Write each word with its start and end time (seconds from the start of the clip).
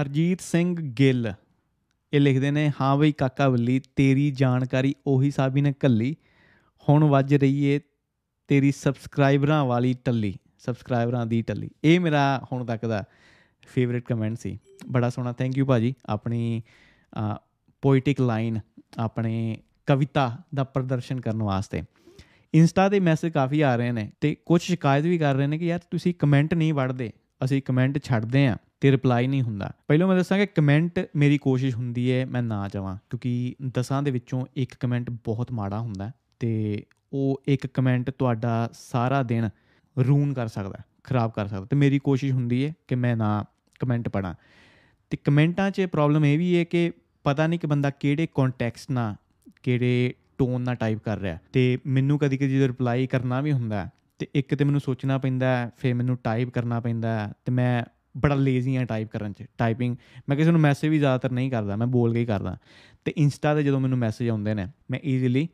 ਹਰਜੀਤ 0.00 0.40
ਸਿੰਘ 0.40 0.76
ਗਿੱਲ। 0.98 1.32
ਇਹ 2.12 2.20
ਲਿਖਦੇ 2.20 2.50
ਨੇ, 2.50 2.70
ਹਾਂ 2.80 2.96
ਬਈ 2.96 3.12
ਕਾਕਾ 3.12 3.48
ਬੱਲੀ, 3.48 3.80
ਤੇਰੀ 3.96 4.30
ਜਾਣਕਾਰੀ 4.30 4.94
ਉਹੀ 5.06 5.30
ਸਾਬੀ 5.30 5.60
ਨੇ 5.60 5.72
ਕੱਲੀ 5.72 6.14
ਹੁਣ 6.88 7.04
ਵੱਜ 7.04 7.34
ਰਹੀ 7.34 7.62
ਏ 7.64 7.78
ਤੇਰੀ 8.48 8.72
ਸਬਸਕ੍ਰਾਈਬਰਾਂ 8.72 9.64
ਵਾਲੀ 9.64 9.94
ਟੱਲੀ 10.04 10.34
ਸਬਸਕ੍ਰਾਈਬਰਾਂ 10.58 11.24
ਦੀ 11.26 11.40
ਟੱਲੀ। 11.42 11.70
ਇਹ 11.84 12.00
ਮੇਰਾ 12.00 12.46
ਹੁਣ 12.52 12.64
ਤੱਕ 12.64 12.86
ਦਾ 12.86 13.02
ਫੇਵਰਿਟ 13.68 14.04
ਕਮੈਂਟ 14.04 14.36
ਸੀ। 14.38 14.58
ਬੜਾ 14.88 15.08
ਸੋਹਣਾ 15.10 15.32
ਥੈਂਕ 15.32 15.56
ਯੂ 15.58 15.66
ਭਾਜੀ। 15.66 15.94
ਆਪਣੀ 16.06 16.62
ਪੋਇਟਿਕ 17.82 18.20
ਲਾਈਨ 18.20 18.58
ਆਪਣੇ 18.98 19.56
ਕਵਿਤਾ 19.86 20.36
ਦਾ 20.54 20.64
ਪ੍ਰਦਰਸ਼ਨ 20.64 21.20
ਕਰਨ 21.20 21.42
ਵਾਸਤੇ। 21.42 21.82
ਇੰਸਟਾ 22.54 22.88
ਦੇ 22.88 23.00
ਮੈਸੇਜ 23.00 23.32
ਕਾਫੀ 23.32 23.60
ਆ 23.60 23.74
ਰਹੇ 23.76 23.92
ਨੇ 23.92 24.10
ਤੇ 24.20 24.34
ਕੁਝ 24.46 24.60
ਸ਼ਿਕਾਇਤ 24.62 25.04
ਵੀ 25.04 25.18
ਕਰ 25.18 25.34
ਰਹੇ 25.34 25.46
ਨੇ 25.46 25.58
ਕਿ 25.58 25.66
ਯਾਰ 25.66 25.80
ਤੁਸੀਂ 25.90 26.14
ਕਮੈਂਟ 26.18 26.54
ਨਹੀਂ 26.54 26.74
ਪੜ੍ਹਦੇ 26.74 27.12
ਅਸੀਂ 27.44 27.62
ਕਮੈਂਟ 27.62 27.98
ਛੱਡਦੇ 28.04 28.46
ਆ। 28.46 28.56
ਤੇ 28.80 28.90
ਰਿਪਲਾਈ 28.92 29.26
ਨਹੀਂ 29.26 29.42
ਹੁੰਦਾ। 29.42 29.72
ਪਹਿਲਾਂ 29.88 30.08
ਮੈਂ 30.08 30.16
ਦੱਸਾਂ 30.16 30.38
ਕਿ 30.38 30.46
ਕਮੈਂਟ 30.46 31.06
ਮੇਰੀ 31.16 31.38
ਕੋਸ਼ਿਸ਼ 31.38 31.76
ਹੁੰਦੀ 31.76 32.12
ਹੈ, 32.12 32.26
ਮੈਂ 32.26 32.42
ਨਾ 32.42 32.68
ਜਾਵਾਂ, 32.68 32.96
ਕਿਉਂਕਿ 32.96 33.54
ਦਸਾਂ 33.74 34.02
ਦੇ 34.02 34.10
ਵਿੱਚੋਂ 34.10 34.46
ਇੱਕ 34.56 34.74
ਕਮੈਂਟ 34.80 35.10
ਬਹੁਤ 35.10 35.52
ਮਾੜਾ 35.52 35.80
ਹੁੰਦਾ 35.80 36.10
ਤੇ 36.40 36.84
ਉਹ 37.12 37.42
ਇੱਕ 37.48 37.66
ਕਮੈਂਟ 37.66 38.10
ਤੁਹਾਡਾ 38.10 38.70
ਸਾਰਾ 38.72 39.22
ਦਿਨ 39.22 39.48
ਰੂਨ 40.06 40.34
ਕਰ 40.34 40.46
ਸਕਦਾ, 40.46 40.78
ਖਰਾਬ 41.04 41.30
ਕਰ 41.30 41.46
ਸਕਦਾ। 41.46 41.64
ਤੇ 41.64 41.76
ਮੇਰੀ 41.76 41.98
ਕੋਸ਼ਿਸ਼ 41.98 42.32
ਹੁੰਦੀ 42.32 42.66
ਹੈ 42.66 42.74
ਕਿ 42.88 42.94
ਮੈਂ 42.94 43.16
ਨਾ 43.16 43.44
ਕਮੈਂਟ 43.80 44.08
ਪੜਾਂ 44.08 44.34
ਤੇ 45.10 45.16
ਕਮੈਂਟਾਂ 45.16 45.70
'ਚ 45.70 45.80
ਪ੍ਰੋਬਲਮ 45.80 46.24
ਇਹ 46.24 46.38
ਵੀ 46.38 46.58
ਹੈ 46.58 46.64
ਕਿ 46.64 46.92
ਪਤਾ 47.24 47.46
ਨਹੀਂ 47.46 47.60
ਕਿ 47.60 47.66
ਬੰਦਾ 47.66 47.90
ਕਿਹੜੇ 47.90 48.28
ਕੰਟੈਕਸਟ 48.34 48.90
ਨਾਲ 48.90 49.14
ਕਿਹੜੇ 49.62 50.14
ਟੋਨ 50.38 50.60
ਨਾਲ 50.60 50.74
ਟਾਈਪ 50.74 50.98
ਕਰ 50.98 51.18
ਰਿਹਾ 51.18 51.38
ਤੇ 51.52 51.78
ਮੈਨੂੰ 51.86 52.18
ਕਦੀ 52.18 52.36
ਕਦੀ 52.36 52.56
ਜਦੋਂ 52.56 52.68
ਰਿਪਲਾਈ 52.68 53.06
ਕਰਨਾ 53.06 53.40
ਵੀ 53.40 53.52
ਹੁੰਦਾ 53.52 53.88
ਤੇ 54.18 54.28
ਇੱਕ 54.34 54.54
ਤੇ 54.54 54.64
ਮੈਨੂੰ 54.64 54.80
ਸੋਚਣਾ 54.80 55.18
ਪੈਂਦਾ 55.18 55.70
ਫਿਰ 55.76 55.94
ਮੈਨੂੰ 55.94 56.18
ਟਾਈਪ 56.24 56.48
ਕਰਨਾ 56.48 56.80
ਪੈਂਦਾ 56.80 57.32
ਤੇ 57.44 57.52
ਮੈਂ 57.52 57.84
ਬੜਾ 58.16 58.34
ਲੇਜ਼ੀ 58.34 58.76
ਆ 58.76 58.84
ਟਾਈਪ 58.84 59.08
ਕਰਨ 59.10 59.32
'ਚ 59.32 59.44
ਟਾਈਪਿੰਗ 59.58 59.96
ਮੈਂ 60.28 60.36
ਕਿਸੇ 60.36 60.50
ਨੂੰ 60.50 60.60
ਮੈਸੇਜ 60.60 60.90
ਵੀ 60.90 60.98
ਜ਼ਿਆਦਾਤਰ 60.98 61.32
ਨਹੀਂ 61.32 61.50
ਕਰਦਾ, 61.50 61.76
ਮੈਂ 61.76 61.86
ਬੋਲ 61.86 62.12
ਕੇ 62.12 62.20
ਹੀ 62.20 62.26
ਕਰਦਾ। 62.26 62.56
ਤੇ 63.04 63.12
ਇੰਸਟਾ 63.16 63.54
ਤੇ 63.54 63.62
ਜਦੋਂ 63.62 63.80
ਮੈਨੂੰ 63.80 63.98
ਮੈਸੇਜ 63.98 64.28
ਆਉਂਦੇ 64.28 64.54
ਨੇ, 64.54 64.66
ਮੈਂ 64.90 65.00
ਈਜ਼ੀਲੀ 65.04 65.48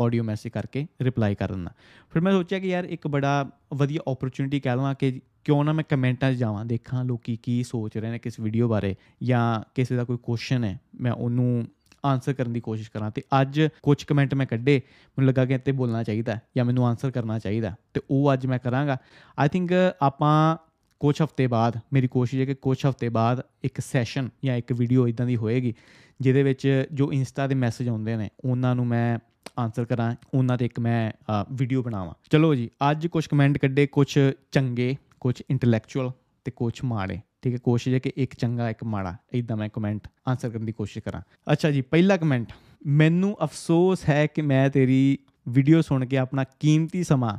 ਆਡੀਓ 0.00 0.22
ਮੈਸੇਜ 0.22 0.52
ਕਰਕੇ 0.52 0.86
ਰਿਪਲਾਈ 1.02 1.34
ਕਰ 1.34 1.52
ਦਿੰਦਾ। 1.52 1.72
ਫਿਰ 2.12 2.22
ਮੈਂ 2.22 2.32
ਸੋਚਿਆ 2.32 2.58
ਕਿ 2.58 2.68
ਯਾਰ 2.68 2.84
ਇੱਕ 2.84 3.06
ਬੜਾ 3.08 3.50
ਵਧੀਆ 3.74 4.00
ਓਪਰਚ्युनिटी 4.08 4.60
ਕਹਿ 4.64 4.76
ਲਵਾਂ 4.76 4.94
ਕਿ 4.94 5.20
ਕਿਉਂ 5.44 5.64
ਨਾ 5.64 5.72
ਮੈਂ 5.72 5.84
ਕਮੈਂਟਾਂ 5.88 6.32
'ਚ 6.32 6.36
ਜਾਵਾਂ, 6.36 6.64
ਦੇਖਾਂ 6.64 7.04
ਲੋਕੀ 7.04 7.36
ਕੀ 7.42 7.62
ਸੋਚ 7.62 7.96
ਰਹੇ 7.98 8.10
ਨੇ 8.10 8.18
ਕਿਸ 8.18 8.40
ਵੀਡੀਓ 8.40 8.68
ਬਾਰੇ 8.68 8.94
ਜਾਂ 9.22 9.62
ਕਿਸੇ 9.74 9.96
ਦਾ 9.96 10.04
ਕੋਈ 10.04 10.18
ਕੁਐਸਚਨ 10.22 10.64
ਹੈ, 10.64 10.78
ਮੈਂ 11.00 11.12
ਉਹਨੂੰ 11.12 11.66
ਆਨਸਰ 12.04 12.32
ਕਰਨ 12.32 12.52
ਦੀ 12.52 12.60
ਕੋਸ਼ਿਸ਼ 12.60 12.90
ਕਰਾਂ। 12.90 13.10
ਤੇ 13.10 13.22
ਅੱਜ 13.40 13.60
ਕੁਝ 13.82 14.02
ਕਮੈਂਟ 14.04 14.34
ਮੈਂ 14.34 14.46
ਕੱਢੇ, 14.46 14.80
ਮੈਨੂੰ 15.18 15.28
ਲੱਗਾ 15.28 15.44
ਕਿ 15.44 15.54
ਇੱਥੇ 15.54 15.72
ਬੋਲਣਾ 15.72 16.02
ਚਾਹੀਦਾ 16.02 16.38
ਜਾਂ 16.56 16.64
ਮੈਨੂੰ 16.64 16.86
ਆਨਸਰ 16.86 17.10
ਕਰਨਾ 17.10 17.38
ਚਾਹੀਦਾ 17.38 17.74
ਤੇ 17.94 18.00
ਉਹ 18.10 18.32
ਅੱਜ 18.32 18.46
ਮੈਂ 18.46 18.58
ਕਰਾਂਗਾ। 18.58 18.96
ਆਈ 19.38 19.48
ਥਿੰਕ 19.48 19.72
ਆਪਾਂ 20.02 20.56
ਕੁਝ 21.02 21.14
ਹਫ਼ਤੇ 21.22 21.46
ਬਾਅਦ, 21.46 21.78
ਮੇਰੀ 21.92 22.08
ਕੋਸ਼ਿਸ਼ 22.08 22.40
ਹੈ 22.40 22.44
ਕਿ 22.46 22.54
ਕੁਝ 22.54 22.76
ਹਫ਼ਤੇ 22.86 23.08
ਬਾਅਦ 23.08 23.40
ਇੱਕ 23.64 23.80
ਸੈਸ਼ਨ 23.80 24.28
ਜਾਂ 24.44 24.56
ਇੱਕ 24.56 24.72
ਵੀਡੀਓ 24.72 25.06
ਇਦਾਂ 25.08 25.26
ਦੀ 25.26 25.36
ਹੋਏਗੀ, 25.36 25.72
ਜਿਹਦੇ 26.20 26.42
ਵਿੱਚ 26.42 26.66
ਜੋ 26.92 27.10
ਇੰਸਟਾ 27.12 27.46
ਦੇ 27.46 27.54
ਮੈਸੇਜ 27.54 27.88
ਆਉਂਦੇ 27.88 28.16
ਨੇ, 28.16 28.28
ਉਹਨਾਂ 28.44 28.74
ਨੂੰ 28.74 28.86
ਮੈਂ 28.86 29.18
ਆਨਸਰ 29.58 29.84
ਕਰਾਂ, 29.84 30.14
ਉਹਨਾਂ 30.34 30.58
ਤੇ 30.58 30.64
ਇੱਕ 30.64 30.78
ਮੈਂ 30.80 31.12
ਵੀਡੀਓ 31.52 31.82
ਬਣਾਵਾਂ। 31.82 32.14
ਚਲੋ 32.30 32.54
ਜੀ, 32.54 32.68
ਅੱਜ 32.90 33.06
ਕੁਝ 33.06 33.26
ਕਮੈਂਟ 33.26 33.58
ਕੱਢੇ 33.58 33.86
ਕੁਝ 33.86 34.06
ਚੰਗੇ 34.52 34.94
ਕੁਝ 35.20 35.34
ਇੰਟੈਲੈਕਚੁਅਲ 35.50 36.10
ਤੇ 36.46 36.50
ਕੁਝ 36.50 36.72
ਮਾੜੇ। 36.84 37.20
ਠੀਕ 37.42 37.52
ਹੈ, 37.52 37.58
ਕੋਸ਼ਿਸ਼ 37.64 37.94
ਹੈ 37.94 37.98
ਕਿ 37.98 38.12
ਇੱਕ 38.16 38.34
ਚੰਗਾ, 38.34 38.70
ਇੱਕ 38.70 38.84
ਮਾੜਾ 38.84 39.16
ਇਦਾਂ 39.34 39.56
ਮੈਂ 39.56 39.68
ਕਮੈਂਟ 39.68 40.08
ਆਨਸਰ 40.28 40.50
ਕਰਨ 40.50 40.66
ਦੀ 40.66 40.72
ਕੋਸ਼ਿਸ਼ 40.72 41.04
ਕਰਾਂ। 41.04 41.20
ਅੱਛਾ 41.52 41.70
ਜੀ, 41.70 41.80
ਪਹਿਲਾ 41.80 42.16
ਕਮੈਂਟ 42.16 42.52
ਮੈਨੂੰ 42.86 43.36
ਅਫਸੋਸ 43.44 44.08
ਹੈ 44.08 44.26
ਕਿ 44.26 44.42
ਮੈਂ 44.42 44.68
ਤੇਰੀ 44.70 45.18
ਵੀਡੀਓ 45.48 45.80
ਸੁਣ 45.80 46.06
ਕੇ 46.06 46.18
ਆਪਣਾ 46.18 46.44
ਕੀਮਤੀ 46.60 47.04
ਸਮਾਂ 47.04 47.38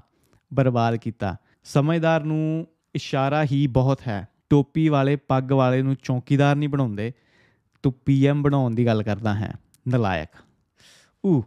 ਬਰਬਾਦ 0.52 0.95
ਕੀਤਾ। 0.95 1.36
ਸਮਝਦਾਰ 1.64 2.23
ਨੂੰ 2.23 2.67
ਇਸ਼ਾਰਾ 2.96 3.44
ਹੀ 3.44 3.66
ਬਹੁਤ 3.68 4.02
ਹੈ। 4.08 4.28
ਟੋਪੀ 4.50 4.88
ਵਾਲੇ 4.90 5.16
ਪੱਗ 5.16 5.52
ਵਾਲੇ 5.52 5.82
ਨੂੰ 5.82 5.96
ਚੌਕੀਦਾਰ 6.04 6.56
ਨਹੀਂ 6.56 6.70
ਬਣਾਉਂਦੇ। 6.70 7.12
ਤੂੰ 7.84 7.94
ਪੀਐਮ 8.06 8.42
ਬਣਾਉਣ 8.42 8.76
ਦੀ 8.76 8.86
ਗੱਲ 8.86 9.04
ਕਰਦਾ 9.04 9.34
ਹੈ। 9.36 9.54
ਨਲਾਇਕ। 9.88 10.38
ਊ, 11.26 11.42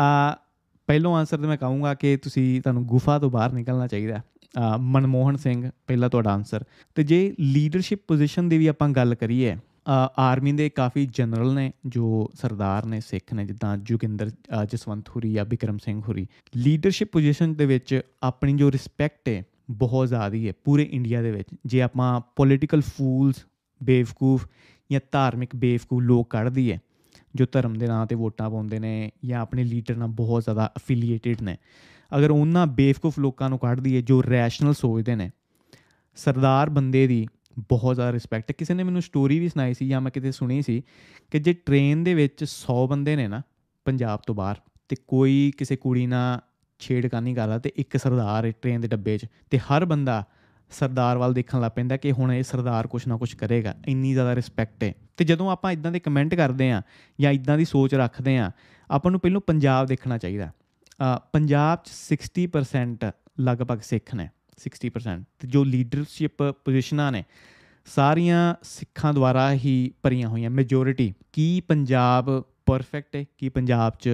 ਆ 0.00 0.36
ਪਹਿਲੋਂ 0.86 1.16
ਆਨਸਰ 1.16 1.38
ਤੇ 1.38 1.46
ਮੈਂ 1.46 1.56
ਕਹੂੰਗਾ 1.56 1.94
ਕਿ 1.94 2.16
ਤੁਸੀਂ 2.16 2.60
ਤੁਹਾਨੂੰ 2.62 2.84
ਗੁਫਾ 2.86 3.18
ਤੋਂ 3.18 3.30
ਬਾਹਰ 3.30 3.52
ਨਿਕਲਣਾ 3.52 3.86
ਚਾਹੀਦਾ 3.86 4.20
ਮਨਮੋਹਨ 4.76 5.36
ਸਿੰਘ, 5.36 5.70
ਪਹਿਲਾ 5.86 6.08
ਤੁਹਾਡਾ 6.08 6.32
ਆਨਸਰ 6.34 6.64
ਤੇ 6.94 7.02
ਜੇ 7.02 7.34
ਲੀਡਰਸ਼ਿਪ 7.40 7.98
ਪੋਜੀਸ਼ਨ 8.08 8.48
ਦੀ 8.48 8.58
ਵੀ 8.58 8.66
ਆਪਾਂ 8.66 8.88
ਗੱਲ 8.88 9.14
ਕਰੀਏ 9.14 9.56
ਆਰਮੀ 10.18 10.52
ਦੇ 10.52 10.68
ਕਾਫੀ 10.68 11.06
ਜਨਰਲ 11.06 11.54
ਨੇ, 11.54 11.72
ਜੋ 11.86 12.30
ਸਰਦਾਰ 12.34 12.86
ਨੇ, 12.86 13.00
ਸਿੱਖ 13.00 13.32
ਨੇ, 13.34 13.44
ਜਿੱਦਾਂ 13.44 13.76
ਜੁਗਿੰਦਰ 13.76 14.30
ਜਸਵੰਤ 14.64 15.08
ਹੁਰੀ 15.08 15.32
ਜਾਂ 15.32 15.44
ਬਿਕਰਮ 15.44 15.78
ਸਿੰਘ 15.78 16.00
ਹੁਰੀ। 16.08 16.26
ਲੀਡਰਸ਼ਿਪ 16.56 17.12
ਪੋਜੀਸ਼ਨ 17.12 17.54
ਦੇ 17.54 17.66
ਵਿੱਚ 17.66 18.00
ਆਪਣੀ 18.22 18.56
ਜੋ 18.56 18.70
ਰਿਸਪੈਕਟ 18.70 19.28
ਹੈ 19.28 19.42
ਬਹੁਤ 19.70 20.08
ਜ਼ਿਆਦਾ 20.08 20.36
ਹੈ 20.38 20.52
ਪੂਰੇ 20.64 20.82
ਇੰਡੀਆ 20.82 21.22
ਦੇ 21.22 21.30
ਵਿੱਚ। 21.30 21.48
ਜੇ 21.66 21.82
ਆਪਾਂ 21.82 22.20
ਪੋਲਿਟੀਕਲ 22.36 22.80
ਫੂਲਸ 22.80 23.44
ਬੇਵਕੂਫ 23.80 24.46
ਜਾਂ 24.90 25.00
ਧਾਰਮਿਕ 25.12 25.56
ਬੇਵਕੂਫ 25.56 26.02
ਲੋਕ 26.02 26.30
ਕੱਢਦੀ 26.30 26.70
ਹੈ, 26.72 26.78
ਜੋ 27.34 27.46
ਧਰਮ 27.52 27.74
ਦੇ 27.74 27.86
ਨਾਂ 27.86 28.06
ਤੇ 28.06 28.14
ਵੋਟਾਂ 28.14 28.50
ਪਾਉਂਦੇ 28.50 28.78
ਨੇ 28.78 29.10
ਜਾਂ 29.24 29.40
ਆਪਣੇ 29.40 29.64
ਲੀਡਰ 29.64 29.96
ਨਾਲ 29.96 30.08
ਬਹੁਤ 30.08 30.42
ਜ਼ਿਆਦਾ 30.42 30.70
ਅਫੀਲੀਏਟਿਡ 30.76 31.42
ਨੇ, 31.42 31.56
ਅਗਰ 32.12 32.30
ਉਹਨਾਂ 32.30 32.66
ਬੇਵਕੂਫ 32.66 33.18
ਲੋਕਾਂ 33.18 33.50
ਨੂੰ 33.50 33.58
ਕੱਢਦੀ 33.58 33.96
ਹੈ 33.96 34.00
ਜੋ 34.00 34.22
ਰੈਸ਼ਨਲ 34.22 34.72
ਸੋਚਦੇ 34.74 35.16
ਨੇ, 35.16 35.30
ਸਰਦਾਰ 36.14 36.70
ਬੰਦੇ 36.70 37.06
ਦੀ 37.06 37.26
ਬਹੁਤ 37.58 37.94
ਜ਼ਿਆਦਾ 37.94 38.12
ਰਿਸਪੈਕਟ 38.12 38.52
ਕਿਸੇ 38.52 38.74
ਨੇ 38.74 38.82
ਮੈਨੂੰ 38.82 39.02
ਸਟੋਰੀ 39.02 39.38
ਵੀ 39.38 39.48
ਸੁਣਾਈ 39.48 39.74
ਸੀ 39.74 39.88
ਜਾਂ 39.88 40.00
ਮੈਂ 40.00 40.10
ਕਿਤੇ 40.12 40.32
ਸੁਣੀ 40.32 40.62
ਸੀ 40.62 40.82
ਕਿ 41.30 41.38
ਜੇ 41.38 41.52
ਟ੍ਰੇਨ 41.52 42.04
ਦੇ 42.04 42.14
ਵਿੱਚ 42.14 42.44
100 42.44 42.86
ਬੰਦੇ 42.86 43.16
ਨੇ 43.16 43.28
ਨਾ, 43.28 43.42
ਪੰਜਾਬ 43.86 44.20
ਤੋਂ 44.26 44.34
ਬਾਹਰ, 44.34 44.56
ਤੇ 44.88 44.96
ਕੋਈ 45.08 45.52
ਕਿਸੇ 45.58 45.76
ਕੁੜੀ 45.76 46.06
ਨਾਲ 46.06 46.40
ਛੇੜਖਾਨੀ 46.80 47.34
ਕਰਦਾ 47.34 47.58
ਤੇ 47.58 47.72
ਇੱਕ 47.76 47.96
ਸਰਦਾਰ 47.96 48.44
ਹੈ 48.44 48.50
ਟ੍ਰੇਨ 48.62 48.80
ਦੇ 48.80 48.88
ਡੱਬੇ 48.88 49.16
'ਚ 49.18 49.26
ਤੇ 49.50 49.58
ਹਰ 49.58 49.84
ਬੰਦਾ 49.84 50.24
ਸਰਦਾਰ 50.70 51.18
ਵੱਲ 51.18 51.32
ਦੇਖਣ 51.34 51.60
ਲੱਗ 51.60 51.72
ਪੈਂਦਾ 51.72 51.96
ਕਿ 51.96 52.12
ਹੁਣ 52.12 52.32
ਇਹ 52.32 52.42
ਸਰਦਾਰ 52.42 52.86
ਕੁਛ 52.86 53.06
ਨਾ 53.06 53.16
ਕੁਛ 53.16 53.34
ਕਰੇਗਾ, 53.34 53.74
ਇੰਨੀ 53.88 54.12
ਜ਼ਿਆਦਾ 54.12 54.34
ਰਿਸਪੈਕਟ 54.34 54.84
ਹੈ। 54.84 54.92
ਤੇ 55.16 55.24
ਜਦੋਂ 55.24 55.50
ਆਪਾਂ 55.50 55.72
ਇਦਾਂ 55.72 55.92
ਦੇ 55.92 56.00
ਕਮੈਂਟ 56.00 56.34
ਕਰਦੇ 56.34 56.70
ਆ 56.72 56.82
ਜਾਂ 57.20 57.32
ਇਦਾਂ 57.32 57.56
ਦੀ 57.58 57.64
ਸੋਚ 57.64 57.94
ਰੱਖਦੇ 57.94 58.36
ਆ 58.38 58.50
ਆਪਾਂ 58.90 59.10
ਨੂੰ 59.10 59.20
ਪਹਿਲਾਂ 59.20 59.40
ਪੰਜਾਬ 59.40 59.86
ਦੇਖਣਾ 59.86 60.18
ਚਾਹੀਦਾ। 60.18 60.50
ਪੰਜਾਬ 61.32 61.78
'ਚ 61.84 61.90
60% 61.94 63.10
ਲਗਭਗ 63.40 63.80
ਸਿੱਖ 63.84 64.14
ਨੇ 64.14 64.28
60% 64.58 65.24
ਤੇ 65.38 65.48
ਜੋ 65.48 65.64
ਲੀਡਰਸ਼ਿਪ 65.64 66.42
ਪੋਜੀਸ਼ਨਾਂ 66.64 67.10
ਨੇ, 67.12 67.24
ਸਾਰੀਆਂ 67.86 68.42
ਸਿੱਖਾਂ 68.62 69.12
ਦੁਆਰਾ 69.14 69.52
ਹੀ 69.54 69.74
ਭਰੀਆਂ 70.02 70.28
ਹੋਈਆਂ 70.28 70.50
ਮੈਜੋਰਿਟੀ 70.50 71.12
ਕੀ 71.32 71.48
ਪੰਜਾਬ 71.68 72.30
ਪਰਫੈਕਟ 72.66 73.16
ਹੈ, 73.16 73.24
ਕੀ 73.38 73.48
ਪੰਜਾਬ 73.48 73.94
'ਚ 73.98 74.08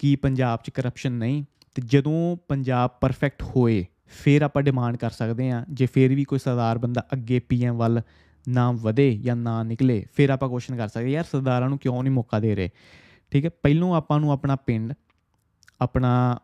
ਕੀ 0.00 0.14
ਪੰਜਾਬ 0.16 0.60
'ਚ 0.64 0.70
ਕਰਪਸ਼ਨ 0.70 1.12
ਨਹੀਂ? 1.14 1.44
ਤੇ 1.76 1.82
ਜਦੋਂ 1.86 2.36
ਪੰਜਾਬ 2.48 2.90
ਪਰਫੈਕਟ 3.00 3.42
ਹੋਏ, 3.42 3.84
ਫਿਰ 4.06 4.42
ਆਪਾਂ 4.42 4.62
ਡਿਮਾਂਡ 4.62 4.96
ਕਰ 4.96 5.10
ਸਕਦੇ 5.10 5.50
ਆ 5.50 5.64
ਜੇ 5.70 5.86
ਫਿਰ 5.86 6.14
ਵੀ 6.14 6.24
ਕੋਈ 6.24 6.38
ਸਰਦਾਰ 6.38 6.78
ਬੰਦਾ 6.78 7.06
ਅੱਗੇ 7.12 7.38
ਪੀਐਮ 7.38 7.76
ਵੱਲ 7.76 8.00
ਨਾ 8.46 8.70
ਵਧੇ 8.72 9.10
ਜਾਂ 9.16 9.36
ਨਾ 9.36 9.62
ਨਿਕਲੇ, 9.62 10.04
ਫਿਰ 10.14 10.30
ਆਪਾਂ 10.30 10.48
ਕੁਐਸਚਨ 10.48 10.76
ਕਰ 10.76 10.88
ਸਕਦੇ 10.88 11.10
ਯਾਰ 11.10 11.24
ਸਰਦਾਰਾਂ 11.24 11.68
ਨੂੰ 11.68 11.78
ਕਿਉਂ 11.78 12.02
ਨਹੀਂ 12.02 12.12
ਮੌਕਾ 12.12 12.40
ਦੇ 12.40 12.54
ਰਹੇ? 12.54 12.70
ਠੀਕ 13.32 13.44
ਹੈ? 13.44 13.50
ਪਹਿਲੋਂ 13.62 13.94
ਆਪਾਂ 13.94 14.20
ਨੂੰ 14.20 14.32
ਆਪਣਾ 14.32 14.56
ਪਿੰਡ, 14.56 14.92
ਆਪਣਾ 15.80 16.38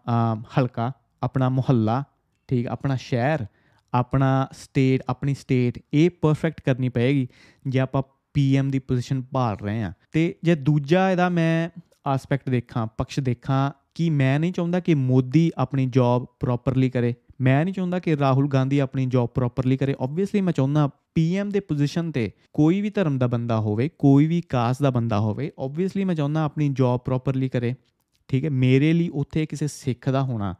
ਹਲਕਾ, 0.59 0.93
ਆਪਣਾ 1.23 1.49
ਮੁਹੱਲਾ, 1.49 2.03
ਠੀਕ 2.49 2.67
ਆਪਣਾ 2.67 2.97
ਸ਼ਹਿਰ, 2.97 3.47
ਆਪਣਾ 3.93 4.49
ਸਟੇਟ 4.53 5.03
ਆਪਣੀ 5.09 5.35
ਸਟੇਟ 5.35 5.79
ਇਹ 5.95 6.11
ਪਰਫੈਕਟ 6.23 6.61
ਕਰਨੀ 6.61 6.89
ਪਏਗੀ 6.89 7.27
ਜੇ 7.67 7.81
ਆਪਾਂ 7.81 8.03
ਪੀਐਮ 8.35 8.71
ਦੀ 8.71 8.79
ਪੋਜੀਸ਼ਨ 8.79 9.23
ਭਾਲ 9.33 9.57
ਰਹੇ 9.57 9.83
ਆ 9.83 9.93
ਤੇ 10.13 10.35
ਜੇ 10.43 10.55
ਦੂਜਾ 10.55 11.11
ਇਹਦਾ 11.11 11.29
ਮੈਂ 11.29 11.69
ਐਸਪੈਕਟ 12.15 12.51
ਦੇਖਾਂ, 12.51 12.87
ਪਕਸ਼ 12.87 13.21
ਦੇਖਾਂ 13.21 13.71
ਕਿ 13.97 14.11
ਮੈਂ 14.11 14.41
ਨਹੀਂ 14.41 14.53
ਚਾਹੁੰਦਾ 14.53 14.81
ਕਿ 14.81 14.95
ਮੋਦੀ 14.95 15.51
ਆਪਣੀ 15.57 15.87
ਜੌਬ 15.87 16.27
ਪ੍ਰੋਪਰਲੀ 16.41 16.91
ਕਰੇ। 16.91 17.15
ਮੈਂ 17.41 17.65
ਨਹੀਂ 17.65 17.75
ਚਾਹੁੰਦਾ 17.75 17.99
ਕਿ 17.99 18.17
ਰਾਹੁਲ 18.17 18.49
ਗਾਂਧੀ 18.49 18.79
ਆਪਣੀ 18.79 19.07
ਜੌਬ 19.07 19.29
ਪ੍ਰੋਪਰਲੀ 19.29 19.77
ਕਰੇ। 19.77 19.95
ਆਬਵੀਅਸਲੀ 20.01 20.41
ਮੈਂ 20.41 20.53
ਚਾਹੁੰਦਾ 20.53 20.91
ਪੀਐਮ 21.15 21.49
ਦੇ 21.49 21.61
ਪੋਜੀਸ਼ਨ 21.61 22.13
ਤੇ 22.13 22.31
ਕੋਈ 22.53 22.81
ਵੀ 22.81 22.91
ਧਰਮ 22.91 23.19
ਦਾ 23.19 23.27
ਬੰਦਾ 23.27 23.61
ਹੋਵੇ, 23.61 23.91
ਕੋਈ 23.99 24.27
ਵੀ 24.27 24.41
ਕਾਸਟ 24.41 24.83
ਦਾ 24.83 24.91
ਬੰਦਾ 24.91 25.21
ਹੋਵੇ 25.21 25.51
ਆਬਵੀਅਸਲੀ 25.59 26.05
ਮੈਂ 26.05 26.15
ਚਾਹੁੰਦਾ 26.15 26.43
ਆਪਣੀ 26.43 26.69
ਜੌਬ 26.69 27.01
ਪ੍ਰੋਪਰਲੀ 27.01 27.49
ਕਰੇ। 27.49 27.75
ਠੀਕ 28.29 28.45
ਹੈ, 28.45 28.51
ਮੇਰੇ 28.51 28.93
ਲਈ 28.93 29.09
ਉੱਥੇ 29.09 29.47
ਕਿਸੇ 29.47 29.67
ਸਿੱਖ 29.67 30.11
ਦਾ 30.11 30.23
ਹੋਣਾ 30.23 30.55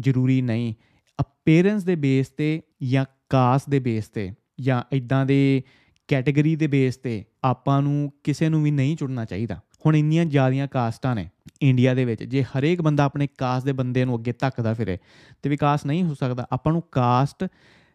ਜ਼ਰੂਰੀ 0.00 0.42
ਨਹੀਂ। 0.42 0.74
ਅਪੀਅਰੈਂਸ 1.20 1.84
ਦੇ 1.84 1.94
ਬੇਸ 1.94 2.28
ਤੇ 2.28 2.62
ਜਾਂ 2.82 3.04
ਕਾਸਟ 3.28 3.70
ਦੇ 3.70 3.78
ਬੇਸ 3.78 4.08
ਤੇ 4.08 4.32
ਜਾਂ 4.60 4.82
ਇਦਾਂ 4.92 5.26
ਦੇ 5.26 5.62
ਕੈਟਾਗਰੀ 6.08 6.56
ਦੇ 6.56 6.66
ਬੇਸ 6.66 6.96
ਤੇ 6.96 7.24
ਆਪਾਂ 7.44 7.82
ਨੂੰ 7.82 8.12
ਕਿਸੇ 8.24 8.48
ਨੂੰ 8.48 8.62
ਵੀ 8.62 8.70
ਨਹੀਂ 8.70 8.96
ਚੁਣਨਾ 8.96 9.24
ਚਾਹੀਦਾ। 9.24 9.60
ਹੁਣ 9.86 9.96
ਇੰਨੀਆਂ 9.96 10.24
ਜ਼ਿਆਦੀਆਂ 10.24 10.66
ਕਾਸਟਾਂ 10.68 11.14
ਨੇ 11.14 11.28
ਇੰਡੀਆ 11.62 11.94
ਦੇ 11.94 12.04
ਵਿੱਚ, 12.04 12.22
ਜੇ 12.22 12.42
ਹਰੇਕ 12.42 12.82
ਬੰਦਾ 12.82 13.04
ਆਪਣੇ 13.04 13.26
ਕਾਸਟ 13.38 13.66
ਦੇ 13.66 13.72
ਬੰਦੇ 13.72 14.04
ਨੂੰ 14.04 14.18
ਅੱਗੇ 14.18 14.32
ਧੱਕਦਾ 14.32 14.74
ਫਿਰੇ, 14.74 14.98
ਤੇ 15.42 15.50
ਵਿਕਾਸ 15.50 15.86
ਨਹੀਂ 15.86 16.02
ਹੋ 16.04 16.14
ਸਕਦਾ। 16.14 16.46
ਆਪਾਂ 16.52 16.72
ਨੂੰ 16.72 16.82
ਕਾਸਟ 16.92 17.46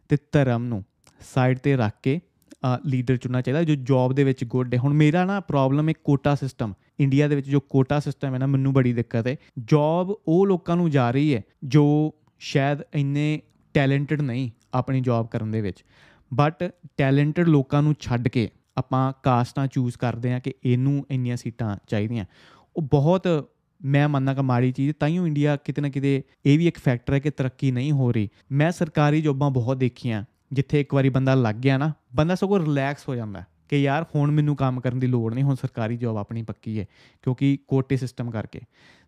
ਤੇ 0.10 0.18
ਧਰਮ 0.32 0.64
ਨੂੰ 0.64 0.84
ਸਾਈਡ 1.26 1.58
ਤੇ 1.60 1.76
ਰੱਖ 1.78 1.94
ਕੇ 2.04 2.20
ਲੀਡਰ 2.86 3.18
ਚੁਣਨਾ 3.18 3.42
ਚਾਹੀਦਾ, 3.42 3.64
ਜੋ 3.64 3.76
ਜੌਬ 3.76 4.14
ਦੇ 4.14 4.24
ਵਿੱਚ 4.24 4.44
ਗੁੱਡ 4.44 4.74
ਹੈ। 4.74 4.80
ਹੁਣ 4.80 4.94
ਮੇਰਾ 4.94 5.24
ਨਾ 5.26 5.40
ਪ੍ਰੋਬਲਮ 5.40 5.90
ਹੈ 5.90 5.94
ਕੋਟਾ 6.04 6.36
ਸਿਸਟਮ 6.36 6.74
ਇੰਡੀਆ 7.00 7.28
ਦੇ 7.28 7.36
ਵਿੱਚ 7.36 7.50
ਜੋ 7.50 7.60
ਕੋਟਾ 7.60 8.00
ਸਿਸਟਮ 8.00 8.34
ਹੈ 8.34 8.40
ਨਾ, 8.40 8.46
ਮੈਨੂੰ 8.46 8.74
ਬੜੀ 8.74 8.94
ਦਿੱਕਤ 8.94 9.28
ਹੈ। 9.28 9.36
ਜੌਬ 9.60 10.16
ਉਹ 10.28 10.46
ਲੋਕਾਂ 10.48 10.76
ਨੂੰ 10.78 10.90
ਜਾ 10.90 11.10
ਰਹੀ 11.12 11.34
ਹੈ 11.36 11.42
ਜੋ 11.66 12.14
ਸ਼ਾਇਦ 12.42 12.82
ਇੰਨੇ 12.94 13.42
ਟੈਲੈਂਟਡ 13.76 14.22
ਨਹੀਂ 14.22 14.50
ਆਪਣੀ 14.74 15.02
ਜੌਬ 15.02 15.28
ਕਰਨ 15.28 15.52
ਦੇ 15.52 15.62
ਵਿੱਚ 15.62 15.84
ਬਟ 16.32 16.64
ਟੈਲੈਂਟਡ 16.98 17.48
ਲੋਕਾਂ 17.48 17.82
ਨੂੰ 17.84 17.96
ਛੱਡ 18.00 18.28
ਕੇ 18.28 18.50
ਆਪਾਂ 18.80 19.14
ਕਾਸਟਾਂ 19.24 19.68
ਚੂਜ਼ 19.68 19.98
ਕਰਦੇ 19.98 20.34
ਆ 20.34 20.40
ਕਿ 20.40 20.54
ਇਹਨੂੰ 20.66 21.06
ਇੰਨੀਆਂ 21.12 21.38
ਸੀਟਾਂ 21.38 21.78
ਚਾਹੀਦੀਆਂ। 21.88 22.26
ਉਹ 22.76 22.82
ਬਹੁਤ, 22.82 23.50
ਮੈਂ 23.86 24.10
ਮੰਨਣਾ 24.10 24.34
ਕਿ 24.34 24.42
ਮਾੜੀ 24.42 24.72
ਚੀਜ਼ 24.72 24.92
ਤਾਈਓ 25.00 25.28
ਇੰਡੀਆ 25.28 25.56
ਕਿਤੇ 25.56 25.82
ਨਾ 25.82 25.90
ਕਿਤੇ 25.90 26.24
ਇਹ 26.46 26.58
ਵੀ 26.58 26.68
ਇੱਕ 26.68 26.78
ਫੈਕਟਰ 26.78 27.14
ਹੈ 27.14 27.20
ਕਿ 27.20 27.32
ਤਰੱਕੀ 27.32 27.72
ਨਹੀਂ 27.72 27.92
ਹੋ 27.92 28.12
ਰਹੀ। 28.12 28.30
ਮੈਂ 28.52 28.72
ਸਰਕਾਰੀ 28.72 29.22
ਜੋਬਾਂ 29.22 29.50
ਬਹੁਤ 29.50 29.78
ਦੇਖੀਆਂ, 29.78 30.26
ਜਿੱਥੇ 30.54 30.82
ਇੱਕ 30.82 30.94
ਵਾਰੀ 30.94 31.10
ਬੰਦਾ 31.10 31.36
ਲੱਗ 31.36 31.56
ਗਿਆ 31.56 31.78
ਨਾ, 31.78 31.94
ਬੰਦਾ 32.16 32.36
ਸਗੋਂ 32.36 32.60
ਰਿਲੈਕਸ 32.60 33.10
ਹੋ 33.10 33.16
ਜਾਂਦਾ 33.16 33.44
ਕਿ 33.70 33.78
ਯਾਰ 33.78 34.06
ਹੁਣ 34.16 34.32
ਮੈਨੂੰ 34.32 34.56
ਕੰਮ 34.56 34.82
ਕਰਨ 34.82 35.00
ਦੀ 35.00 35.08
ਲੋੜ 35.08 35.34
ਨਹੀਂ, 35.34 35.44
ਹੁਣ 35.44 35.56
ਸਰਕਾਰੀ 35.56 35.98
ਜੌਬ 35.98 36.18
ਆਪਣੀ 36.18 36.44
ਪੱਕੀ 36.44 36.80
ਹੈ, 36.80 36.86
ਕਿਉਂਕਿ 37.22 37.58
ਕੋਟੇ 37.68 37.98
ਸਿਸਟਮ 37.98 38.32
ਕਰਕੇ। 38.32 38.62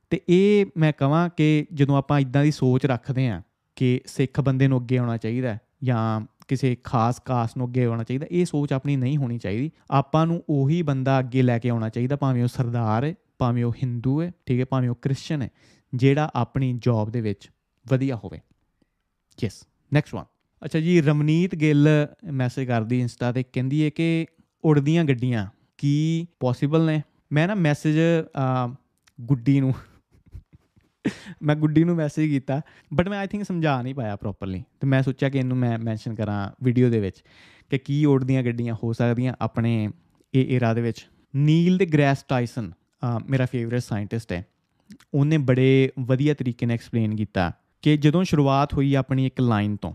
ਤੇ 0.10 0.22
ਇਹ 0.30 0.66
ਮੈਂ 0.78 0.94
ਕਹਾਂ 0.98 1.30
ਕਿ 1.38 1.66
ਜਦੋਂ 1.74 1.98
ਆਪਾਂ 1.98 2.20
ਇਦਾਂ 2.20 2.44
ਦੀ 2.44 2.52
ਸੋਚ 2.52 2.86
ਰੱਖਦੇ 2.86 3.30
ਆ 3.30 3.42
ਕਿ 3.76 4.02
ਸਿੱਖ 4.06 4.42
ਬੰਦੇ 4.42 4.68
ਨੂੰ 4.68 4.80
ਅੱਗੇ 4.80 4.98
ਆਉਣਾ 4.98 5.18
ਚਾਹੀਦਾ 5.18 5.58
ਜਾਂ 5.84 6.28
ਕਿਸੇ 6.52 6.76
ਖਾਸ 6.84 7.20
ਕਾਸ 7.20 7.56
ਨੂੰ 7.58 7.68
ਅੱਗੇ 7.68 7.84
ਆਉਣਾ 7.86 8.04
ਚਾਹੀਦਾ, 8.04 8.26
ਇਹ 8.32 8.46
ਸੋਚ 8.46 8.74
ਆਪਣੀ 8.74 8.96
ਨਹੀਂ 8.96 9.18
ਹੋਣੀ 9.18 9.38
ਚਾਹੀਦੀ। 9.38 9.72
ਆਪਾਂ 9.92 10.26
ਨੂੰ 10.28 10.42
ਉਹੀ 10.50 10.82
ਬੰਦਾ 10.82 11.20
ਅੱਗੇ 11.20 11.42
ਲੈ 11.42 11.58
ਕੇ 11.60 11.70
ਆਉਣਾ 11.70 11.90
ਚਾਹੀਦਾ, 11.90 12.16
ਭਾਵੇਂ 12.16 12.44
ਉਹ 12.44 12.48
ਸਰਦਾਰ 12.48 13.04
ਹੈ, 13.04 13.14
ਭਾਵੇਂ 13.38 13.64
ਉਹ 13.64 13.74
ਹਿੰਦੂ 13.74 14.22
ਹੈ, 14.22 14.32
ਠੀਕ 14.46 14.60
ਹੈ, 14.60 14.66
ਭਾਵੇਂ 14.66 14.90
ਉਹ 14.90 14.96
ਕ੍ਰਿਸਚੀਅਨ 15.02 15.42
ਹੈ, 15.42 15.50
ਜਿਹੜਾ 15.94 16.30
ਆਪਣੀ 16.36 16.74
ਜੌਬ 16.78 17.10
ਦੇ 17.10 17.22
ਵਿੱਚ 17.22 17.50
ਵਧੀਆ 17.86 18.16
ਹੋਵੇ। 18.16 18.40
ਯੈਸ 19.38 19.64
ਨੈਕਸਟ 19.92 20.16
ਵਨ 20.16 20.26
ਅੱਛਾ 20.62 20.80
ਜੀ, 20.80 21.02
ਰਮਨੀਤ 21.02 21.56
ਗਿੱਲ 21.56 21.88
ਮੈਸੇਜ 22.34 22.68
ਕਰਦੀ 22.68 23.00
ਇੰਸਟਾ 23.00 23.32
ਤੇ, 23.32 23.44
ਕਹਿੰਦੀ 23.44 23.84
ਹੈ 23.84 23.90
ਕਿ 23.90 24.26
ਉੜਦੀਆਂ 24.64 25.06
ਗੱਡੀਆਂ 25.06 25.48
ਕੀ 25.78 26.28
ਪੋਸੀਬਲ 26.40 26.86
ਨੇ? 26.86 27.02
ਮੈਂ 27.32 27.48
ਨਾ 27.48 27.56
ਮੈਸੇਜ 27.56 27.98
ਗੁੱਡੀ 29.20 29.60
ਨੂੰ 29.60 29.74
ਮੈਂ 31.42 31.56
ਗੁੱਡੀ 31.56 31.84
ਨੂੰ 31.84 31.96
ਮੈਸੇਜ 31.96 32.30
ਕੀਤਾ 32.30 32.62
ਬਟ 32.94 33.10
ਮੈਂ 33.10 33.20
ਆਈ 33.20 33.28
ਥਿੰਕ 33.28 33.44
ਸਮਝਾ 33.44 33.82
ਨਹੀਂ 33.82 33.96
ਪਾਇਆ 33.96 34.16
ਪ੍ਰੋਪਰਲੀ 34.16 34.64
ਤੇ 34.80 34.88
ਮੈਂ 34.88 35.02
ਸੋਚਿਆ 35.04 35.30
ਕਿ 35.30 35.38
ਇਹਨੂੰ 35.38 35.58
ਮੈਂ 35.58 35.78
ਮੈਂਸ਼ਨ 35.80 36.16
ਕਰਾਂ 36.16 36.50
ਵੀਡੀਓ 36.64 36.90
ਦੇ 36.90 37.00
ਵਿੱਚ 37.00 37.24
ਕਿ 37.70 37.78
ਕੀ 37.78 38.04
ਉੜਦੀਆਂ 38.06 38.44
ਗੱਡੀਆਂ 38.44 38.76
ਹੋ 38.84 38.92
ਸਕਦੀਆਂ 38.94 39.34
ਆਪਣੇ 39.42 39.90
ਇਹ 40.34 40.56
ਏਰਾ 40.56 40.74
ਦੇ 40.74 40.82
ਵਿੱਚ। 40.82 41.06
ਨੀਲ 41.36 41.78
ਦੇ 41.78 41.86
ਗ੍ਰੈਸ 41.86 42.24
ਟਾਈਸਨ 42.24 42.72
ਮੇਰਾ 43.30 43.46
ਫੇਵਰਿਟ 43.46 43.82
ਸਾਇੰਟਿਸਟ 43.82 44.32
ਹੈ। 44.32 44.46
ਉਹਨੇ 45.14 45.38
ਬੜੇ 45.38 45.90
ਵਧੀਆ 46.00 46.34
ਤਰੀਕੇ 46.34 46.66
ਨਾਲ 46.66 46.74
ਐਕਸਪਲੇਨ 46.74 47.16
ਕੀਤਾ 47.16 47.52
ਕਿ 47.84 47.96
ਜਦੋਂ 47.98 48.24
ਸ਼ੁਰੂਆਤ 48.24 48.74
ਹੋਈ 48.74 48.94
ਆਪਣੀ 48.94 49.26
ਇੱਕ 49.26 49.42
ਲਾਈਨ 49.42 49.76
ਤੋਂ, 49.76 49.94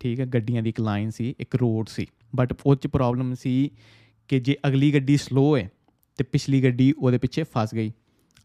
ਠੀਕ 0.00 0.20
ਹੈ, 0.20 0.26
ਗੱਡੀਆਂ 0.26 0.62
ਦੀ 0.62 0.68
ਇੱਕ 0.68 0.80
ਲਾਈਨ 0.80 1.10
ਸੀ, 1.10 1.34
ਇੱਕ 1.40 1.56
ਰੋਡ 1.56 1.88
ਸੀ 1.88 2.06
ਬਟ 2.36 2.54
ਉਹ 2.66 2.74
'ਚ 2.74 2.86
ਪ੍ਰੋਬਲਮ 2.86 3.34
ਸੀ 3.34 3.70
ਕਿ 4.28 4.40
ਜੇ 4.40 4.56
ਅਗਲੀ 4.66 4.92
ਗੱਡੀ 4.94 5.16
ਸਲੋ 5.16 5.56
ਹੈ 5.56 5.70
ਤੇ 6.18 6.24
ਪਿਛਲੀ 6.24 6.62
ਗੱਡੀ 6.64 6.92
ਉਹਦੇ 6.98 7.18
ਪਿੱਛੇ 7.18 7.44
ਫਸ 7.52 7.74
ਗਈ। 7.74 7.92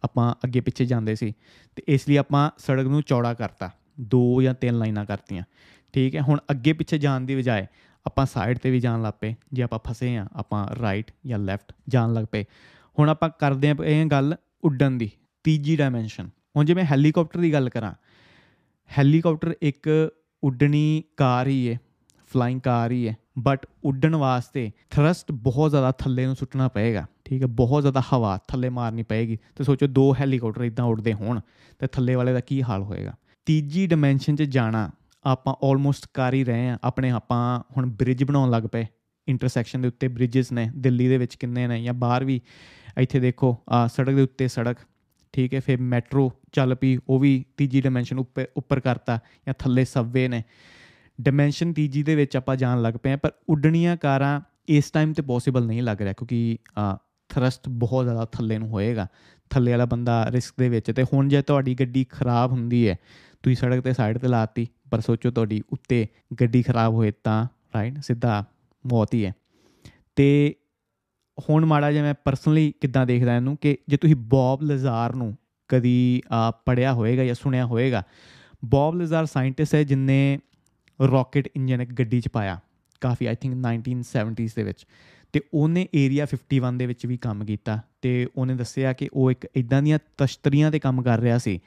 ਆਪਾਂ 0.05 0.33
ਅੱਗੇ 0.43 0.61
ਪਿੱਛੇ 0.61 0.85
ਜਾਂਦੇ 0.85 1.15
ਸੀ। 1.15 1.33
ਤੇ 1.75 1.83
ਇਸ 1.87 2.09
ਲਈ 2.09 2.17
ਆਪਾਂ 2.17 2.49
ਸੜਕ 2.57 2.85
ਨੂੰ 2.85 3.01
ਚੌੜਾ 3.01 3.33
ਕਰਤਾ। 3.33 3.69
ਦੋ 3.99 4.41
ਜਾਂ 4.41 4.53
ਤਿੰਨ 4.53 4.77
ਲਾਈਨਾਂ 4.77 5.05
ਕਰਤੀਆਂ। 5.05 5.43
ਠੀਕ 5.93 6.15
ਹੈ, 6.15 6.21
ਹੁਣ 6.21 6.39
ਅੱਗੇ 6.51 6.73
ਪਿੱਛੇ 6.73 6.97
ਜਾਣ 6.97 7.21
ਦੀ 7.21 7.35
ਬਜਾਏ 7.35 7.67
ਆਪਾਂ 8.05 8.25
ਸਾਈਡ 8.25 8.57
ਤੇ 8.57 8.71
ਵੀ 8.71 8.79
ਜਾਣ 8.79 9.01
ਲੱਗ 9.01 9.13
ਪਏ। 9.19 9.35
ਜੇ 9.53 9.63
ਆਪਾਂ 9.63 9.79
ਫਸੇ 9.87 10.17
ਆ 10.17 10.27
ਆਪਾਂ 10.33 10.67
ਰਾਈਟ 10.81 11.11
ਜਾਂ 11.25 11.39
ਲੈਫਟ 11.39 11.73
ਜਾਣ 11.87 12.13
ਲੱਗ 12.13 12.25
ਪਏ। 12.31 12.45
ਹੁਣ 12.99 13.09
ਆਪਾਂ 13.09 13.29
ਕਰਦੇ 13.39 13.69
ਆ 13.69 13.75
ਇਹ 13.85 14.05
ਗੱਲ 14.05 14.35
ਉੱਡਣ 14.63 14.91
ਦੀ, 14.91 15.11
ਤੀਜੀ 15.43 15.75
ਡਾਈਮੈਂਸ਼ਨ 15.75 16.29
ਹੁਣ 16.55 16.65
ਜੇ 16.65 16.73
ਮੈਂ 16.73 16.83
ਹੈਲੀਕਾਪਟਰ 16.83 17.39
ਦੀ 17.39 17.53
ਗੱਲ 17.53 17.69
ਕਰਾਂ 17.69 17.93
ਹੈਲੀਕਾਪਟਰ 18.97 19.53
ਇੱਕ 19.61 19.89
ਉੱਡਣੀ 20.43 21.03
ਕਾਰ 21.17 21.47
ਹੀ 21.47 21.69
ਹੈ 21.69 21.79
ਫਲਾਈਂਗ 22.33 22.59
ਕਾਰ 22.59 22.91
ਹੀ 22.91 23.07
ਹੈ। 23.07 23.17
ਬਟ 23.39 23.65
ਉੱਡਣ 23.83 24.15
ਵਾਸਤੇ 24.15 24.71
ਥਰਸਟ 24.89 25.31
ਬਹੁਤ 25.31 25.69
ਜ਼ਿਆਦਾ 25.69 25.91
ਥੱਲੇ 25.91 26.25
ਨੂੰ 26.25 26.35
ਸੁੱਟਣਾ 26.35 26.67
ਪਏਗਾ। 26.67 27.05
ਠੀਕ 27.25 27.41
ਹੈ, 27.41 27.47
ਬਹੁਤ 27.47 27.81
ਜ਼ਿਆਦਾ 27.81 28.01
ਹਵਾ 28.13 28.37
ਥੱਲੇ 28.47 28.69
ਮਾਰਨੀ 28.69 29.03
ਪਏਗੀ 29.03 29.37
ਤੇ 29.55 29.63
ਸੋਚੋ 29.63 29.87
ਦੋ 29.87 30.13
ਹੈਲੀਕਾਪਟਰ 30.15 30.63
ਇਦਾਂ 30.63 30.85
ਉੱਡਦੇ 30.85 31.13
ਹੋਣ 31.13 31.39
ਤੇ 31.79 31.87
ਥੱਲੇ 31.87 32.15
ਵਾਲੇ 32.15 32.33
ਦਾ 32.33 32.39
ਕੀ 32.39 32.63
ਹਾਲ 32.63 32.83
ਹੋਏਗਾ। 32.83 33.13
ਤੀਜੀ 33.45 33.87
ਡਾਈਮੈਂਸ਼ਨ 33.87 34.35
'ਚ 34.35 34.43
ਜਾਣਾ, 34.43 34.89
ਆਪਾਂ 35.25 35.55
ਆਲਮੋਸਟ 35.63 36.07
ਕਰ 36.13 36.33
ਹੀ 36.33 36.43
ਰਹੇ 36.43 36.69
ਆ 36.69 36.77
ਆਪਣੇ 36.83 37.09
ਆਪਾਂ 37.09 37.59
ਹੁਣ 37.77 37.85
ਬ੍ਰਿਜ 37.85 38.23
ਬਣਾਉਣ 38.23 38.49
ਲੱਗ 38.49 38.63
ਪਏ। 38.63 38.85
ਇੰਟਰਸੈਕਸ਼ਨ 39.27 39.81
ਦੇ 39.81 39.87
ਉੱਤੇ 39.87 40.07
ਬ੍ਰਿਜਸ 40.07 40.51
ਨੇ, 40.51 40.69
ਦਿੱਲੀ 40.75 41.07
ਦੇ 41.07 41.17
ਵਿੱਚ 41.17 41.35
ਕਿੰਨੇ 41.35 41.67
ਨੇ 41.67 41.83
ਜਾਂ 41.83 41.93
ਬਾਹਰ 41.93 42.23
ਵੀ, 42.23 42.41
ਇੱਥੇ 42.97 43.19
ਦੇਖੋ, 43.19 43.57
ਆ 43.69 43.87
ਸੜਕ 43.87 44.13
ਦੇ 44.13 44.21
ਉੱਤੇ 44.21 44.47
ਸੜਕ, 44.47 44.77
ਠੀਕ 45.33 45.53
ਹੈ, 45.53 45.59
ਫਿਰ 45.59 45.81
ਮੈਟਰੋ 45.81 46.31
ਚੱਲ 46.53 46.75
ਪਈ, 46.75 46.97
ਉਹ 47.09 47.19
ਵੀ 47.19 47.45
ਤੀਜੀ 47.57 47.81
ਡਾਈਮੈਂਸ਼ਨ 47.81 48.19
ਉੱਪਰ 48.19 48.47
ਉੱਪਰ 48.57 48.79
ਕਰਤਾ 48.79 49.19
ਜਾਂ 49.45 49.53
ਥੱਲੇ 49.59 49.85
ਸਬਵੇ 49.85 50.27
ਨੇ। 50.27 50.43
ਡਾਈਮੈਂਸ਼ਨ 51.21 51.73
ਤੀਜੀ 51.73 52.03
ਦੇ 52.03 52.15
ਵਿੱਚ 52.15 52.37
ਆਪਾਂ 52.37 52.55
ਜਾਣ 52.55 52.81
ਲੱਗ 52.81 52.93
ਪਏ 52.93 53.15
ਪਰ 53.15 53.31
ਉੱਡਣੀਆਂ 53.49 53.97
ਕਾਰਾਂ 53.97 54.41
ਇਸ 54.69 54.91
ਟਾਈਮ 54.91 55.13
ਤੇ 55.13 55.21
ਪੋਸੀਬਲ 55.21 55.65
ਨਹੀਂ 55.65 55.83
ਲੱਗ 55.83 56.01
ਰਿਹਾ 56.01 56.13
ਕਿਉਂਕਿ 56.13 56.57
ਥਰਸਟ 57.29 57.69
ਬਹੁਤ 57.69 58.05
ਜ਼ਿਆਦਾ 58.05 58.25
ਥੱਲੇ 58.25 58.57
ਨੂੰ 58.57 58.69
ਹੋਏਗਾ। 58.69 59.07
ਥੱਲੇ 59.49 59.71
ਵਾਲਾ 59.71 59.85
ਬੰਦਾ 59.85 60.25
ਰਿਸਕ 60.31 60.53
ਦੇ 60.59 60.69
ਵਿੱਚ 60.69 60.91
ਤੇ 60.91 61.03
ਹੁਣ 61.03 61.27
ਜੇ 61.27 61.41
ਤੁਹਾਡੀ 61.41 61.73
ਗੱਡੀ 61.75 62.03
ਖਰਾਬ 62.09 62.51
ਹੁੰਦੀ 62.51 62.87
ਹੈ, 62.89 62.95
ਤੁਸੀਂ 63.43 63.55
ਸੜਕ 63.55 63.81
ਤੇ 63.81 63.93
ਸਾਈਡ 63.93 64.17
ਤੇ 64.17 64.27
ਲਾਤੀ, 64.27 64.67
ਪਰ 64.91 64.99
ਸੋਚੋ 64.99 65.31
ਤੁਹਾਡੀ 65.31 65.61
ਉੱਤੇ 65.69 66.07
ਗੱਡੀ 66.41 66.61
ਖਰਾਬ 66.63 66.93
ਹੋਏ 66.93 67.11
ਤਾਂ 67.23 67.45
ਰਾਈਟ 67.75 67.99
ਸਿੱਧਾ 67.99 68.43
ਮੌਤ 68.83 69.13
ਹੀ 69.13 69.25
ਹੈ। 69.25 69.33
ਤੇ 70.15 70.55
ਹੁਣ 71.37 71.65
ਮਾੜਾ 71.65 71.91
ਜਿਹਾ 71.91 72.03
ਮੈਂ 72.03 72.13
ਪਰਸਨਲੀ 72.25 72.73
ਕਿੱਦਾਂ 72.81 73.05
ਦੇਖਦਾ 73.05 73.35
ਇਹਨੂੰ 73.35 73.57
ਕਿ 73.57 73.77
ਜੇ 73.87 73.97
ਤੁਸੀਂ 73.97 74.15
ਬੌਬ 74.15 74.61
ਲਜ਼ਾਰ 74.61 75.15
ਨੂੰ 75.15 75.35
ਕਦੀ 75.69 76.21
ਪੜਿਆ 76.65 76.93
ਹੋਵੇਗਾ 76.93 77.23
ਜਾਂ 77.23 77.35
ਸੁਣਿਆ 77.35 77.65
ਹੋਵੇਗਾ 77.65 78.03
ਬੌਬ 78.65 78.95
ਲਜ਼ਾਰ 78.95 79.25
ਸਾਇੰਟਿਸਟ 79.25 79.75
ਹੈ 79.75 79.83
ਜਿਨਨੇ 79.83 80.37
ਰਾਕਟ 80.99 81.47
ਇੰਜਨ 81.55 81.81
ਇੱਕ 81.81 81.91
ਗੱਡੀ 81.91 82.21
'ਚ 82.21 82.27
ਪਾਇਆ, 82.27 82.59
ਕਾਫੀ 83.01 83.25
ਆਈ 83.25 83.35
ਥਿੰਕ 83.35 83.55
1970s 83.57 84.55
ਦੇ 84.55 84.63
ਵਿੱਚ। 84.63 84.85
ਤੇ 85.35 85.41
ਉਹਨੇ 85.53 85.87
ਏਰੀਆ 85.95 86.25
51 86.25 86.77
ਦੇ 86.77 86.85
ਵਿੱਚ 86.85 87.05
ਵੀ 87.05 87.17
ਕੰਮ 87.17 87.45
ਕੀਤਾ 87.45 87.81
ਤੇ 88.01 88.27
ਉਹਨੇ 88.35 88.55
ਦੱਸਿਆ 88.55 88.93
ਕਿ 88.93 89.09
ਉਹ 89.13 89.31
ਇੱਕ 89.31 89.47
ਇਦਾਂ 89.55 89.83
ਦੀਆਂ 89.83 89.99
ਤਸ਼ਤਰੀਆਂ 90.17 90.71
ਤੇ 90.71 90.79
ਕੰਮ 90.79 91.01
ਕਰ 91.01 91.19
ਰਿਹਾ 91.19 91.37
ਸੀ 91.37 91.59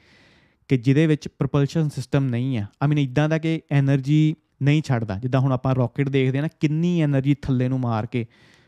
ਕਿ 0.67 0.77
ਜਿਹਦੇ 0.77 1.07
ਵਿੱਚ 1.07 1.27
ਪ੍ਰੋਪਲਸ਼ਨ 1.27 1.89
ਸਿਸਟਮ 1.89 2.23
ਨਹੀਂ 2.23 2.57
ਆ। 2.57 2.65
ਆਈ 2.83 2.89
ਮੀਨ 2.89 2.99
ਇਦਾਂ 2.99 3.29
ਦਾ 3.29 3.37
ਕਿ 3.37 3.61
એનર્ਜੀ 3.79 4.35
ਨਹੀਂ 4.63 4.81
ਛੱਡਦਾ। 4.81 5.19
ਜਿੱਦਾਂ 5.19 5.41
ਹੁਣ 5.41 5.51
ਆਪਾਂ 5.51 5.75
ਰਾਕਟ 5.75 6.09
ਦੇਖਦੇ 6.09 6.39
ਆ 6.39 6.41
ਨਾ, 6.41 6.47
ਕਿੰਨੀ 6.59 7.03
એનર્ਜੀ 7.03 7.35
ਥੱਲੇ 7.41 7.67
ਨੂੰ 7.67 7.79
ਮਾਰ 7.79 8.05
ਕੇ 8.05 8.25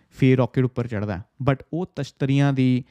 ਫੇਰ 0.09 0.37
ਰਾਕਟ 0.37 0.63
ਉੱਪਰ 0.63 0.87
ਚੜਦਾ 0.87 1.21
ਬਟ 1.43 1.63
ਉਹ 1.73 1.85
ਤਸ਼ਤਰੀਆਂ 1.95 2.53
ਦੀ 2.53 2.83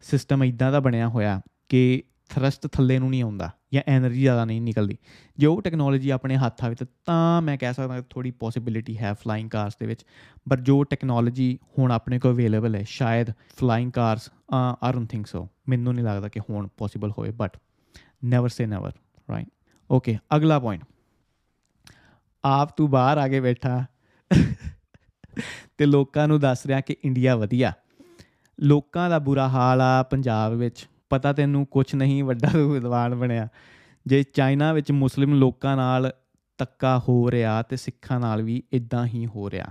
ਸਿਸਟਮ 0.00 0.44
ਇਦਾਂ 0.44 0.72
ਦਾ 0.72 0.80
ਬਣਿਆ 0.80 1.08
ਹੋਇਆ 1.08 1.40
ਕਿ 1.68 2.02
ਥਰਸਟ 2.30 2.66
ਥੱਲੇ 2.66 2.98
ਨੂੰ 2.98 3.10
ਨਹੀਂ 3.10 3.22
ਆਉਂਦਾ। 3.22 3.50
ਜਾਂ 3.72 3.82
એનર્ਜੀ 3.96 4.20
ਜ਼ਿਆਦਾ 4.20 4.44
ਨਹੀਂ 4.44 4.60
ਨਿਕਲਦੀ। 4.62 4.96
ਜੇ 5.38 5.46
ਉਹ 5.46 5.62
ਟੈਕਨੋਲੋਜੀ 5.62 6.10
ਆਪਣੇ 6.10 6.36
ਹੱਥ 6.36 6.64
ਆਵੇ 6.64 6.74
ਤਾਂ 7.04 7.42
ਮੈਂ 7.42 7.56
ਕਹਿ 7.58 7.74
ਸਕਦਾ 7.74 8.00
ਥੋੜੀ 8.10 8.30
ਪੋਸਿਬਿਲਿਟੀ 8.30 8.98
ਹੈ 8.98 9.12
ਫਲਾਈਂਗ 9.14 9.48
ਕਾਰਸ 9.50 9.76
ਦੇ 9.80 9.86
ਵਿੱਚ। 9.86 10.04
ਪਰ 10.50 10.60
ਜੋ 10.60 10.82
ਟੈਕਨੋਲੋਜੀ 10.84 11.58
ਹੁਣ 11.78 11.92
ਆਪਣੇ 11.92 12.18
ਕੋਲ 12.18 12.32
ਅਵੇਲੇਬਲ 12.32 12.74
ਹੈ, 12.74 12.82
ਸ਼ਾਇਦ 12.88 13.30
flying 13.30 13.90
cars 13.90 14.30
I 14.82 14.92
don't 14.92 15.10
think 15.10 15.26
so 15.26 15.48
ਮੈਨੂੰ 15.68 15.94
ਨਹੀਂ 15.94 16.04
ਲੱਗਦਾ 16.04 16.28
ਕਿ 16.28 16.40
ਹੁਣ 16.50 16.68
ਪੋਸੀਬਲ 16.76 17.10
ਹੋਵੇ 17.10 17.30
but 17.30 17.56
never 18.24 18.48
say 18.48 18.66
never 18.66 18.92
right 19.30 19.48
okay 19.90 20.18
ਅਗਲਾ 20.36 20.58
ਪੁਆਇੰਟ 20.58 20.84
ਆਪ 22.44 22.76
ਤੂੰ 22.76 22.90
ਬਾਹਰ 22.90 23.18
ਆ 23.18 23.28
ਕੇ 23.28 23.40
ਬੈਠਾ। 23.40 23.84
ਤੇ 25.78 25.86
ਲੋਕਾਂ 25.86 26.28
ਨੂੰ 26.28 26.40
ਦੱਸ 26.40 26.66
ਰਿਹਾ 26.66 26.80
ਕਿ 26.80 26.96
ਇੰਡੀਆ 27.04 27.36
ਵਧੀਆ। 27.36 27.72
ਲੋਕਾਂ 28.60 29.10
ਦਾ 29.10 29.18
ਬੁਰਾ 29.18 29.48
ਹਾਲ 29.48 29.80
ਆ 29.80 30.02
ਪੰਜਾਬ 30.02 30.52
ਵਿੱਚ। 30.52 30.86
ਪਤਾ 31.10 31.32
ਤੈਨੂੰ 31.32 31.66
ਕੁਝ 31.66 31.94
ਨਹੀਂ 31.94 32.24
ਵੱਡਾ 32.24 32.48
ਵਿਦਵਾਨ 32.54 33.14
ਬਣਿਆ। 33.14 33.48
ਜੇ 34.06 34.22
ਚਾਈਨਾ 34.22 34.72
ਵਿੱਚ 34.72 34.92
ਮੁਸਲਿਮ 34.92 35.34
ਲੋਕਾਂ 35.34 35.76
ਨਾਲ 35.76 36.12
ਤੱਕਾ 36.58 36.98
ਹੋ 36.98 37.30
ਰਿਹਾ 37.30 37.62
ਤੇ 37.62 37.76
ਸਿੱਖਾਂ 37.76 38.20
ਨਾਲ 38.20 38.42
ਵੀ 38.42 38.62
ਇਦਾਂ 38.72 39.06
ਹੀ 39.06 39.26
ਹੋ 39.26 39.50
ਰਿਹਾ। 39.50 39.66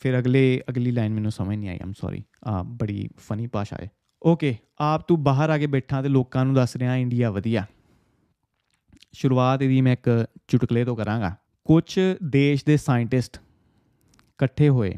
ਫਿਰ 0.00 0.18
ਅਗਲੇ, 0.18 0.62
ਅਗਲੀ 0.70 0.90
ਲਾਈਨ 0.90 1.14
ਮੈਨੂੰ 1.14 1.30
ਸਮਝ 1.30 1.56
ਨਹੀਂ 1.56 1.70
ਆਈ 1.70 1.78
ਆਮ 1.82 1.92
ਸੌਰੀ 1.92 2.24
ਆ 2.44 2.62
ਬੜੀ 2.62 3.08
ਫਨੀ 3.18 3.46
ਭਾਸ਼ਾ 3.46 3.76
ਹੈ 3.82 3.90
ਓਕੇ 4.22 4.56
ਆਪ 4.78 5.08
ਤੂੰ 5.08 5.22
ਬਾਹਰ 5.24 5.50
ਆ 5.50 5.58
ਕੇ 5.58 5.66
ਬੈਠਾ 5.66 6.02
ਤੇ 6.02 6.08
ਲੋਕਾਂ 6.08 6.44
ਨੂੰ 6.44 6.54
ਦੱਸ 6.54 6.76
ਰਿਹਾ 6.76 6.96
ਇੰਡੀਆ 6.96 7.30
ਵਧੀਆ। 7.30 7.66
ਸ਼ੁਰੂਆਤ 9.12 9.62
ਇਹਦੀ 9.62 9.80
ਮੈਂ 9.80 9.92
ਇੱਕ 9.92 10.26
ਚੁਟਕਲੇ 10.48 10.84
ਤੋਂ 10.84 10.96
ਕਰਾਂਗਾ। 10.96 11.36
ਕੁਝ 11.64 11.98
ਦੇਸ਼ 12.24 12.64
ਦੇ 12.66 12.76
ਸਾਇੰਟਿਸਟ 12.76 13.36
ਇਕੱਠੇ 13.36 14.68
ਹੋਏ 14.68 14.94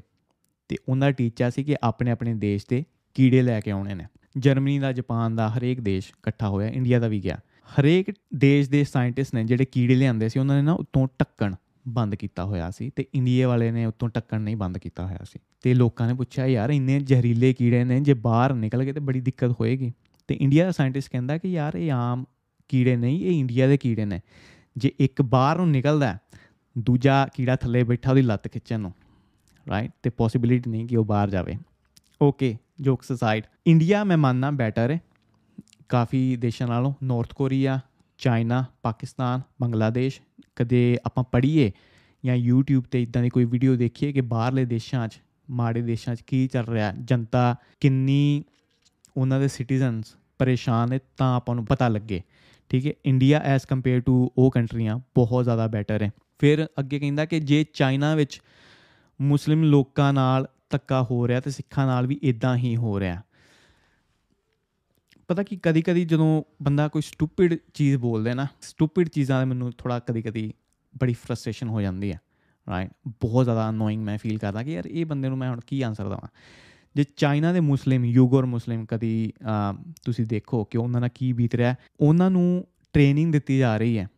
ਤੇ 0.68 0.76
ਉਹਨਾਂ 0.88 1.08
ਦਾ 1.08 1.12
ਟੀਚਾ 1.12 1.50
ਸੀ 1.50 1.64
ਕਿ 1.64 1.76
ਆਪਣੇ 1.82 2.10
ਆਪਣੇ 2.10 2.34
ਦੇਸ਼ 2.34 2.66
ਦੇ 2.70 2.84
ਕੀੜੇ 3.14 3.42
ਲੈ 3.42 3.60
ਕੇ 3.60 3.70
ਆਉਣੇ 3.70 3.94
ਨੇ। 3.94 4.06
ਜਰਮਨੀ 4.36 4.78
ਦਾ, 4.78 4.92
ਜਾਪਾਨ 4.92 5.36
ਦਾ, 5.36 5.48
ਹਰੇਕ 5.48 5.80
ਦੇਸ਼ 5.80 6.08
ਇਕੱਠਾ 6.08 6.48
ਹੋਇਆ, 6.48 6.68
ਇੰਡੀਆ 6.68 6.98
ਦਾ 6.98 7.08
ਵੀ 7.08 7.20
ਗਿਆ। 7.20 7.38
ਹਰੇਕ 7.80 8.06
ਦੇਸ਼ 8.34 8.70
ਦੇ 8.70 8.84
ਸਾਇੰਟਿਸਟ 8.84 9.34
ਨੇ 9.34 9.44
ਜਿਹੜੇ 9.44 9.64
ਕੀੜੇ 9.64 9.94
ਲਿਆਂਦੇ 9.94 10.28
ਸੀ, 10.28 10.38
ਉਹਨਾਂ 10.40 10.56
ਨੇ 10.56 10.62
ਨਾ 10.62 10.72
ਉਤੋਂ 10.72 11.08
ਟੱਕਣ 11.18 11.54
ਬੰਦ 11.88 12.14
ਕੀਤਾ 12.14 12.44
ਹੋਇਆ 12.44 12.70
ਸੀ 12.70 12.90
ਤੇ 12.96 13.06
ਇੰਡੀਆ 13.14 13.48
ਵਾਲੇ 13.48 13.70
ਨੇ 13.70 13.86
ਉਤੋਂ 13.86 14.08
ਟੱਕਣ 14.08 14.40
ਨਹੀਂ 14.40 14.56
ਬੰਦ 14.56 14.78
ਕੀਤਾ 14.78 15.06
ਹੋਇਆ 15.06 15.18
ਸੀ। 15.24 15.38
ਤੇ 15.62 15.74
ਲੋਕਾਂ 15.74 16.08
ਨੇ 16.08 16.14
ਪੁੱਛਿਆ, 16.14 16.46
ਯਾਰ, 16.46 16.70
ਇੰਨੇ 16.70 17.00
ਜ਼ਹਿਰੀਲੇ 17.00 17.52
ਕੀੜੇ 17.52 17.84
ਨੇ, 17.84 18.00
ਜੇ 18.00 18.14
ਬਾਹਰ 18.14 18.54
ਨਿਕਲ 18.54 18.84
ਗਏ 18.84 18.92
ਤੇ 18.92 19.00
ਬੜੀ 19.00 19.20
ਦਿੱਕਤ 19.20 19.50
ਹੋਏਗੀ। 19.60 19.92
ਤੇ 20.28 20.34
ਇੰਡੀਆ 20.34 20.64
ਦਾ 20.64 20.70
ਸਾਇੰਟਿਸਟ 20.70 21.12
ਕਹਿੰਦਾ 21.12 21.38
ਕਿ, 21.38 21.48
ਯਾਰ, 21.48 21.76
ਇਹ 21.76 21.92
ਆਮ 21.92 22.24
ਕੀੜੇ 22.68 22.96
ਨਹੀਂ, 22.96 23.24
ਇਹ 23.24 23.40
ਇੰਡੀਆ 23.40 23.66
ਦੇ 23.66 23.76
ਕੀੜੇ 23.76 24.04
ਨੇ। 24.04 24.20
ਜੇ 24.76 24.92
ਇੱਕ 25.00 25.22
ਬਾਹਰ 25.22 25.56
ਨੂੰ 25.56 25.70
ਨਿਕਲਦਾ 25.70 26.18
ਦੂਜਾ 26.78 27.26
ਕੀੜਾ 27.26 27.56
ਥੱਲੇ 27.56 27.82
ਬੈਠਾ 27.82 28.10
ਉਹਦੀ 28.10 28.22
ਲੱਤ 28.22 28.48
ਖਿੱਚਣ 28.48 28.80
ਨੂੰ 28.80 28.92
ਰਾਈਟ 29.68 29.90
ਤੇ 30.02 30.10
ਪੋਸਿਬਿਲਿਟੀ 30.10 30.70
ਨਹੀਂ 30.70 30.86
ਕਿ 30.86 30.96
ਉਹ 30.96 31.04
ਬਾਹਰ 31.04 31.30
ਜਾਵੇ। 31.30 31.54
ਓਕੇ 32.22 32.56
ਜੋਕਸ 32.80 33.12
ਅਸਾਈਡ 33.12 33.44
ਇੰਡੀਆ 33.66 34.04
ਮੈਂ 34.04 34.16
ਮੰਨਣਾ 34.16 34.50
ਬੈਟਰ 34.50 34.90
ਹੈ 34.90 35.00
ਕਾਫੀ 35.88 36.36
ਦੇਸ਼ਾਂ 36.36 36.68
ਨਾਲੋਂ 36.68 36.94
North 37.02 37.34
Korea 37.34 37.80
China 38.18 38.64
Pakistan 38.82 39.40
Bangladesh 39.60 40.20
ਕਦੇ 40.56 40.98
ਆਪਾਂ 41.06 41.24
ਪੜ੍ਹੀਏ 41.24 41.72
ਜਾਂ 42.24 42.36
YouTube 42.36 42.82
ਤੇ 42.90 43.02
ਇਦਾਂ 43.02 43.22
ਦੀ 43.22 43.28
ਕੋਈ 43.28 43.44
ਵੀਡੀਓ 43.44 43.76
ਦੇਖੀਏ 43.76 44.12
ਕਿ 44.12 44.20
ਬਾਹਰਲੇ 44.20 44.64
ਦੇਸ਼ਾਂ 44.64 45.08
'ਚ, 45.08 45.20
ਮਾੜੇ 45.50 45.82
ਦੇਸ਼ਾਂ 45.82 46.14
'ਚ 46.14 46.20
ਕੀ 46.20 46.46
ਚੱਲ 46.46 46.66
ਰਿਹਾ। 46.66 46.92
ਜਨਤਾ 47.04 47.56
ਕਿੰਨੀ 47.80 48.44
ਉਹਨਾਂ 49.16 49.40
ਦੇ 49.40 49.48
ਸਿਟੀਜ਼ਨਸ 49.48 50.16
ਪਰੇਸ਼ਾਨ 50.38 50.90
ਨੇ 50.90 51.00
ਤਾਂ 51.16 51.36
ਆਪਾਂ 51.36 51.54
ਨੂੰ 51.54 51.64
ਪਤਾ 51.64 51.88
ਲੱਗੇ। 51.88 52.22
ਠੀਕ 52.68 52.86
ਹੈ 52.86 52.92
ਇੰਡੀਆ 53.04 53.38
ਐਸ 53.38 53.66
ਕੰਪੇਅਰ 53.66 54.00
ਟੂ 54.00 54.32
ਉਹ 54.38 54.50
ਕੰਟਰੀਆਂ 54.50 54.98
ਬਹੁਤ 55.14 55.44
ਜ਼ਿਆਦਾ 55.44 55.66
ਬੈਟਰ 55.66 56.02
ਹੈ 56.02 56.10
ਫਿਰ 56.38 56.66
ਅੱਗੇ 56.78 56.98
ਕਹਿੰਦਾ 56.98 57.24
ਕਿ 57.24 57.40
ਜੇ 57.40 57.64
ਚਾਈਨਾ 57.74 58.14
ਵਿੱਚ 58.14 58.40
ਮੁਸਲਿਮ 59.20 59.62
ਲੋਕਾਂ 59.62 60.12
ਨਾਲ 60.12 60.48
ਧੱਕਾ 60.74 61.02
ਹੋ 61.02 61.26
ਰਿਹਾ 61.28 61.40
ਤੇ 61.40 61.50
ਸਿੱਖਾਂ 61.50 61.86
ਨਾਲ 61.86 62.06
ਵੀ 62.06 62.18
ਇਦਾਂ 62.22 62.56
ਹੀ 62.56 62.76
ਹੋ 62.76 62.98
ਰਿਹਾ। 63.00 63.22
ਪਤਾ 65.28 65.42
ਕੀ 65.42 65.56
ਕਦੀ 65.62 65.82
ਕਦੀ 65.82 66.04
ਜਦੋਂ 66.04 66.42
ਬੰਦਾ 66.62 66.86
ਕੋਈ 66.88 67.02
ਸਟੂਪਿਡ 67.02 67.56
ਚੀਜ਼ 67.74 67.96
ਬੋਲਦਾ 67.96 68.34
ਨਾ 68.34 68.46
ਸਟੂਪਿਡ 68.62 69.08
ਚੀਜ਼ਾਂ 69.08 69.38
ਦਾ 69.38 69.44
ਮੈਨੂੰ 69.44 69.70
ਥੋੜਾ 69.78 69.98
ਕਦੀ 69.98 70.22
ਕਦੀ 70.22 70.52
ਬੜੀ 70.94 71.12
ਫਰਸਟ੍ਰੇਸ਼ਨ 71.14 71.68
ਹੋ 71.68 71.80
ਜਾਂਦੀ 71.80 72.12
ਹੈ 72.12 72.18
ਰਾਈਟ 72.66 72.90
ਬਹੁਤ 73.20 73.44
ਜ਼ਿਆਦਾ 73.44 73.68
ਅਨੋਇੰਗ 73.70 74.02
ਮੈਂ 74.04 74.16
ਫੀਲ 74.18 74.38
ਕਰਦਾ 74.38 74.62
ਕਿ 74.62 74.72
ਯਾਰ 74.72 74.86
ਇਹ 74.86 75.06
ਬੰਦੇ 75.06 75.28
ਨੂੰ 75.28 75.38
ਮੈਂ 75.38 75.48
ਹੁਣ 75.50 75.60
ਕੀ 75.66 75.80
ਆਨਸਰ 75.82 76.04
ਦਵਾਂ। 76.04 76.28
ਜੇ 76.96 77.04
ਚਾਈਨਾ 77.16 77.52
ਦੇ 77.52 77.60
ਮੁਸਲਿਮ 77.60 78.04
ਯੂਗੋਰ 78.04 78.46
ਮੁਸਲਿਮ 78.46 78.84
ਕਦੀ 78.86 79.32
ਤੁਸੀਂ 80.04 80.26
ਦੇਖੋ 80.26 80.62
ਕਿ 80.64 80.78
ਉਹਨਾਂ 80.78 81.00
ਨਾਲ 81.00 81.10
ਕੀ 81.14 81.32
ਬੀਤ 81.32 81.54
ਰਿਹਾ, 81.54 81.74
ਉਹਨਾਂ 82.00 82.30
ਨੂੰ 82.30 82.64
ਟ੍ਰੇਨਿੰਗ 82.92 83.32
ਦਿੱਤੀ 83.32 83.58
ਜਾ 83.58 83.76
ਰਹੀ 83.76 83.98
ਹੈ 83.98 84.08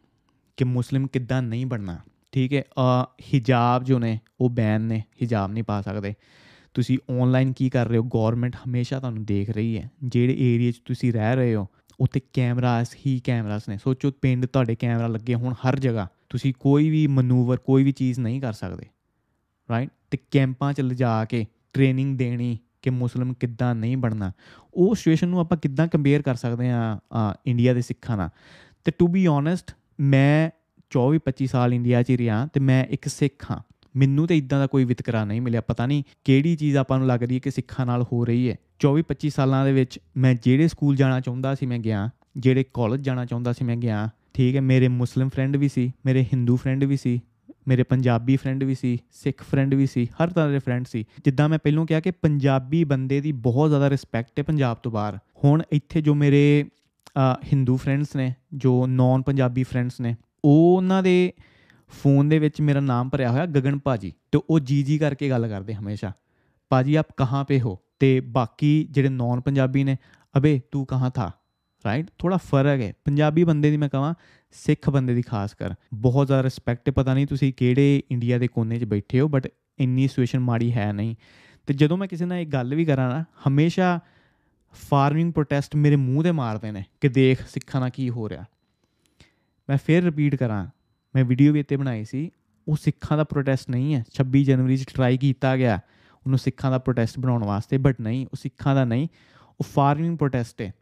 ਕਿ 0.57 0.65
ਮੁਸਲਿਮ 0.65 1.07
ਕਿੱਦਾਂ 1.07 1.41
ਨਹੀਂ 1.43 1.67
ਬਣਨਾ, 1.67 1.99
ਠੀਕ 2.33 2.53
ਹੈ? 2.53 2.63
ਹਿਜਾਬ 3.35 3.85
ਜੋ 3.85 3.99
ਨੇ, 3.99 4.19
ਉਹ 4.41 4.51
ਬੈਨ 4.51 4.83
ਨੇ, 4.83 5.03
ਹਿਜਾਬ 5.23 5.53
ਨਹੀਂ 5.53 5.65
ਪਾ 5.65 5.81
ਸਕਦੇ। 5.83 6.15
ਤੁਸੀਂ 6.77 6.99
ਆਨਲਾਈਨ 7.11 7.53
ਕੀ 7.53 7.69
ਕਰ 7.71 7.89
ਰਹੇ 7.89 7.99
ਹੋ? 7.99 8.03
ਗਵਰਨਮੈਂਟ 8.05 8.57
ਹਮੇਸ਼ਾ 8.57 8.99
ਤੁਹਾਨੂੰ 9.01 9.25
ਦੇਖ 9.25 9.51
ਰਹੀ 9.51 9.77
ਹੈ। 9.79 9.91
ਜਿਹੜੇ 10.05 10.37
ਏਰੀਆ 10.39 10.71
'ਚ 10.71 10.81
ਤੁਸੀਂ 10.85 11.13
ਰਹਿ 11.13 11.37
ਰਹੇ 11.37 11.55
ਹੋ, 11.55 11.67
ਉੱਥੇ 12.01 12.21
ਕੈਮਰਾਸ 12.33 12.95
ਹੀ 13.07 13.21
ਕੈਮਰਾਸ 13.25 13.69
ਨੇ। 13.69 13.79
ਸੋਚੋ 13.85 14.11
ਪਿੰਡ 14.23 14.47
ਤੁਹਾਡੇ 14.47 14.75
ਕੈਮਰਾ 14.75 15.07
ਲੱਗੇ 15.07 15.35
ਹੁਣ 15.35 15.55
ਹਰ 15.55 15.79
ਜਗ੍ਹਾ। 15.79 16.07
ਤੁਸੀਂ 16.29 16.53
ਕੋਈ 16.61 16.91
ਵੀ 16.91 17.07
ਮਨੂਵਰ 17.07 17.57
ਕੋਈ 17.57 17.85
ਵੀ 17.85 17.93
ਚੀਜ਼ 17.93 18.21
ਨਹੀਂ 18.21 18.41
ਕਰ 18.41 18.53
ਸਕਦੇ। 18.53 18.87
ਰਾਈਟ 19.71 19.91
ਤੇ 20.11 20.19
ਕੈਂਪਾਂ 20.31 20.73
'ਚ 20.73 20.81
ਲਿਜਾ 20.81 21.25
ਕੇ 21.25 21.45
ਟ੍ਰੇਨਿੰਗ 21.73 22.19
ਦੇਣੀ 22.19 22.59
ਕਿ 22.83 22.91
ਮੁਸਲਮ 22.91 23.33
ਕਿੱਦਾਂ 23.35 23.75
ਨਹੀਂ 23.75 23.97
ਬਣਨਾ। 23.97 24.33
ਉਹ 24.75 24.95
ਸਿਚੁਏਸ਼ਨ 24.95 25.29
ਨੂੰ 25.29 25.41
ਆਪਾਂ 25.41 25.59
ਕਿੱਦਾਂ 25.59 25.87
ਕੰਪੇਅਰ 25.89 26.23
ਕਰ 26.23 26.35
ਸਕਦੇ 26.35 26.71
ਆ 26.71 26.99
ਇੰਡੀਆ 27.47 27.75
ਦੇ 27.75 27.83
ਸਿੱਖਾਂ 27.83 28.17
ਨਾਲ? 28.17 28.31
ਤੇ 28.85 28.93
ਟੂ 28.99 29.09
ਬੀ 29.09 29.27
ਓਨੈਸਟ 29.27 29.73
ਮੈਂ 30.01 30.51
24 30.93 31.19
25 31.19 31.47
ਸਾਲ 31.47 31.75
ਇੰਡੀਆ 31.75 32.03
'ਚ 32.03 32.11
ਰਿਹਾ 32.11 32.47
ਤੇ 32.47 32.61
ਮੈਂ 32.61 32.85
ਇੱਕ 32.85 33.09
ਸਿੱਖ 33.09 33.51
ਹਾਂ। 33.51 33.61
ਮੈਨੂੰ 33.97 34.27
ਤੇ 34.27 34.37
ਇਦਾਂ 34.39 34.59
ਦਾ 34.59 34.67
ਕੋਈ 34.67 34.85
ਵਿਤਕਰਾ 34.85 35.25
ਨਹੀਂ 35.25 35.41
ਮਿਲਿਆ, 35.41 35.61
ਪਤਾ 35.61 35.87
ਨਹੀਂ 35.87 36.03
ਕਿਹੜੀ 36.25 36.55
ਚੀਜ਼ 36.57 36.77
ਆਪਾਂ 36.77 36.99
ਨੂੰ 36.99 37.07
ਲੱਗਦੀ 37.09 37.35
ਹੈ 37.35 37.41
ਕਿ 37.41 37.51
ਸਿੱਖਾਂ 37.51 37.87
ਨਾਲ 37.87 38.05
ਹੋ 38.13 38.25
ਰਹੀ 38.25 38.49
ਹੈ। 38.51 38.57
24 38.81 39.03
25 39.09 39.31
ਸਾਲਾਂ 39.31 39.65
ਦੇ 39.65 39.73
ਵਿੱਚ 39.73 39.99
ਮੈਂ 40.17 40.35
ਜਿਹੜੇ 40.35 40.69
ਸਕੂਲ 40.69 40.97
ਜਾਣਾ 40.97 41.21
ਚਾਹੁੰਦਾ 41.21 41.55
ਸੀ 41.55 41.67
ਮੈਂ 41.67 41.79
ਗਿਆ, 41.79 42.09
ਜਿਹੜੇ 42.37 42.65
ਕਾਲਜ 42.75 43.01
ਜਾਣਾ 43.01 43.25
ਚਾਹੁੰਦਾ 43.25 43.53
ਸੀ 43.53 43.65
ਮੈਂ 43.65 43.77
ਗਿਆ, 43.77 44.09
ਠੀਕ 44.35 44.57
ਹੈ, 44.57 44.61
ਮੇਰੇ 44.63 44.89
ਮੁਸਲਿਮ 44.89 45.29
ਫਰੈਂਡ 45.29 45.57
ਵੀ 45.57 45.69
ਸੀ, 45.69 45.91
ਮੇਰੇ 46.07 46.23
ਹਿੰਦੂ 46.25 46.57
ਫਰੈਂਡ 46.57 46.85
ਵੀ 46.85 46.97
ਸੀ, 46.97 47.21
ਮੇਰੇ 47.69 47.83
ਪੰਜਾਬੀ 47.83 48.37
ਫਰੈਂਡ 48.37 48.65
ਵੀ 48.65 48.75
ਸੀ, 48.75 48.99
ਸਿੱਖ 49.13 49.43
ਫਰੈਂਡ 49.43 49.75
ਵੀ 49.75 49.87
ਸੀ, 49.87 50.07
ਹਰ 50.15 50.29
ਤਰ੍ਹਾਂ 50.29 50.51
ਦੇ 50.51 50.59
ਫਰੈਂਡ 50.59 50.85
ਸੀ। 50.87 51.05
ਜਿੱਦਾਂ 51.25 51.49
ਮੈਂ 51.49 51.59
ਪਹਿਲਾਂ 51.59 51.87
ਕਿਹਾ 51.87 52.01
ਕਿ 52.01 52.11
ਪੰਜਾਬੀ 52.13 52.83
ਬੰਦੇ 52.85 53.21
ਦੀ 53.21 53.33
ਬਹੁਤ 53.33 53.69
ਜ਼ਿਆਦਾ 53.69 53.91
ਰਿਸਪੈਕਟ 53.91 54.39
ਹੈ 54.39 54.45
ਪੰਜਾਬ 54.45 54.77
ਤੋਂ 54.77 54.93
ਬਾਹਰ। 54.93 55.19
ਹੁਣ 55.45 55.63
ਇੱਥੇ 55.73 56.01
ਜੋ 56.01 56.15
ਮੇਰੇ 56.15 56.65
ਹਿੰਦੂ 57.53 57.77
ਫਰੈਂਡਸ 57.77 58.17
ਨੇ, 58.17 58.33
ਜੋ 58.55 58.87
ਨਾਨ 58.87 59.23
ਪੰਜਾਬੀ 59.23 59.63
ਫਰੈਂਡਸ 59.63 60.01
ਨੇ, 60.01 60.15
ਉਹ 60.45 60.77
ਉਹਨਾਂ 60.77 61.03
ਦੇ 61.03 61.33
ਫੋਨ 61.89 62.29
ਦੇ 62.29 62.39
ਵਿੱਚ 62.39 62.61
ਮੇਰਾ 62.61 62.81
ਨਾਮ 62.81 63.09
ਭਰਿਆ 63.09 63.31
ਹੋਇਆ 63.31 63.47
ਗਗਨ 63.47 63.79
ਭਾਜੀ 63.79 64.13
ਤੇ 64.33 64.41
ਉਹ 64.51 64.61
ਜੀ 64.61 64.83
ਜੀ 64.83 64.99
ਕਰਕੇ 64.99 65.31
ਗੱਲ 65.31 65.49
ਕਰਦੇ 65.49 65.75
ਹਮੇਸ਼ਾ। 65.75 66.13
ਭਾਜੀ, 66.69 66.95
ਆਪ 66.95 67.07
ਕਹਾਂ 67.17 67.45
ਪੇ 67.45 67.61
ਹੋ? 67.61 67.79
ਤੇ 67.99 68.21
ਬਾਕੀ 68.21 68.89
ਜਿਹੜੇ 68.91 69.09
ਨਾਨ 69.09 69.41
ਪੰਜਾਬੀ 69.41 69.85
ਨੇ, 69.85 69.97
ਅਬੇ 70.37 70.61
ਤੂੰ 70.71 70.87
ਕਹਾਂ 70.87 71.11
ਥਾ? 71.11 71.33
ਰਾਈਟ 71.87 72.07
ਥੋੜਾ 72.19 72.37
ਫ਼ਰਕ 72.37 72.81
ਹੈ। 72.81 72.93
ਪੰਜਾਬੀ 73.05 73.45
ਬੰਦੇ 73.45 73.71
ਦੀ 73.71 73.77
ਮੈਂ 73.77 73.89
ਕਹਾਂ, 73.89 74.15
ਸਿੱਖ 74.53 74.91
ਬੰਦੇ 74.91 75.15
ਦੀ 75.15 75.23
ਖਾਸ 75.23 75.55
ਕਰ। 75.55 75.75
ਬਹੁਤ 75.95 76.27
ਜ਼ਿਆਦਾ 76.27 76.43
ਰਿਸਪੈਕਟ 76.43 76.91
ਪਤਾ 76.91 77.15
ਨਹੀਂ 77.15 77.27
ਤੁਸੀਂ 77.27 77.53
ਕਿਹੜੇ 77.57 78.03
ਇੰਡੀਆ 78.11 78.39
ਦੇ 78.39 78.47
ਕੋਨੇ 78.47 78.79
'ਚ 78.79 78.85
ਬੈਠੇ 78.85 79.21
ਹੋ 79.21 79.29
ਬਟ 79.29 79.49
ਇੰਨੀ 79.79 80.09
ਸਿਚੁਏਸ਼ਨ 80.09 80.39
ਮਾੜੀ 80.39 80.73
ਹੈ 80.73 80.93
ਨਹੀਂ। 80.93 81.15
ਤੇ 81.67 81.75
ਜਦੋਂ 81.75 81.97
ਮੈਂ 81.97 82.09
ਕਿਸੇ 82.09 82.25
ਨਾਲ 82.25 82.39
ਇਹ 82.39 82.47
ਗੱਲ 82.47 82.75
ਵੀ 82.75 82.85
ਕਰਾਂ 82.85 83.11
ਨਾ, 83.11 83.25
ਹਮੇਸ਼ਾ 83.49 84.01
ਫਾਰਮਿੰਗ 84.73 85.33
ਪ੍ਰੋਟੈਸਟ 85.33 85.77
ਮੇਰੇ 85.77 85.97
ਮੂੰਹ 85.97 86.25
ਤੇ 86.25 86.33
ਮਾਰਦੇ 86.33 86.73
ਨੇ 86.73 86.85
ਕਿ 87.01 87.09
ਦੇਖ 87.09 87.41
ਸਿੱਖਾਂ 87.49 87.81
ਨਾਲ 87.81 87.91
ਕੀ 87.91 88.11
ਹੋ 88.11 88.29
ਰਿਹਾ। 88.29 88.45
ਮੈਂ 89.69 89.79
ਫੇਰ 89.87 90.05
ਰਿਪੀਟ 90.05 90.35
ਕਰਾਂ 90.35 90.67
ਮੈਂ 91.15 91.25
ਵੀਡੀਓ 91.25 91.53
ਵੀ 91.53 91.61
ਇੱਥੇ 91.61 91.77
ਬਣਾਈ 91.77 92.05
ਸੀ। 92.05 92.31
ਉਹ 92.69 92.77
ਸਿੱਖਾਂ 92.77 93.17
ਦਾ 93.17 93.25
ਪ੍ਰੋਟੈਸਟ 93.25 93.71
ਨਹੀਂ 93.71 93.95
ਹੈ। 93.95 94.05
26 94.15 94.45
ਜਨਵਰੀ 94.45 94.77
'ਚ 94.77 94.95
ਟਰਾਈ 94.95 95.17
ਕੀਤਾ 95.17 95.57
ਗਿਆ। 95.57 95.77
ਉਹਨੂੰ 96.17 96.39
ਸਿੱਖਾਂ 96.39 96.71
ਦਾ 96.71 96.79
ਪ੍ਰੋਟੈਸਟ 96.79 97.19
ਬਣਾਉਣ 97.19 97.45
ਵਾਸਤੇ 97.45 97.79
ਬਟ 97.79 98.01
ਨਹੀਂ, 98.01 98.27
ਉਹ 98.27 98.37
ਸਿੱਖਾਂ 98.37 98.75
ਦਾ 98.75 98.85
ਨਹੀਂ, 98.85 99.09
ਉਹ 99.61 99.65
ਫਾਰਮਿੰਗ 99.75 100.19
ਪ੍ਰੋਟੈਸਟ 100.19 100.63
ਹੈ। 100.63 100.75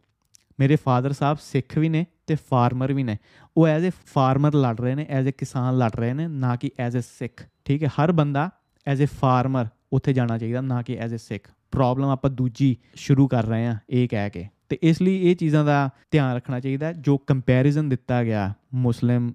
ਮੇਰੇ 0.59 0.75
ਫਾਦਰ 0.75 1.13
ਸਾਹਿਬ 1.13 1.37
ਸਿੱਖ 1.41 1.77
ਵੀ 1.77 1.89
ਨੇ 1.89 2.05
ਤੇ 2.27 2.35
ਫਾਰਮਰ 2.35 2.93
ਵੀ 2.93 3.03
ਨੇ। 3.03 3.17
ਉਹ 3.57 3.67
ਐਜ਼ 3.67 3.87
ਅ 3.87 3.91
ਫਾਰਮਰ 4.05 4.53
ਲੜ 4.53 4.81
ਰਹੇ 4.81 4.95
ਨੇ 4.95 5.05
ਐਜ਼ 5.09 5.29
ਅ 5.29 5.31
ਕਿਸਾਨ 5.31 5.77
ਲੜ 5.77 5.91
ਰਹੇ 5.95 6.13
ਨੇ, 6.13 6.27
ਨਾ 6.27 6.55
ਕਿ 6.55 6.71
ਐਜ਼ 6.79 6.97
ਅ 6.97 6.99
ਸਿੱਖ। 6.99 7.45
ਠੀਕ 7.65 7.83
ਹੈ, 7.83 7.87
ਹਰ 7.87 8.11
ਬੰਦਾ 8.11 8.49
ਐਜ਼ 8.87 9.03
ਅ 9.03 9.05
ਫਾਰਮਰ 9.05 9.65
ਉੱਥੇ 9.93 10.13
ਜਾਣਾ 10.13 10.37
ਚਾਹੀਦਾ, 10.37 10.61
ਨਾ 10.61 10.81
ਕਿ 10.81 10.95
ਐਜ਼ 10.95 11.15
ਅ 11.15 11.17
ਸਿੱਖ। 11.17 11.51
ਪ੍ਰੋਬਲਮ 11.71 12.09
ਆਪਾਂ 12.09 12.29
ਦੂਜੀ 12.29 12.77
ਸ਼ੁਰੂ 12.95 13.27
ਕਰ 13.27 13.45
ਰਹੇ 13.45 13.67
ਆ 13.67 13.77
ਇਹ 13.89 14.07
ਕਹਿ 14.09 14.29
ਕੇ। 14.29 14.47
ਤੇ 14.69 14.77
ਇਸ 14.81 15.01
ਲਈ 15.01 15.15
ਇਹ 15.21 15.35
ਚੀਜ਼ਾਂ 15.35 15.63
ਦਾ 15.65 15.89
ਧਿਆਨ 16.11 16.35
ਰੱਖਣਾ 16.35 16.59
ਚਾਹੀਦਾ 16.59 16.91
ਜੋ 16.93 17.17
ਕੰਪੈਰੀਜ਼ਨ 17.17 17.89
ਦਿੱਤਾ 17.89 18.23
ਗਿਆ 18.23 18.53
ਮੁਸਲਿਮ 18.73 19.31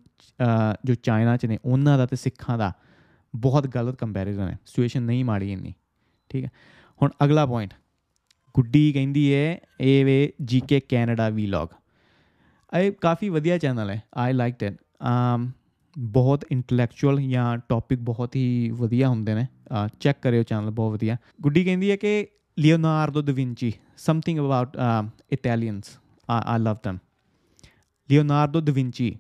ਜੋ 0.84 0.94
ਚਾਈਨਾ 0.94 1.37
ਚ 1.37 1.46
ਨੇ, 1.46 1.58
ਉਹਨਾਂ 1.64 1.99
ਦਾ 1.99 2.06
ਤੇ 2.06 2.16
ਸਿੱਖਾਂ 2.16 2.58
ਦਾ, 2.58 2.72
ਬਹੁਤ 3.34 3.66
ਗਲਤ 3.66 3.96
ਕੰਪੈਰੀਜ਼ਨ 3.96 4.49
ਹੈ। 4.49 4.58
ਸਿਚੁਏਸ਼ਨ 4.66 5.02
ਨਹੀਂ 5.02 5.25
ਮਾੜੀ 5.25 5.52
ਇੰਨੀ, 5.52 5.75
ਠੀਕ 6.30 6.44
ਹੈ। 6.44 6.50
ਹੁਣ 7.00 7.10
ਅਗਲਾ 7.25 7.46
ਪੁਆਇੰਟ 7.46 7.75
ਗੁੱਡੀ 8.54 8.92
ਕਹਿੰਦੀ 8.92 9.32
ਹੈ 9.34 9.58
ਇਹ 9.80 10.04
ਵੇ 10.04 10.32
ਜੀਕੇ 10.44 10.80
ਕੈਨੇਡਾ 10.80 11.28
ਵੀਲੌਗ 11.28 11.68
ਇਹ 12.72 12.90
ਕਾਫੀ 12.92 13.28
ਵਧੀਆ 13.28 13.58
ਚੈਨਲ 13.58 13.90
ਹੈ 13.90 14.02
ਆਈ 14.16 14.32
ਲਾਈਕਡ 14.32 14.62
ਇਟ 14.62 14.76
um 15.02 15.49
ਬਹੁਤ 15.99 16.44
ਇੰਟੈਲੈਕਚੁਅਲ 16.52 17.20
ਜਾਂ 17.22 17.56
ਟੌਪਿਕ 17.68 17.99
ਬਹੁਤ 17.99 18.37
ਹੀ 18.37 18.70
ਵਧੀਆ 18.70 19.08
ਹੁੰਦੇ 19.08 19.34
ਨੇ। 19.34 19.46
ਚੈੱਕ 20.00 20.18
ਕਰਿਓ 20.22 20.42
ਚੈਨਲ 20.42 20.70
ਬਹੁਤ 20.70 20.92
ਵਧੀਆ। 20.92 21.16
ਗੁੱਡੀ 21.42 21.64
ਕਹਿੰਦੀ 21.64 21.90
ਹੈ 21.90 21.96
ਕਿ 21.96 22.26
Leonardo 22.58 23.22
da 23.22 23.32
Vinci 23.32 23.72
something 24.07 24.38
about 24.38 24.76
Italians 25.30 25.85
I 26.30 26.59
love 26.59 26.76
them. 26.88 26.99
Leonardo 28.11 28.61
da 28.61 28.73
Vinci 28.73 29.16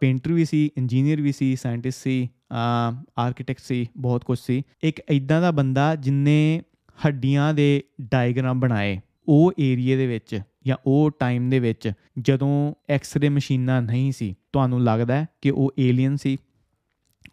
painter 0.00 0.32
ਵੀ 0.32 0.44
ਸੀ 0.44 0.70
ਇੰਜੀਨੀਅਰ 0.76 1.20
ਵੀ 1.20 1.32
ਸੀ 1.32 1.56
ਸਾਇੰਟਿਸਟ 1.56 2.02
ਸੀ 2.02 2.30
uh, 2.50 3.04
ਆਰਕੀਟੈਕਟ 3.18 3.60
ਸੀ, 3.60 3.86
ਬਹੁਤ 3.96 4.24
ਕੁਝ 4.24 4.38
ਸੀ। 4.38 4.62
ਇੱਕ 4.82 5.00
ਐਦਾਂ 5.00 5.40
ਦਾ 5.40 5.50
ਬੰਦਾ 5.50 5.94
ਜਿਨੇ 5.94 6.62
ਹੱਡੀਆਂ 7.06 7.54
ਦੇ 7.54 7.84
ਡਾਇਗਰਾਮ 8.00 8.60
ਬਣਾਏ, 8.60 9.00
ਉਹ 9.28 9.52
ਏਰੀਆ 9.60 9.96
ਦੇ 9.96 10.06
ਵਿੱਚ 10.06 10.40
ਜਾਂ 10.66 10.76
ਉਹ 10.86 11.10
ਟਾਈਮ 11.10 11.50
ਦੇ 11.50 11.58
ਵਿੱਚ 11.58 11.92
ਜਦੋਂ 12.18 12.74
ਐਕਸ-ਰੇ 12.88 13.28
ਮਸ਼ੀਨਾਂ 13.28 13.82
ਨਹੀਂ 13.82 14.12
ਸੀ, 14.12 14.34
ਤੁਹਾਨੂੰ 14.52 14.84
ਲੱਗਦਾ 14.84 15.26
ਕਿ 15.42 15.50
ਉਹ 15.50 15.72
ਏਲੀਅਨ 15.78 16.16
ਸੀ? 16.16 16.36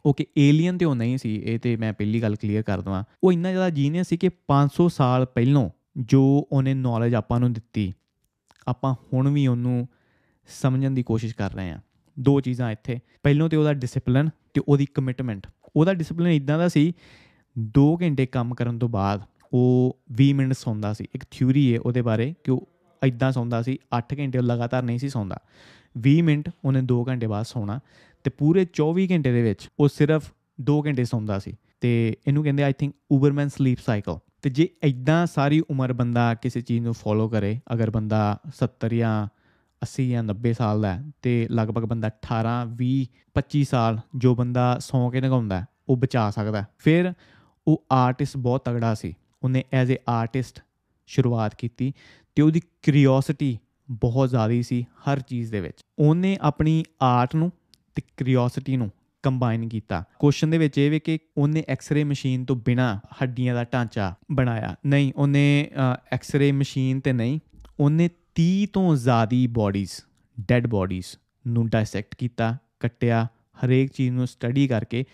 ਓਕੇ 0.05 0.25
ਏਲੀਅਨ 0.37 0.77
ਤੇ 0.77 0.85
ਉਹ 0.85 0.95
ਨਹੀਂ 0.95 1.17
ਸੀ, 1.17 1.35
ਇਹ 1.35 1.59
ਤੇ 1.59 1.75
ਮੈਂ 1.75 1.93
ਪਹਿਲੀ 1.93 2.21
ਗੱਲ 2.21 2.35
ਕਲੀਅਰ 2.35 2.63
ਕਰ 2.63 2.81
ਦਵਾਂ। 2.81 3.03
ਉਹ 3.23 3.33
ਇੰਨਾ 3.33 3.49
ਜ਼ਿਆਦਾ 3.49 3.69
ਜੀਨੀਅਸ 3.69 4.07
ਸੀ 4.07 4.17
ਕਿ 4.17 4.29
500 4.47 4.89
ਸਾਲ 4.89 5.25
ਪਹਿਲਾਂ 5.25 5.69
ਜੋ 5.97 6.47
ਉਹਨੇ 6.51 6.73
ਨੌਲੇਜ 6.73 7.15
ਆਪਾਂ 7.15 7.39
ਨੂੰ 7.39 7.53
ਦਿੱਤੀ, 7.53 7.93
ਆਪਾਂ 8.67 8.93
ਹੁਣ 9.13 9.29
ਵੀ 9.29 9.47
ਉਹਨੂੰ 9.47 9.87
ਸਮਝਣ 10.47 10.91
ਦੀ 10.91 11.03
ਕੋਸ਼ਿਸ਼ 11.03 11.35
ਕਰ 11.35 11.53
ਰਹੇ 11.53 11.69
ਹਾਂ। 11.69 11.79
ਦੋ 12.19 12.39
ਚੀਜ਼ਾਂ 12.41 12.71
ਇੱਥੇ। 12.71 12.99
ਪਹਿਲਾਂ 13.23 13.49
ਤੇ 13.49 13.57
ਉਹਦਾ 13.57 13.73
ਡਿਸਪਲਿਨ 13.73 14.29
ਤੇ 14.53 14.61
ਉਹਦੀ 14.67 14.85
ਕਮਿਟਮੈਂਟ 14.85 15.47
ਉਹਦਾ 15.75 15.93
ਡਿਸਪਲਿਨ 15.93 16.31
ਇਦਾਂ 16.31 16.57
ਦਾ 16.57 16.67
ਸੀ 16.67 16.93
2 17.79 17.97
ਘੰਟੇ 18.01 18.25
ਕੰਮ 18.25 18.55
ਕਰਨ 18.55 18.79
ਤੋਂ 18.79 18.89
ਬਾਅਦ 18.89 19.21
ਉਹ 19.53 19.99
20 20.21 20.31
ਮਿੰਟ 20.33 20.53
ਸੌਂਦਾ 20.53 20.93
ਸੀ। 20.93 21.05
ਇੱਕ 21.15 21.25
ਥਿਊਰੀ 21.31 21.73
ਹੈ 21.73 21.79
ਉਹਦੇ 21.79 22.01
ਬਾਰੇ 22.01 22.33
ਕਿ 22.43 22.51
ਉਹ 22.51 22.67
ਇਦਾਂ 23.03 23.31
ਸੌਂਦਾ 23.31 23.61
ਸੀ 23.61 23.77
8 23.97 24.17
ਘੰਟੇ 24.19 24.41
ਲਗਾਤਾਰ 24.41 24.83
ਨਹੀਂ 24.83 24.99
ਸੀ 24.99 25.09
ਸੌਂਦਾ। 25.09 25.37
20 25.97 26.21
ਮਿੰਟ 26.21 26.49
ਉਹਨੇ 26.65 26.81
2 26.81 27.03
ਘੰਟੇ 27.07 27.27
ਬਾਅਦ 27.27 27.45
ਸੌਣਾ 27.45 27.79
ਤੇ 28.23 28.29
ਪੂਰੇ 28.29 28.65
24 28.73 29.07
ਘੰਟੇ 29.11 29.31
ਦੇ 29.31 29.41
ਵਿੱਚ 29.41 29.69
ਉਹ 29.79 29.87
ਸਿਰਫ 29.87 30.31
2 30.71 30.81
ਘੰਟੇ 30.85 31.03
ਸੌਂਦਾ 31.03 31.39
ਸੀ। 31.39 31.53
ਤੇ 31.81 32.17
ਇਹਨੂੰ 32.27 32.43
ਕਹਿੰਦੇ 32.43 32.63
I 32.63 32.73
think 32.73 32.95
Uberman 33.11 33.47
sleep 33.47 33.77
cycle 33.85 34.17
ਤੇ 34.45 34.49
ਜੇ 34.49 34.69
ਇਦਾਂ 34.83 35.25
ਸਾਰੀ 35.25 35.59
ਉਮਰ 35.59 35.93
ਬੰਦਾ 35.93 36.33
ਕਿਸੇ 36.33 36.61
ਚੀਜ਼ 36.61 36.83
ਨੂੰ 36.83 36.93
ਫੋਲੋ 36.93 37.29
ਕਰੇ, 37.29 37.59
ਅਗਰ 37.73 37.89
ਬੰਦਾ 37.89 38.39
70 38.49 38.97
ਜਾਂ 38.97 39.27
80 39.81 40.09
ਜਾਂ 40.09 40.23
90 40.23 40.53
ਸਾਲ 40.57 40.81
ਦਾ 40.81 40.99
ਤੇ 41.21 41.47
ਲਗਭਗ 41.51 41.81
ਬੰਦਾ 41.81 42.07
18 42.07 42.69
20 42.83 43.01
25 43.35 43.63
ਸਾਲ 43.63 43.99
ਜੋ 44.15 44.35
ਬੰਦਾ 44.35 44.77
ਸੌਂ 44.79 45.11
ਕੇ 45.11 45.21
ਨਗਾਉਂਦਾ 45.21 45.65
ਉਹ 45.89 45.97
ਬਚਾ 45.97 46.29
ਸਕਦਾ 46.29 46.65
ਫਿਰ 46.77 47.13
ਉਹ 47.67 47.85
ਆਰਟਿਸਟ 47.91 48.37
ਬਹੁਤ 48.37 48.65
ਤਗੜਾ 48.65 48.93
ਸੀ। 48.95 49.13
ਉਹਨੇ 49.43 49.63
ਐਜ਼ 49.73 49.93
ਅ 49.93 49.95
ਆਰਟਿਸਟ 50.09 50.59
ਸ਼ੁਰੂਆਤ 51.05 51.55
ਕੀਤੀ 51.55 51.93
ਤੇ 52.35 52.41
ਉਹਦੀ 52.41 52.61
ਕਿਉਰਿਓਸਿਟੀ 52.81 53.59
ਬਹੁਤ 53.91 54.29
ਜ਼ਿਆਦੀ 54.29 54.63
ਸੀ 54.63 54.83
ਹਰ 54.83 55.19
ਚੀਜ਼ 55.19 55.51
ਦੇ 55.51 55.59
ਵਿੱਚ। 55.59 55.81
ਉਹਨੇ 55.99 56.37
ਆਪਣੀ 56.41 56.83
ਆਰਟ 57.01 57.35
ਨੂੰ 57.35 57.51
ਤੇ 57.95 58.01
ਕਿਉਰਿਓਸਿਟੀ 58.17 58.77
ਨੂੰ 58.77 58.91
ਕੰਬਾਈਨ 59.25 59.67
ਕੀਤਾ। 59.69 60.03
ਕੁਐਸਚਨ 60.19 60.49
ਦੇ 60.49 60.57
ਵਿੱਚ 60.57 60.77
ਇਹ 60.77 60.91
ਵੀ 60.91 60.99
ਕਿ 60.99 61.19
ਉਹਨੇ 61.37 61.63
ਐਕਸ-ਰੇ 61.69 62.03
ਮਸ਼ੀਨ 62.03 62.45
ਤੋਂ 62.45 62.55
ਬਿਨਾ 62.55 62.99
ਹੱਡੀਆਂ 63.21 63.55
ਦਾ 63.55 63.63
ਢਾਂਚਾ 63.63 64.15
ਬਣਾਇਆ। 64.31 64.75
ਨਹੀਂ, 64.85 65.11
ਉਹਨੇ 65.15 65.69
ਐਕਸ-ਰੇ 66.11 66.51
ਮਸ਼ੀਨ 66.51 66.99
ਤੇ 66.99 67.13
ਨਹੀਂ, 67.13 67.39
ਉਹਨੇ 67.79 68.09
30 68.35 68.65
ਤੋਂ 68.65 68.95
ਜ਼ਿਆਦੀ 68.95 69.47
ਬਾਡੀਜ਼ 69.47 69.91
ਡੈੱਡ 70.47 70.67
ਬਾਡੀਜ਼ 70.67 71.05
ਨੂੰ 71.47 71.69
ਡਾਇਸੈਕਟ 71.69 72.15
ਕੀਤਾ, 72.15 72.57
ਕੱਟਿਆ, 72.79 73.27
ਹਰੇਕ 73.65 73.91
ਚੀਜ਼ 73.91 74.11
ਨੂੰ 74.11 74.27
ਸਟੱਡੀ 74.27 74.67
ਕਰਕੇ। 74.67 75.05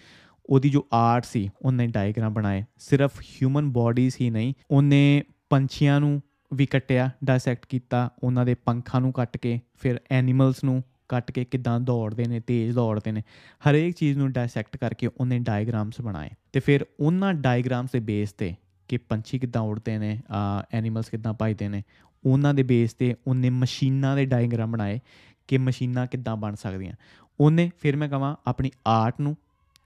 ਉਹਦੀ 0.46 0.70
ਜੋ 0.70 0.88
ਆਰਟ 0.94 1.26
ਸੀ, 1.26 1.50
ਉਹਨੇ 1.62 1.88
ਡਾਇਗਰਾਮ 1.88 2.34
ਬਣਾਏ। 2.34 2.64
ਸਿਰਫ 2.78 3.22
ਹਿਊਮਨ 3.22 3.72
ਬਾਡੀਜ਼ 3.72 4.16
ਹੀ 4.22 4.30
ਨਹੀਂ, 4.30 4.54
ਉਹਨੇ 4.72 5.24
ਪੰਛੀਆਂ 5.50 6.00
ਨੂੰ 6.00 6.22
ਵੀ 6.54 6.66
ਕੱਟਿਆ 6.66 7.10
ਡਾਇਸੈਕਟ 7.24 7.66
ਕੀਤਾ, 7.70 8.10
ਉਹਨਾਂ 8.24 8.46
ਦੇ 8.46 8.54
ਪੰਖਾਂ 8.54 9.02
ਨੂੰ 9.02 9.12
ਕੱਟ 9.14 9.38
ਕੇ, 9.38 9.60
ਫਿਰ 9.80 10.02
ਐਨੀਮਲਸ 10.12 10.64
ਨੂੰ 10.64 10.84
ਕੱਟ 11.12 11.32
ਕੇ 11.32 11.44
ਕਿਦਾਂ 11.46 11.80
ਦੌੜਦੇ 11.80 12.26
ਨੇ, 12.26 12.40
ਤੇਜ਼ 12.40 12.76
ਦੌੜਦੇ 12.76 13.12
ਨੇ, 13.12 13.22
ਹਰੇਕ 13.70 13.96
ਚੀਜ਼ 13.96 14.18
ਨੂੰ 14.18 14.32
ਡਾਇਸੈਕਟ 14.32 14.78
ਕਰਕੇ 14.78 15.08
ਉਹਨੇ 15.08 15.40
ਡਾਇਗਰਾਮਸ 15.40 16.02
ਬਣਾਏ। 16.02 16.30
ਤੇ 16.54 16.60
ਫਿਰ 16.60 16.86
ਉਹਨਾਂ 17.00 17.34
ਡਾਇਗਰਾਮਸ 17.34 17.92
ਦੇ 17.92 18.00
ਬੇਸ 18.00 18.34
ਤੇ 18.34 18.54
ਕਿ 18.88 18.98
ਪੰਛੀ 18.98 19.40
ਕਿਦਾਂ 19.40 19.62
ਉੜਦੇ 19.62 19.98
ਨੇ 19.98 20.18
ਐਨੀਮਲਸ 20.72 21.10
ਕਿਦਾਂ 21.10 21.34
ਭਜਦੇ 21.42 21.68
ਨੇ, 21.70 21.84
ਉਹਨਾਂ 22.26 22.54
ਦੇ 22.54 22.64
ਬੇਸ 22.64 22.94
ਤੇ 22.94 23.14
ਉਹਨੇ 23.28 23.50
ਮਸ਼ੀਨਾਂ 23.50 24.16
ਦੇ 24.16 24.26
ਡਾਇਗਰਾਮ 24.26 24.72
ਬਣਾਏ 24.72 25.00
ਕਿ 25.48 25.58
ਮਸ਼ੀਨਾਂ 25.58 26.08
ਕਿਦਾਂ 26.08 26.36
ਬਣ 26.38 26.56
ਸਕਦੀਆਂ। 26.56 26.94
ਉਹਨੇ 27.40 27.70
ਫਿਰ 27.80 27.96
ਮੈਂ 27.96 28.10
ਕਹਾਂ 28.10 28.36
ਆਪਣੀ 28.48 28.72
ਆਰਟ 28.88 29.22
ਨੂੰ 29.22 29.36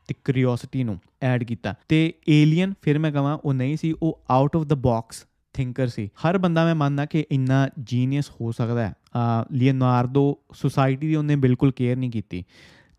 ਤੇ 0.08 0.16
ਕਿਉਰਿਓਸਿਟੀ 0.26 0.84
ਨੂੰ 0.84 1.00
ਐਡ 1.22 1.44
ਕੀਤਾ। 1.44 1.74
ਤੇ 1.90 2.14
ਏਲੀਅਨ 2.30 2.74
ਫਿਰ 2.82 3.00
ਮੈਂ 3.00 3.12
ਕਹਾਂ 3.12 3.38
ਉਹ 3.38 3.54
ਨਹੀਂ 3.54 3.78
ਸੀ, 3.78 3.94
ਉਹ 4.02 4.20
out 4.30 4.56
of 4.56 4.64
the 4.64 4.76
box 4.76 5.26
thinker 5.56 5.88
ਸੀ। 5.88 6.08
ਹਰ 6.08 6.38
ਬੰਦਾ 6.38 6.66
ਮੈਂ 6.66 6.76
ਮੰਨਦਾ 6.76 7.06
ਕਿ 7.06 7.26
ਇੰਨਾ 7.32 7.70
ਜੀਨੀਅਸ 7.84 8.30
ਹੋ 8.42 8.52
ਸਕਦਾ 8.52 8.88
ਹੈ। 8.88 8.94
ਲੀਓਨਾਰਡੋ 9.52 10.40
ਸੁਸਾਇਟੀ 10.54 11.08
ਦੀ 11.08 11.16
ਉਹਨੇ 11.16 11.36
ਬਿਲਕੁਲ 11.36 11.72
ਕੇਅਰ 11.72 11.98
ਨਹੀਂ 11.98 12.12
ਕੀਤੀ। 12.12 12.44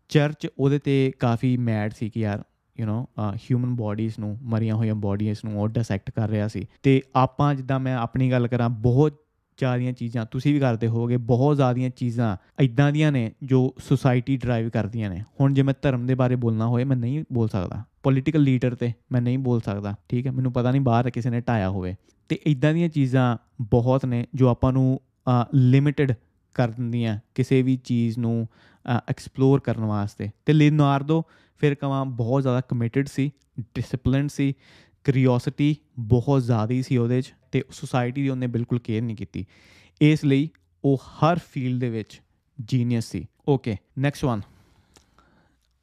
ਚਰਚ 0.09 0.47
ਉਹਦੇ 0.59 0.79
ਤੇ 0.79 1.11
ਕਾਫੀ 1.19 1.57
ਮੈਡ 1.57 1.91
ਸੀ 1.91 2.09
ਕਿ 2.09 2.19
ਯਾਰ 2.19 2.43
ਯੂ 2.79 2.87
نو 2.87 3.05
ਹਿਊਮਨ 3.35 3.75
ਬਾਡੀਜ਼ 3.75 4.13
ਨੂੰ, 4.19 4.39
ਮਰੀਆਂ 4.41 4.75
ਹੋਈਆਂ 4.75 4.95
ਬਾਡੀਜ਼ 4.95 5.37
ਨੂੰ 5.45 5.61
ਉਹ 5.61 5.67
ਡਿਸੈਕਟ 5.67 6.11
ਕਰ 6.11 6.29
ਰਿਹਾ 6.29 6.47
ਸੀ। 6.47 6.65
ਤੇ 6.83 7.01
ਆਪਾਂ 7.15 7.55
ਜਿੱਦਾਂ 7.55 7.79
ਮੈਂ 7.79 7.95
ਆਪਣੀ 7.95 8.31
ਗੱਲ 8.31 8.47
ਕਰਾਂ, 8.47 8.69
ਬਹੁਤ 8.69 9.19
ਜ਼ਿਆਦੀਆਂ 9.57 9.93
ਚੀਜ਼ਾਂ 9.93 10.25
ਤੁਸੀਂ 10.31 10.53
ਵੀ 10.53 10.59
ਕਰਦੇ 10.59 10.87
ਹੋਵੋਗੇ, 10.87 11.17
ਬਹੁਤ 11.17 11.55
ਜ਼ਿਆਦੀਆਂ 11.55 11.89
ਚੀਜ਼ਾਂ 11.89 12.37
ਇਦਾਂ 12.59 12.91
ਦੀਆਂ 12.91 13.11
ਨੇ 13.11 13.31
ਜੋ 13.43 13.75
ਸੁਸਾਇਟੀ 13.79 14.37
ਡਰਾਈਵ 14.37 14.69
ਕਰਦੀਆਂ 14.69 15.09
ਨੇ। 15.09 15.23
ਹੁਣ 15.41 15.53
ਜੇ 15.53 15.61
ਮੈਂ 15.61 15.73
ਧਰਮ 15.81 16.05
ਦੇ 16.05 16.15
ਬਾਰੇ 16.15 16.35
ਬੋਲਣਾ 16.35 16.67
ਹੋਏ, 16.67 16.83
ਮੈਂ 16.83 16.97
ਨਹੀਂ 16.97 17.23
ਬੋਲ 17.33 17.49
ਸਕਦਾ। 17.49 17.83
ਪੋਲੀਟੀਕਲ 18.03 18.41
ਲੀਡਰ 18.41 18.75
ਤੇ 18.75 18.93
ਮੈਂ 19.11 19.21
ਨਹੀਂ 19.21 19.37
ਬੋਲ 19.37 19.61
ਸਕਦਾ। 19.61 19.95
ਠੀਕ 20.09 20.27
ਹੈ? 20.27 20.31
ਮੈਨੂੰ 20.31 20.53
ਪਤਾ 20.53 20.71
ਨਹੀਂ 20.71 20.81
ਬਾਹਰ 20.81 21.09
ਕਿਸੇ 21.09 21.29
ਨੇ 21.29 21.41
ਢਾਇਆ 21.41 21.69
ਹੋਵੇ। 21.69 21.95
ਤੇ 22.28 22.38
ਇਦਾਂ 22.46 22.74
ਦੀਆਂ 22.74 22.88
ਚੀਜ਼ਾਂ 22.88 23.36
ਬਹੁਤ 23.60 24.06
ਨੇ 24.06 24.26
ਜੋ 24.34 24.48
ਆਪਾਂ 24.48 24.72
ਨੂੰ 24.72 25.00
ਲਿਮਿਟਿਡ 25.54 26.12
ਕਰ 26.54 26.68
ਦਿੰਦੀਆਂ 26.68 27.18
ਕਿਸੇ 27.34 27.62
ਵੀ 27.62 27.76
ਚੀਜ਼ 27.76 28.18
ਨੂੰ 28.18 28.48
ਐਕਸਪਲੋਰ 29.10 29.60
ਕਰਨ 29.60 29.84
ਵਾਸਤੇ 29.84 30.30
ਤੇ 30.46 30.52
ਲਿਨਾਰਡੋ 30.52 31.24
ਫਿਰ 31.58 31.74
ਕਵਾਂ 31.74 32.06
ਬਹੁਤ 32.06 32.42
ਜ਼ਿਆਦਾ 32.42 32.60
ਕਮਿਟਡ 32.60 33.06
ਸੀ 33.06 33.30
ਡਿਸਪਲਿਨਡ 33.60 34.30
ਸੀ 34.30 34.54
ਕਿਉਰਿਓਸਿਟੀ 35.04 35.76
ਬਹੁਤ 35.98 36.42
ਜ਼ਿਆਦੀ 36.42 36.82
ਸੀ 36.82 36.96
ਉਹਦੇ 36.96 37.20
'ਚ 37.22 37.34
ਤੇ 37.52 37.62
ਸੋਸਾਇਟੀ 37.70 38.22
ਦੀ 38.22 38.28
ਉਹਨੇ 38.28 38.46
ਬਿਲਕੁਲ 38.46 38.78
ਕੇਅਰ 38.78 39.02
ਨਹੀਂ 39.02 39.16
ਕੀਤੀ 39.16 39.46
ਇਸ 40.00 40.24
ਲਈ 40.24 40.48
ਉਹ 40.84 41.02
ਹਰ 41.18 41.38
ਫੀਲਡ 41.52 41.80
ਦੇ 41.80 41.90
ਵਿੱਚ 41.90 42.20
ਜੀਨੀਅਸ 42.64 43.04
ਸੀ 43.04 43.26
ਓਕੇ 43.48 43.76
ਨੈਕਸਟ 43.98 44.24
ਵਨ 44.24 44.40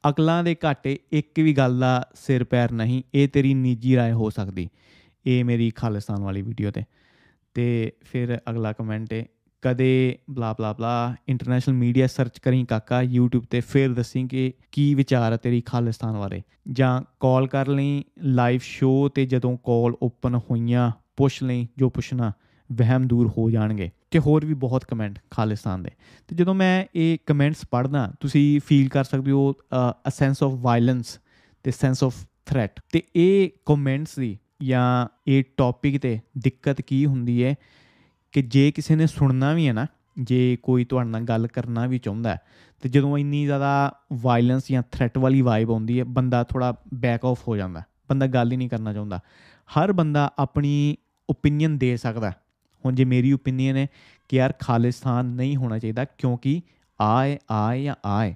ਅਕਲਾਂ 0.10 0.44
ਦੇ 0.44 0.56
ਘਾਟੇ 0.66 1.00
ਇੱਕ 1.12 1.40
ਵੀ 1.40 1.54
ਗੱਲ 1.54 1.80
ਦਾ 1.80 2.10
ਸਿਰ 2.16 2.44
ਪੈਰ 2.44 2.72
ਨਹੀਂ 2.72 3.04
ਇਹ 3.14 3.28
ਤੇਰੀ 3.28 3.54
ਨਿੱਜੀ 3.54 3.98
رائے 3.98 4.14
ਹੋ 4.14 4.30
ਸਕਦੀ 4.30 4.70
ਇਹ 5.27 5.45
ਮੇਰੀ 5.45 5.71
ਖਾਲਿਸਤਾਨ 5.71 6.23
ਵਾਲੀ 6.23 6.43
ਵੀਡੀਓ 6.43 6.71
ਤੇ। 6.71 6.83
ਤੇ 7.55 7.93
ਫਿਰ 8.01 8.39
ਅਗਲਾ 8.51 8.73
ਕਮੈਂਟ 8.73 9.13
ਹੈ 9.13 9.25
ਕਦੇ 9.63 10.19
blah 10.31 10.53
blah 10.53 10.73
blah 10.73 11.15
international 11.29 11.77
media 11.77 12.07
search 12.07 12.39
ਕਰੀ 12.39 12.65
ਕਾਕਾ, 12.65 13.03
YouTube 13.03 13.45
ਤੇ 13.51 13.61
ਫਿਰ 13.61 13.93
ਦੱਸੀ 13.93 14.29
ਕਿ 14.29 14.53
ਕੀ 14.73 14.95
ਵਿਚਾਰ 14.95 15.33
ਹੈ 15.33 15.37
ਤੇਰੀ 15.37 15.61
ਖਾਲਿਸਤਾਨ 15.61 16.17
ਬਾਰੇ। 16.17 16.43
ਜਾਂ 16.73 17.03
ਕਾਲ 17.21 17.47
ਕਰ 17.47 17.69
ਲਈ 17.69 18.05
ਲਾਈਵ 18.19 18.61
ਸ਼ੋ 18.63 19.09
ਤੇ 19.09 19.27
ਜਦੋਂ 19.27 19.57
ਕਾਲ 19.57 19.95
ਓਪਨ 20.03 20.35
ਹੋਈਆਂ, 20.35 20.91
ਪੁੱਛ 21.17 21.43
ਲਈ 21.43 21.69
ਜੋ 21.79 21.91
ਪੁੱਛਣਾ, 21.91 22.33
ਵਹਿਮ 22.73 23.07
ਦੂਰ 23.07 23.29
ਹੋ 23.39 23.51
ਜਾਣਗੇ। 23.51 23.91
ਤੇ 24.11 24.19
ਹੋਰ 24.19 24.47
ਵੀ 24.47 24.55
ਬਹੁਤ 24.55 24.85
ਕਮੈਂਟ 24.85 25.19
ਖਾਲਿਸਤਾਨ 25.31 25.83
ਦੇ। 25.83 25.91
ਤੇ 26.29 26.37
ਜਦੋਂ 26.37 26.55
ਮੈਂ 26.55 26.85
ਇਹ 26.95 27.19
ਕਮੈਂਟਸ 27.27 27.65
ਪੜ੍ਹਦਾ, 27.71 28.13
ਤੁਸੀਂ 28.21 28.61
ਫੀਲ 28.67 28.89
ਕਰ 28.89 29.05
ਸਕਦੇ 29.05 29.31
ਹੋ 29.31 29.53
ਅ 29.53 30.11
ਸੈਂਸ 30.11 30.43
ਆਫ 30.43 30.53
ਵਾਇਲੈਂਸ 30.53 31.19
ਤੇ 31.63 31.71
ਸੈਂਸ 31.71 32.05
ਆਫ 32.05 32.15
ਥ੍ਰੈਟ 32.47 32.81
ਤੇ 32.93 33.03
ਇਹ 33.17 33.51
ਕਮੈਂਟਸ 33.67 34.19
ਦੀ 34.19 34.39
ਜਾਂ 34.63 35.09
ਇਹ 35.29 35.45
ਟੌਪਿਕ 35.57 36.01
ਤੇ 36.01 36.21
ਦਿੱਕਤ 36.39 36.81
ਕੀ 36.81 37.07
ਹੁੰਦੀ 37.07 37.45
ਹੈ 37.45 37.55
ਕਿ 38.33 38.43
ਜੇ 38.43 38.71
ਕਿਸੇ 38.71 38.97
ਨੇ 38.97 39.07
ਸੁਣਨਾ 39.07 39.53
ਵੀ 39.53 39.69
ਹੈ 39.69 39.73
ਨਾ, 39.73 39.87
ਜੇ 40.19 40.59
ਕੋਈ 40.63 40.85
ਤੁਹਾਡੇ 40.85 41.11
ਨਾਲ 41.11 41.21
ਗੱਲ 41.21 41.47
ਕਰਨਾ 41.47 41.87
ਵੀ 41.87 41.99
ਚਾਹੁੰਦਾ 41.99 42.37
ਤੇ 42.83 42.89
ਜਦੋਂ 42.89 43.19
ਇੰਨੀ 43.19 43.45
ਜ਼ਿਆਦਾ 43.45 43.93
ਵਾਇਲੈਂਸ 44.13 44.63
ਜਾਂ 44.71 44.83
ਥ੍ਰੈਟ 44.93 45.19
ਵਾਲੀ 45.19 45.41
ਵਾਈਬ 45.41 45.71
ਆਉਂਦੀ 45.71 45.99
ਹੈ, 45.99 46.05
ਬੰਦਾ 46.05 46.45
ਥੋੜਾ 46.45 46.75
ਬੈਕ 46.95 47.25
ਆਫ 47.25 47.49
ਹੋ 47.49 47.57
ਜਾਂਦਾ 47.57 47.83
ਬੰਦਾ 48.09 48.27
ਗੱਲ 48.27 48.53
ਹੀ 48.53 48.57
ਨਹੀਂ 48.57 48.69
ਕਰਨਾ 48.69 48.93
ਚਾਹੁੰਦਾ। 48.93 49.21
ਹਰ 49.79 49.93
ਬੰਦਾ 49.93 50.33
ਆਪਣੀ 50.39 50.97
ਓਪੀਨੀਅਨ 51.31 51.79
ਦੇ 51.79 51.97
ਸਕਦਾ 51.97 52.31
ਹੁਣ 52.85 52.95
ਜੇ 52.95 53.05
ਮੇਰੀ 53.05 53.33
ਓਪੀਨੀਅਨ 53.33 53.77
ਹੈ 53.77 53.87
ਕਿ 54.29 54.37
ਯਾਰ 54.37 54.53
ਖਾਲਿਸਤਾਨ 54.61 55.27
ਨਹੀਂ 55.27 55.57
ਹੋਣਾ 55.57 55.79
ਚਾਹੀਦਾ 55.79 56.05
ਕਿਉਂਕਿ 56.05 56.63
ਆਏ 57.01 57.39
ਆਏ 57.51 57.85
ਜਾਂ 57.85 57.95
ਆਏ 58.05 58.35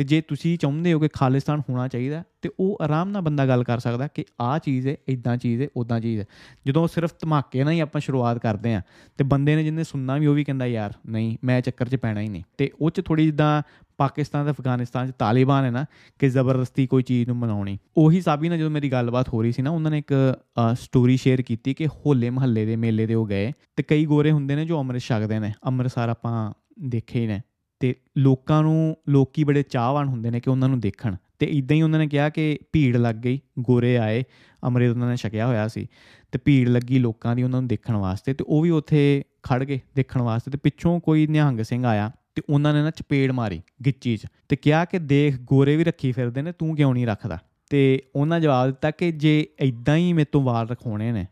ਤੇ 0.00 0.04
ਜੇ 0.04 0.20
ਤੁਸੀਂ 0.20 0.58
ਚਾਹੁੰਦੇ 0.58 0.92
ਹੋ 0.92 0.98
ਕਿ 0.98 1.08
ਖਾਲਿਸਤਾਨ 1.12 1.62
ਹੋਣਾ 1.70 1.88
ਚਾਹੀਦਾ 1.88 2.24
ਤੇ 2.42 2.50
ਉਹ 2.60 2.78
ਆਰਾਮ 2.80 3.08
ਨਾਲ 3.08 3.22
ਬੰਦਾ 3.22 3.46
ਗੱਲ 3.46 3.64
ਕਰ 3.64 3.78
ਸਕਦਾ 3.78 4.06
ਕਿ 4.06 4.24
ਆਹ 4.40 4.58
ਚੀਜ਼ 4.58 4.88
ਹੈ 4.88 4.96
ਇਦਾਂ 5.08 5.36
ਚੀਜ਼ 5.36 5.62
ਹੈ 5.62 5.68
ਉਦਾਂ 5.76 6.00
ਚੀਜ਼ 6.00 6.20
ਹੈ। 6.20 6.24
ਜਦੋਂ 6.66 6.88
ਸਿਰਫ 6.88 7.12
ਧਮਾਕੇ 7.20 7.64
ਨਾਲ 7.64 7.72
ਹੀ 7.72 7.80
ਆਪਾਂ 7.80 8.00
ਸ਼ੁਰੂਆਤ 8.00 8.38
ਕਰਦੇ 8.38 8.74
ਆ 8.74 8.82
ਤੇ 9.18 9.24
ਬੰਦੇ 9.24 9.56
ਨੇ 9.56 9.64
ਜਿੰਨੇ 9.64 9.84
ਸੁਣਨਾ 9.84 10.16
ਵੀ 10.16 10.26
ਉਹ 10.26 10.34
ਵੀ 10.34 10.44
ਕਹਿੰਦਾ, 10.44 10.66
ਯਾਰ, 10.66 10.92
ਨਹੀਂ, 11.06 11.36
ਮੈਂ 11.44 11.60
ਚੱਕਰ 11.60 11.88
'ਚ 11.88 11.96
ਪੈਣਾ 11.96 12.20
ਹੀ 12.20 12.28
ਨਹੀਂ। 12.28 12.42
ਤੇ 12.58 12.70
ਉਹ 12.80 12.90
'ਚ 12.90 13.00
ਥੋੜੀ 13.04 13.26
ਜਿੱਦਾਂ 13.26 13.62
ਪਾਕਿਸਤਾਨ 13.98 14.44
ਤੇ 14.44 14.50
ਅਫਗਾਨਿਸਤਾਨ 14.50 15.10
'ਚ 15.10 15.14
ਤਾਲਿਬਾਨ 15.18 15.64
ਹੈ 15.64 15.70
ਨਾ, 15.70 15.84
ਕਿ 16.18 16.28
ਜ਼ਬਰਦਸਤੀ 16.28 16.86
ਕੋਈ 16.86 17.02
ਚੀਜ਼ 17.02 17.28
ਨੂੰ 17.28 17.36
ਮਨਾਉਣੀ। 17.36 17.78
ਉਹੀ 17.96 18.20
ਸਾਬੀ 18.20 18.48
ਨਾਲ 18.48 18.58
ਜਦੋਂ 18.58 18.70
ਮੇਰੀ 18.70 18.92
ਗੱਲਬਾਤ 18.92 19.28
ਹੋ 19.28 19.42
ਰਹੀ 19.42 19.52
ਸੀ 19.52 19.62
ਨਾ, 19.62 19.70
ਉਹਨਾਂ 19.70 19.90
ਨੇ 19.90 19.98
ਇੱਕ 19.98 20.38
ਸਟੋਰੀ 20.74 21.16
ਸ਼ੇਅਰ 21.16 21.42
ਕੀਤੀ 21.42 21.74
ਕਿ 21.74 21.86
ਹੋਲੇ 21.86 22.30
ਮਹੱਲੇ 22.30 22.66
ਦੇ 22.66 22.76
ਮੇਲੇ 22.76 23.06
ਦੇ 23.06 23.14
ਉਹ 23.14 23.26
ਗਏ। 23.26 23.52
ਤੇ 23.76 23.82
ਕਈ 23.82 24.06
ਗੋਰੇ 24.06 24.30
ਹੁੰਦੇ 24.30 24.56
ਨੇ 24.56 24.64
ਜੋ 24.64 24.78
ਅੰਮ੍ਰਿਤ 24.78 25.02
ਛਕਦੇ 25.02 25.38
ਨੇ। 25.38 25.52
ਅੰਮ੍ਰਿਤਸਰ 25.66 26.08
ਆਪਾਂ 26.08 26.52
ਦੇਖੇ 26.82 27.20
ਹੀ 27.20 27.26
ਨੇ। 27.26 27.40
ਤੇ 27.80 27.94
ਲੋਕਾਂ 28.18 28.62
ਨੂੰ, 28.62 28.96
ਲੋਕੀ 29.08 29.44
ਬੜੇ 29.44 29.62
ਚਾਹਵਾਨ 29.62 30.08
ਹੁੰਦੇ 30.08 30.30
ਨੇ 30.30 30.40
ਕਿ 30.40 30.50
ਉਹਨਾਂ 30.50 30.68
ਨੂੰ 30.68 30.80
ਦੇਖਣ। 30.80 31.16
ਤੇ 31.38 31.46
ਇਦਾਂ 31.46 31.76
ਹੀ 31.76 31.82
ਉਹਨਾਂ 31.82 31.98
ਨੇ 31.98 32.06
ਕਿਹਾ 32.06 32.28
ਕਿ 32.28 32.58
ਭੀੜ 32.72 32.96
ਲੱਗ 32.96 33.14
ਗਈ, 33.14 33.40
ਗੋਰੇ 33.58 33.96
ਆਏ, 33.98 34.24
ਅੰਮ੍ਰਿਤ 34.64 34.90
ਉਹਨਾਂ 34.90 35.10
ਨੇ 35.10 35.16
ਛਕਿਆ 35.16 35.46
ਹੋਇਆ 35.46 35.68
ਸੀ। 35.68 35.86
ਤੇ 36.32 36.38
ਭੀੜ 36.44 36.68
ਲੱਗੀ 36.68 36.98
ਲੋਕਾਂ 36.98 37.36
ਦੀ 37.36 37.42
ਉਹਨਾਂ 37.42 37.60
ਨੂੰ 37.60 37.68
ਦੇਖਣ 37.68 37.96
ਵਾਸਤੇ 37.96 38.34
ਤੇ 38.34 38.44
ਉਹ 38.48 38.62
ਵੀ 38.62 38.70
ਉੱਥੇ 38.70 39.22
ਖੜ 39.42 39.64
ਗਏ 39.64 39.80
ਦੇਖਣ 39.96 40.22
ਵਾਸਤੇ 40.22 40.50
ਤੇ 40.50 40.58
ਪਿੱਛੋਂ 40.58 41.00
ਕੋਈ 41.00 41.26
ਨਿਹੰਗ 41.26 41.60
ਸਿੰਘ 41.60 41.86
ਆਇਆ 41.86 42.10
ਤੇ 42.34 42.42
ਉਹਨਾਂ 42.50 42.74
ਨੇ 42.74 42.82
ਨਾ 42.82 42.90
ਚਪੇੜ 42.90 43.32
ਮਾਰੀ 43.32 43.62
ਗਿੱਚੀ 43.86 44.16
'ਚ 44.16 44.26
ਤੇ 44.48 44.56
ਕਿਹਾ 44.56 44.84
ਕਿ 44.84 44.98
ਦੇਖ 44.98 45.38
ਗੋਰੇ 45.40 45.76
ਵੀ 45.76 45.84
ਰੱਖੀ 45.84 46.12
ਫਿਰਦੇ 46.12 46.42
ਨੇ, 46.42 46.52
ਤੂੰ 46.52 46.76
ਕਿਉਂ 46.76 46.94
ਨਹੀਂ 46.94 47.06
ਰੱਖਦਾ? 47.06 47.38
ਤੇ 47.70 48.02
ਉਹਨਾਂ 48.16 48.40
ਜਵਾਬ 48.40 48.66
ਦਿੱਤਾ 48.66 48.90
ਕਿ 48.90 49.12
ਜੇ 49.12 49.46
ਇਦਾਂ 49.60 49.96
ਹੀ 49.96 50.12
ਮੇਰੇ 50.12 50.26
ਤੋਂ 50.32 50.42
ਵਾਲ 50.42 50.68
ਰਖਾਉਣੇ 50.68 51.12
ਨੇ 51.12 51.26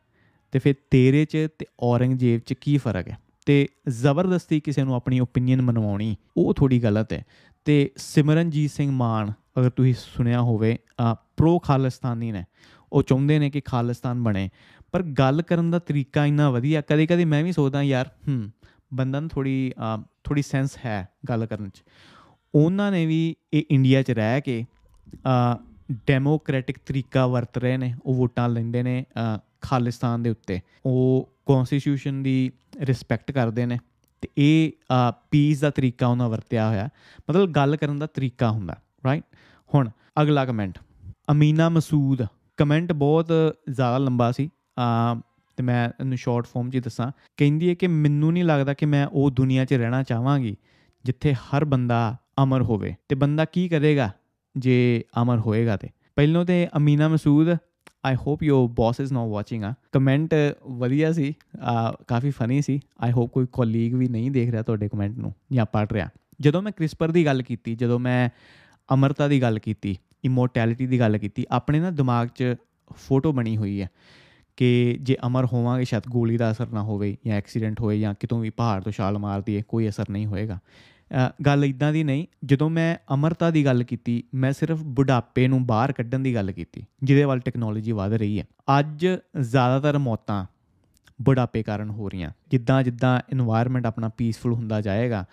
ਤੇ 0.52 0.58
ਫਿਰ 0.58 0.74
ਤੇਰੇ 0.90 1.24
'ਚ 1.24 1.32
ਤੇ 1.32 1.66
ਔਰੰਗਜ਼ੇਬ 1.80 2.40
'ਚ 2.40 2.52
ਕੀ 2.52 2.78
ਫ਼ਰਕ 2.78 3.08
ਹੈ? 3.08 3.18
ਤੇ 3.48 3.66
ਜ਼ਬਰਦਸਤੀ 3.88 4.60
ਕਿਸੇ 4.60 4.82
ਨੂੰ 4.84 4.94
ਆਪਣੀ 4.94 5.20
ਓਪੀਨੀਅਨ 5.20 5.62
ਮਨਵਾਉਣੀ, 5.62 6.16
ਉਹ 6.36 6.54
ਥੋੜੀ 6.54 6.82
ਗਲਤ 6.82 7.12
ਹੈ। 7.12 7.24
ਤੇ 7.64 7.90
ਸਿਮਰਨਜੀਤ 7.96 8.70
ਸਿੰਘ 8.70 8.90
ਮਾਨ, 8.90 9.32
ਅਗਰ 9.58 9.70
ਤੁਸੀਂ 9.70 9.94
ਸੁਣਿਆ 9.98 10.40
ਹੋਵੇ 10.40 10.76
ਪ੍ਰੋ 11.36 11.58
ਖਾਲਿਸਤਾਨੀ 11.58 12.32
ਨੇ। 12.32 12.44
ਉਹ 12.92 13.02
ਚਾਹੁੰਦੇ 13.02 13.38
ਨੇ 13.38 13.50
ਕਿ 13.50 13.60
ਖਾਲਿਸਤਾਨ 13.60 14.22
ਬਣੇ। 14.22 14.48
ਪਰ 14.92 15.02
ਗੱਲ 15.02 15.42
ਕਰਨ 15.42 15.70
ਦਾ 15.70 15.78
ਤਰੀਕਾ 15.78 16.26
ਇੰਨਾ 16.26 16.50
ਵਧੀਆ 16.50 16.80
ਕਦੇ 16.80 17.06
ਕਦੇ 17.06 17.24
ਮੈਂ 17.24 17.42
ਵੀ 17.44 17.52
ਸੋਚਦਾ 17.52 17.82
ਯਾਰ, 17.82 18.10
ਹੂੰ, 18.28 18.50
ਬੰਦਾ 18.94 19.20
ਨੂੰ 19.20 19.30
ਥੋੜੀ 19.30 19.72
ਥੋੜੀ 20.24 20.42
ਸੈਂਸ 20.42 20.76
ਹੈ 20.84 21.08
ਗੱਲ 21.28 21.46
ਕਰਨ 21.46 21.68
'ਚ। 21.70 21.82
ਉਹਨਾਂ 22.54 22.90
ਨੇ 22.92 23.06
ਵੀ 23.06 23.34
ਇਹ 23.52 23.62
ਇੰਡੀਆ 23.70 24.02
'ਚ 24.02 24.10
ਰਹਿ 24.10 24.40
ਕੇ 24.40 24.64
ਡੈਮੋਕ੍ਰੈਟਿਕ 26.06 26.78
ਤਰੀਕਾ 26.86 27.26
ਵਰਤ 27.26 27.58
ਰਹੇ 27.58 27.76
ਨੇ, 27.76 27.94
ਉਹ 28.04 28.14
ਵੋਟਾਂ 28.14 28.48
ਲੈਂਦੇ 28.48 28.82
ਨੇ 28.82 29.04
ਖਾਲਿਸਤਾਨ 29.60 30.22
ਦੇ 30.22 30.30
ਉੱਤੇ। 30.30 30.60
ਉਹ 30.86 31.28
ਕਨਸਟੀਟਿਊਸ਼ਨ 31.48 32.22
ਦੀ 32.22 32.52
ਰਿਸਪੈਕਟ 32.80 33.32
ਕਰਦੇ 33.32 33.66
ਨੇ 33.66 33.78
ਤੇ 34.20 34.28
ਇਹ 34.38 34.72
ਪੀਸ 35.30 35.60
ਦਾ 35.60 35.70
ਤਰੀਕਾ 35.70 36.06
ਉਹਨਾਂ 36.06 36.28
ਵਰਤਿਆ 36.28 36.68
ਹੋਇਆ 36.68 36.88
ਮਤਲਬ 37.30 37.50
ਗੱਲ 37.50 37.76
ਕਰਨ 37.76 37.98
ਦਾ 37.98 38.06
ਤਰੀਕਾ 38.06 38.50
ਹੁੰਦਾ 38.50 38.76
ਰਾਈਟ 39.06 39.24
ਹੁਣ 39.74 39.90
ਅਗਲਾ 40.22 40.44
ਕਮੈਂਟ 40.46 40.78
ਅਮੀਨਾ 41.30 41.68
ਮਸੂਦ 41.68 42.26
ਕਮੈਂਟ 42.56 42.92
ਬਹੁਤ 42.92 43.32
ਜ਼ਿਆਦਾ 43.70 43.98
ਲੰਬਾ 43.98 44.32
ਸੀ। 44.32 44.50
ਆ 44.78 45.14
ਤੇ 45.56 45.62
ਮੈਂ 45.62 45.88
ਇਹਨੂੰ 46.00 46.18
ਸ਼ਾਰਟ 46.18 46.46
ਫਾਰਮ 46.46 46.70
'ਚ 46.70 46.76
ਦੱਸਾਂ। 46.76 47.12
ਕਹਿੰਦੀ 47.36 47.68
ਹੈ 47.68 47.74
ਕਿ 47.74 47.86
ਮੈਨੂੰ 47.86 48.32
ਨਹੀਂ 48.32 48.44
ਲੱਗਦਾ 48.44 48.74
ਕਿ 48.74 48.86
ਮੈਂ 48.86 49.06
ਉਹ 49.06 49.30
ਦੁਨੀਆ 49.30 49.64
'ਚ 49.64 49.74
ਰਹਿਣਾ 49.74 50.02
ਚਾਹਾਂਗੀ 50.02 50.56
ਜਿੱਥੇ 51.04 51.34
ਹਰ 51.34 51.64
ਬੰਦਾ 51.64 52.16
ਅਮਰ 52.42 52.62
ਹੋਵੇ। 52.62 52.94
ਤੇ 53.08 53.14
ਬੰਦਾ 53.14 53.44
ਕੀ 53.44 53.68
ਕਰੇਗਾ 53.68 54.10
ਜੇ 54.56 55.04
ਅਮਰ 55.22 55.38
ਹੋਏਗਾ 55.38 55.76
ਤੇ? 55.76 55.88
ਪਹਿਲੋਂ 56.16 56.44
ਤੇ 56.44 56.68
Amina 56.76 57.08
Masood 57.08 57.56
I 58.04 58.16
hope 58.16 58.42
your 58.42 58.68
boss 58.70 59.00
is 59.00 59.12
not 59.12 59.28
watching 59.28 59.64
ਆ 59.64 59.72
ਕਮੈਂਟ 59.92 60.34
ਵਧੀਆ 60.78 61.12
ਸੀ 61.12 61.34
ਕਾਫੀ 62.08 62.30
ਫਨੀ 62.30 62.60
ਸੀ। 62.62 62.78
ਆਈ 63.00 63.12
ਹੋਪ 63.12 63.30
ਕੋਈ 63.32 63.46
ਕੋਲੀਗ 63.52 63.94
ਵੀ 63.94 64.08
ਨਹੀਂ 64.08 64.30
ਦੇਖ 64.30 64.50
ਰਿਹਾ 64.50 64.62
ਤੁਹਾਡੇ 64.62 64.88
ਕਮੈਂਟ 64.88 65.16
ਨੂੰ 65.18 65.32
ਜਾਂ 65.52 65.66
ਪੜ 65.66 65.86
ਰਿਹਾ। 65.92 66.08
ਜਦੋਂ 66.40 66.62
ਮੈਂ 66.62 66.72
ਕ੍ਰਿਸਪਰ 66.72 67.10
ਦੀ 67.10 67.24
ਗੱਲ 67.26 67.42
ਕੀਤੀ, 67.42 67.74
ਜਦੋਂ 67.74 67.98
ਮੈਂ 67.98 68.28
ਅਮਰਤਾ 68.88 69.28
ਦੀ 69.28 69.40
ਗੱਲ 69.42 69.58
ਕੀਤੀ 69.58 69.96
ਇਮੋਰਟੈਲਿਟੀ 70.24 70.86
ਦੀ 70.86 71.00
ਗੱਲ 71.00 71.18
ਕੀਤੀ, 71.18 71.44
ਆਪਣੇ 71.50 71.80
ਨਾ 71.80 71.90
ਦਿਮਾਗ 71.90 72.28
'ਚ 72.28 72.54
ਫੋਟੋ 72.96 73.32
ਬਣੀ 73.32 73.56
ਹੋਈ 73.56 73.80
ਹੈ 73.80 73.88
ਕਿ 74.58 74.98
ਜੇ 75.00 75.16
ਅਮਰ 75.26 75.44
ਹੋਵਾਂਗੇ, 75.44 75.84
ਸ਼ਾਇਦ 75.84 76.10
ਗੋਲੀ 76.10 76.36
ਦਾ 76.36 76.50
ਅਸਰ 76.50 76.68
ਨਾ 76.68 76.82
ਹੋਵੇ 76.82 77.16
ਜਾਂ 77.26 77.36
ਐਕਸੀਡੈਂਟ 77.36 77.80
ਹੋਏ 77.80 77.98
ਜਾਂ 78.00 78.14
ਕਿਤੋਂ 78.20 78.40
ਵੀ 78.40 78.50
ਪਹਾੜ 78.50 78.82
ਤੋਂ 78.82 78.92
ਛਾਲ 78.92 79.18
ਮਾਰ 79.18 79.42
ਦਈਏ, 79.42 79.62
ਕੋਈ 79.68 79.88
ਅਸਰ 79.88 80.10
ਨਹੀਂ 80.10 80.26
ਹੋਏਗਾ। 80.26 80.58
ਗੱਲ 81.46 81.64
ਇਦਾਂ 81.64 81.92
ਦੀ 81.92 82.04
ਨਹੀਂ। 82.04 82.26
ਜਦੋਂ 82.44 82.70
ਮੈਂ 82.70 82.96
ਅਮਰਤਾ 83.14 83.50
ਦੀ 83.50 83.64
ਗੱਲ 83.64 83.82
ਕੀਤੀ, 83.82 84.22
ਮੈਂ 84.34 84.52
ਸਿਰਫ 84.52 84.82
ਬੁਢਾਪੇ 84.82 85.48
ਨੂੰ 85.48 85.66
ਬਾਹਰ 85.66 85.92
ਕੱਢਣ 85.92 86.18
ਦੀ 86.18 86.34
ਗੱਲ 86.34 86.52
ਕੀਤੀ, 86.52 86.84
ਜਿਹਦੇ 87.02 87.24
ਵੱਲ 87.24 87.38
ਟੈਕਨੋਲੋਜੀ 87.38 87.92
ਵਧ 87.92 88.12
ਰਹੀ 88.12 88.38
ਹੈ। 88.40 88.44
ਅੱਜ 88.78 89.06
ਜ਼ਿਆਦਾਤਰ 89.40 89.98
ਮੌਤਾਂ 89.98 90.44
ਬੁਢਾਪੇ 91.22 91.62
ਕਾਰਨ 91.62 91.90
ਹੋ 91.90 92.08
ਰਹੀਆਂ। 92.08 92.30
ਜਿੱਦਾਂ 92.48 92.82
ਜਿੱਦਾਂ 92.82 93.20
এনवायरमेंट 93.34 93.86
ਆਪਣਾ 93.86 94.08
ਪੀਸਫੁਲ 94.08 94.52
ਹੁੰਦਾ 94.52 94.80
ਜਾਏਗਾ, 94.80 95.24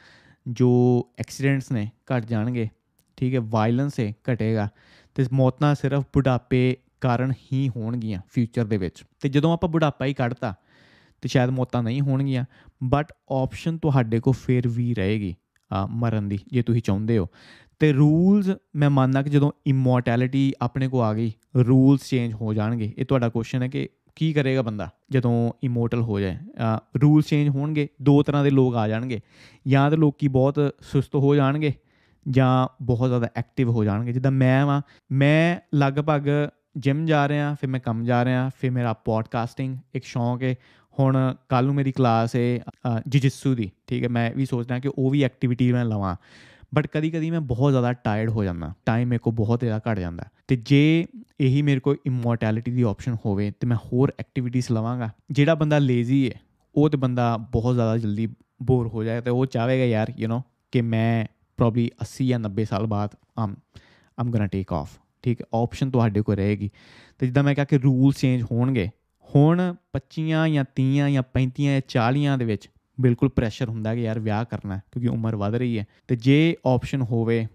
ਜੋ 0.47 0.71
ਐਕਸੀਡੈਂਟਸ 1.19 1.71
ਨੇ, 1.71 1.89
ਘਟ 2.07 2.25
ਜਾਣਗੇ, 2.25 2.69
ਠੀਕ 3.17 3.35
ਹੈ 3.35 3.39
ਵਾਇਲੈਂਸ 3.43 3.99
ਹੈ, 3.99 4.13
ਘਟੇਗਾ। 4.31 4.69
ਤੇ 5.15 5.25
ਮੌਤਾਂ 5.33 5.75
ਸਿਰਫ 5.75 6.03
ਬੁਢਾਪੇ 6.13 6.77
ਕਾਰਨ 7.01 7.31
ਹੀ 7.31 7.69
ਹੋਣਗੀਆਂ 7.69 8.21
ਫਿਊਚਰ 8.29 8.65
ਦੇ 8.65 8.77
ਵਿੱਚ। 8.77 9.03
ਤੇ 9.19 9.29
ਜਦੋਂ 9.29 9.53
ਆਪਾਂ 9.53 9.69
ਬੁਢਾਪਾ 9.69 10.05
ਹੀ 10.05 10.13
ਕੱਢਤਾ, 10.13 10.53
ਤੇ 11.21 11.29
ਸ਼ਾਇਦ 11.29 11.49
ਮੌਤਾਂ 11.49 11.83
ਨਹੀਂ 11.83 12.01
ਹੋਣਗੀਆਂ 12.01 12.45
ਬਟ 12.83 13.11
ਆਪਸ਼ਨ 13.31 13.77
ਤੁਹਾਡੇ 13.77 14.19
ਕੋਲ 14.19 14.33
ਫੇਰ 14.33 14.67
ਵੀ 14.67 14.93
ਰਹੇਗੀ। 14.93 15.35
ਮਰਨ 15.89 16.29
ਦੀ, 16.29 16.39
ਜੇ 16.47 16.61
ਤੁਸੀਂ 16.61 16.81
ਚਾਹੁੰਦੇ 16.81 17.17
ਹੋ। 17.17 17.27
ਤੇ 17.79 17.93
ਰੂਲਸ 17.93 18.49
ਮੈਂ 18.75 18.89
ਮੰਨਦਾ 18.89 19.21
ਕਿ 19.21 19.29
ਜਦੋਂ 19.29 19.51
ਇਮੋਰਟੈਲਿਟੀ 19.67 20.53
ਆਪਣੇ 20.61 20.87
ਕੋ 20.87 21.01
ਆ 21.01 21.13
ਗਈ 21.13 21.33
ਰੂਲਸ 21.57 22.09
ਚੇਂਜ 22.09 22.33
ਹੋ 22.33 22.53
ਜਾਣਗੇ। 22.53 22.93
ਇਹ 22.97 23.05
ਤੁਹਾਡਾ 23.05 23.29
ਕੁਐਸਚਨ 23.29 23.63
ਹੈ 23.63 23.67
ਕਿ 23.67 23.89
ਕੀ 24.15 24.33
ਕਰੇਗਾ 24.33 24.61
ਬੰਦਾ 24.61 24.89
ਜਦੋਂ 25.11 25.51
ਇਮੋਰਟਲ 25.63 26.01
ਹੋ 26.01 26.19
ਜਾਏ? 26.19 26.37
ਰੂਲਸ 27.01 27.25
ਚੇਂਜ 27.25 27.49
ਹੋਣਗੇ, 27.49 27.87
ਦੋ 28.01 28.23
ਤਰ੍ਹਾਂ 28.23 28.43
ਦੇ 28.43 28.49
ਲੋਕ 28.49 28.75
ਆ 28.75 28.87
ਜਾਣਗੇ। 28.87 29.19
ਜਾਂ 29.67 29.89
ਤਾਂ 29.89 29.97
ਲੋਕੀ 29.97 30.27
ਬਹੁਤ 30.27 30.75
ਸੁਸਤ 30.81 31.15
ਹੋ 31.15 31.35
ਜਾਣਗੇ, 31.35 31.73
ਜਾਂ 32.29 32.85
ਬਹੁਤ 32.85 33.07
ਜ਼ਿਆਦਾ 33.07 33.29
ਐਕਟਿਵ 33.35 33.69
ਹੋ 33.69 33.83
ਜਾਣਗੇ। 33.83 34.13
ਜਿੱਦਾਂ 34.13 34.31
ਮੈਂ 34.31 34.65
ਵਾਂ, 34.65 34.81
ਮੈਂ 35.11 35.59
ਲਗਭਗ 35.75 36.29
ਜਿਮ 36.77 37.05
ਜਾ 37.05 37.27
ਰਿਹਾ, 37.27 37.55
ਫਿਰ 37.61 37.69
ਮੈਂ 37.69 37.79
ਕੰਮ 37.79 38.03
ਜਾ 38.03 38.25
ਰਿਹਾ, 38.25 38.49
ਫਿਰ 38.57 38.71
ਮੇਰਾ 38.71 38.93
ਪੋਡਕਾਸਟਿੰਗ 38.93 39.77
ਇੱਕ 39.95 40.05
ਸ਼ੌਂਕ 40.05 40.43
ਹੈ। 40.43 40.55
ਹੁਣ 40.99 41.35
ਕੱਲ 41.49 41.65
ਨੂੰ 41.65 41.75
ਮੇਰੀ 41.75 41.91
ਕਲਾਸ 41.91 42.35
ਹੈ 42.35 42.59
ਜਿਜਿਸੂ 43.07 43.55
ਦੀ, 43.55 43.71
ਠੀਕ 43.87 44.03
ਹੈ? 44.03 44.09
ਮੈਂ 44.09 44.31
ਵੀ 44.31 44.45
ਸੋਚਦਾ 44.45 44.79
ਕਿ 44.79 44.89
ਉਹ 44.97 45.09
ਵੀ 45.09 45.23
ਐਕਟੀਵਿਟੀ 45.23 45.71
ਮੈਂ 45.73 45.85
ਲਵਾਂ। 45.85 46.15
ਬਟ 46.75 46.87
ਕਦੀ 46.87 47.11
ਕਦੀ 47.11 47.31
ਮੈਂ 47.31 47.41
ਬਹੁਤ 47.41 47.71
ਜ਼ਿਆਦਾ 47.71 47.93
ਟਾਇਰਡ 47.93 48.29
ਹੋ 48.29 48.43
ਜਾਂਦਾ। 48.43 48.73
ਟਾਈਮ 48.85 49.07
ਮੇਰੇ 49.07 49.19
ਕੋ 49.19 49.31
ਬਹੁਤ 49.31 49.59
ਜ਼ਿਆਦਾ 49.59 49.91
ਘਟ 49.91 49.99
ਜਾਂਦਾ। 49.99 50.23
ਤੇ 50.47 50.55
ਜੇ 50.55 51.05
ਇਹੀ 51.41 51.61
ਮੇਰੇ 51.61 51.79
ਕੋਲ 51.79 51.97
ਇਮੋਰਟੈਲਿਟੀ 52.05 52.71
ਦੀ 52.71 52.81
ਆਪਸ਼ਨ 52.81 53.17
ਹੋਵੇ, 53.25 53.51
ਤੇ 53.59 53.67
ਮੈਂ 53.67 53.77
ਹੋਰ 53.77 54.13
ਐਕਟੀਵਿਟੀਜ਼ 54.19 54.65
ਲਵਾਂਗਾ। 54.71 55.09
ਜਿਹੜਾ 55.31 55.55
ਬੰਦਾ 55.55 55.79
ਲੇਜ਼ੀ 55.79 56.29
ਹੈ 56.29 56.39
ਉਹ 56.75 56.89
ਤੇ 56.89 56.97
ਬੰਦਾ 56.97 57.37
ਬਹੁਤ 57.37 57.73
ਜ਼ਿਆਦਾ 57.75 57.97
ਜਲਦੀ 57.97 58.27
ਬੋਰ 58.63 58.87
ਹੋ 58.87 59.03
ਜਾਏ 59.03 59.21
ਤੇ 59.21 59.29
ਉਹ 59.29 59.45
ਚਾਹੇਗਾ 59.45 59.85
ਯਾਰ 59.85 60.13
ਯੂ 60.17 60.29
نو 60.29 60.41
ਕਿ 60.71 60.81
ਮੈਂ 60.81 61.25
ਪ੍ਰੋਬਬਲੀ 61.57 61.91
80 62.03 62.27
ਜਾਂ 62.27 62.39
90 62.39 62.65
ਸਾਲ 62.65 62.85
ਬਾਅਦ 62.85 63.09
ਆਮ 63.39 63.55
ਆਮ 64.19 64.31
ਗੋਣਾ 64.31 64.47
ਟੇਕ 64.47 64.73
ਆਫ 64.73 64.89
ਠੀਕ 65.21 65.41
ਹੈ? 65.41 65.61
ਆਪਸ਼ਨ 65.61 65.91
ਤੁਹਾਡੇ 65.91 66.21
ਕੋਲ 66.21 66.35
ਰਹੇਗੀ। 66.35 66.69
ਤੇ 67.19 67.25
ਜਿੱਦਾਂ 67.25 67.43
ਮੈਂ 67.43 67.55
ਕਿਹਾ 67.55 67.65
ਕਿ 67.65 67.77
ਰੂਲ 67.77 68.13
ਚੇਂਜ 68.13 68.45
ਹੋਣਗੇ 68.51 68.89
ਹੁਣ 69.35 69.75
25 69.93 70.47
ਜਾਂ 70.47 70.65
30 70.75 71.11
ਜਾਂ 71.11 71.23
35 71.33 71.63
ਜਾਂ 71.65 71.81
40 71.87 72.37
ਦੇ 72.37 72.45
ਵਿੱਚ 72.45 72.69
ਬਿਲਕੁਲ 73.01 73.29
ਪ੍ਰੈਸ਼ਰ 73.29 73.69
ਹੁੰਦਾ 73.69 73.95
ਕਿ 73.95 74.01
ਯਾਰ 74.01 74.19
ਵਿਆਹ 74.19 74.45
ਕਰਨਾ 74.45 74.77
ਕਿਉਂਕਿ 74.77 75.07
ਉਮਰ 75.07 75.35
ਵਧ 75.35 75.55
ਰਹੀ 75.55 75.79
ਹੈ। 75.79 75.85
ਤੇ 76.07 76.15
ਜੇ 76.15 76.55
ਆਪਸ਼ਨ 76.65 77.01
ਹੋਵੇ 77.01 77.47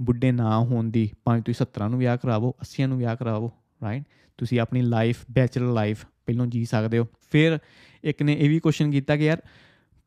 ਬੁੱਢੇ 0.00 0.32
ਨਾ 0.32 0.58
ਹੋਣ 0.58 0.84
ਦੀ, 0.84 1.10
ਭਾਵੇਂ 1.24 1.42
ਤੁਸੀਂ 1.42 1.66
17 1.66 1.88
ਨੂੰ 1.88 1.98
ਵਿਆਹ 1.98 2.16
ਕਰਾਵੋ 2.16 2.54
80 2.62 2.86
ਨੂੰ 2.86 2.98
ਵਿਆਹ 2.98 3.16
ਕਰਾਵੋ 3.16 3.52
ਰਾਈਟ 3.82 4.02
ਤੁਸੀਂ 4.38 4.60
ਆਪਣੀ 4.60 4.82
ਲਾਈਫ 4.82 5.24
ਬੈਚਲਰ 5.30 5.72
ਲਾਈਫ 5.72 6.04
ਪਹਿਲਾਂ 6.26 6.46
ਜੀ 6.46 6.64
ਸਕਦੇ 6.64 6.98
ਹੋ। 6.98 7.06
ਫਿਰ 7.30 7.58
ਇੱਕ 8.04 8.22
ਨੇ 8.22 8.36
ਇਹ 8.40 8.48
ਵੀ 8.48 8.60
ਕੁਐਸਚਨ 8.60 8.90
ਕੀਤਾ 8.90 9.16
ਕਿ 9.16 9.24
ਯਾਰ 9.24 9.42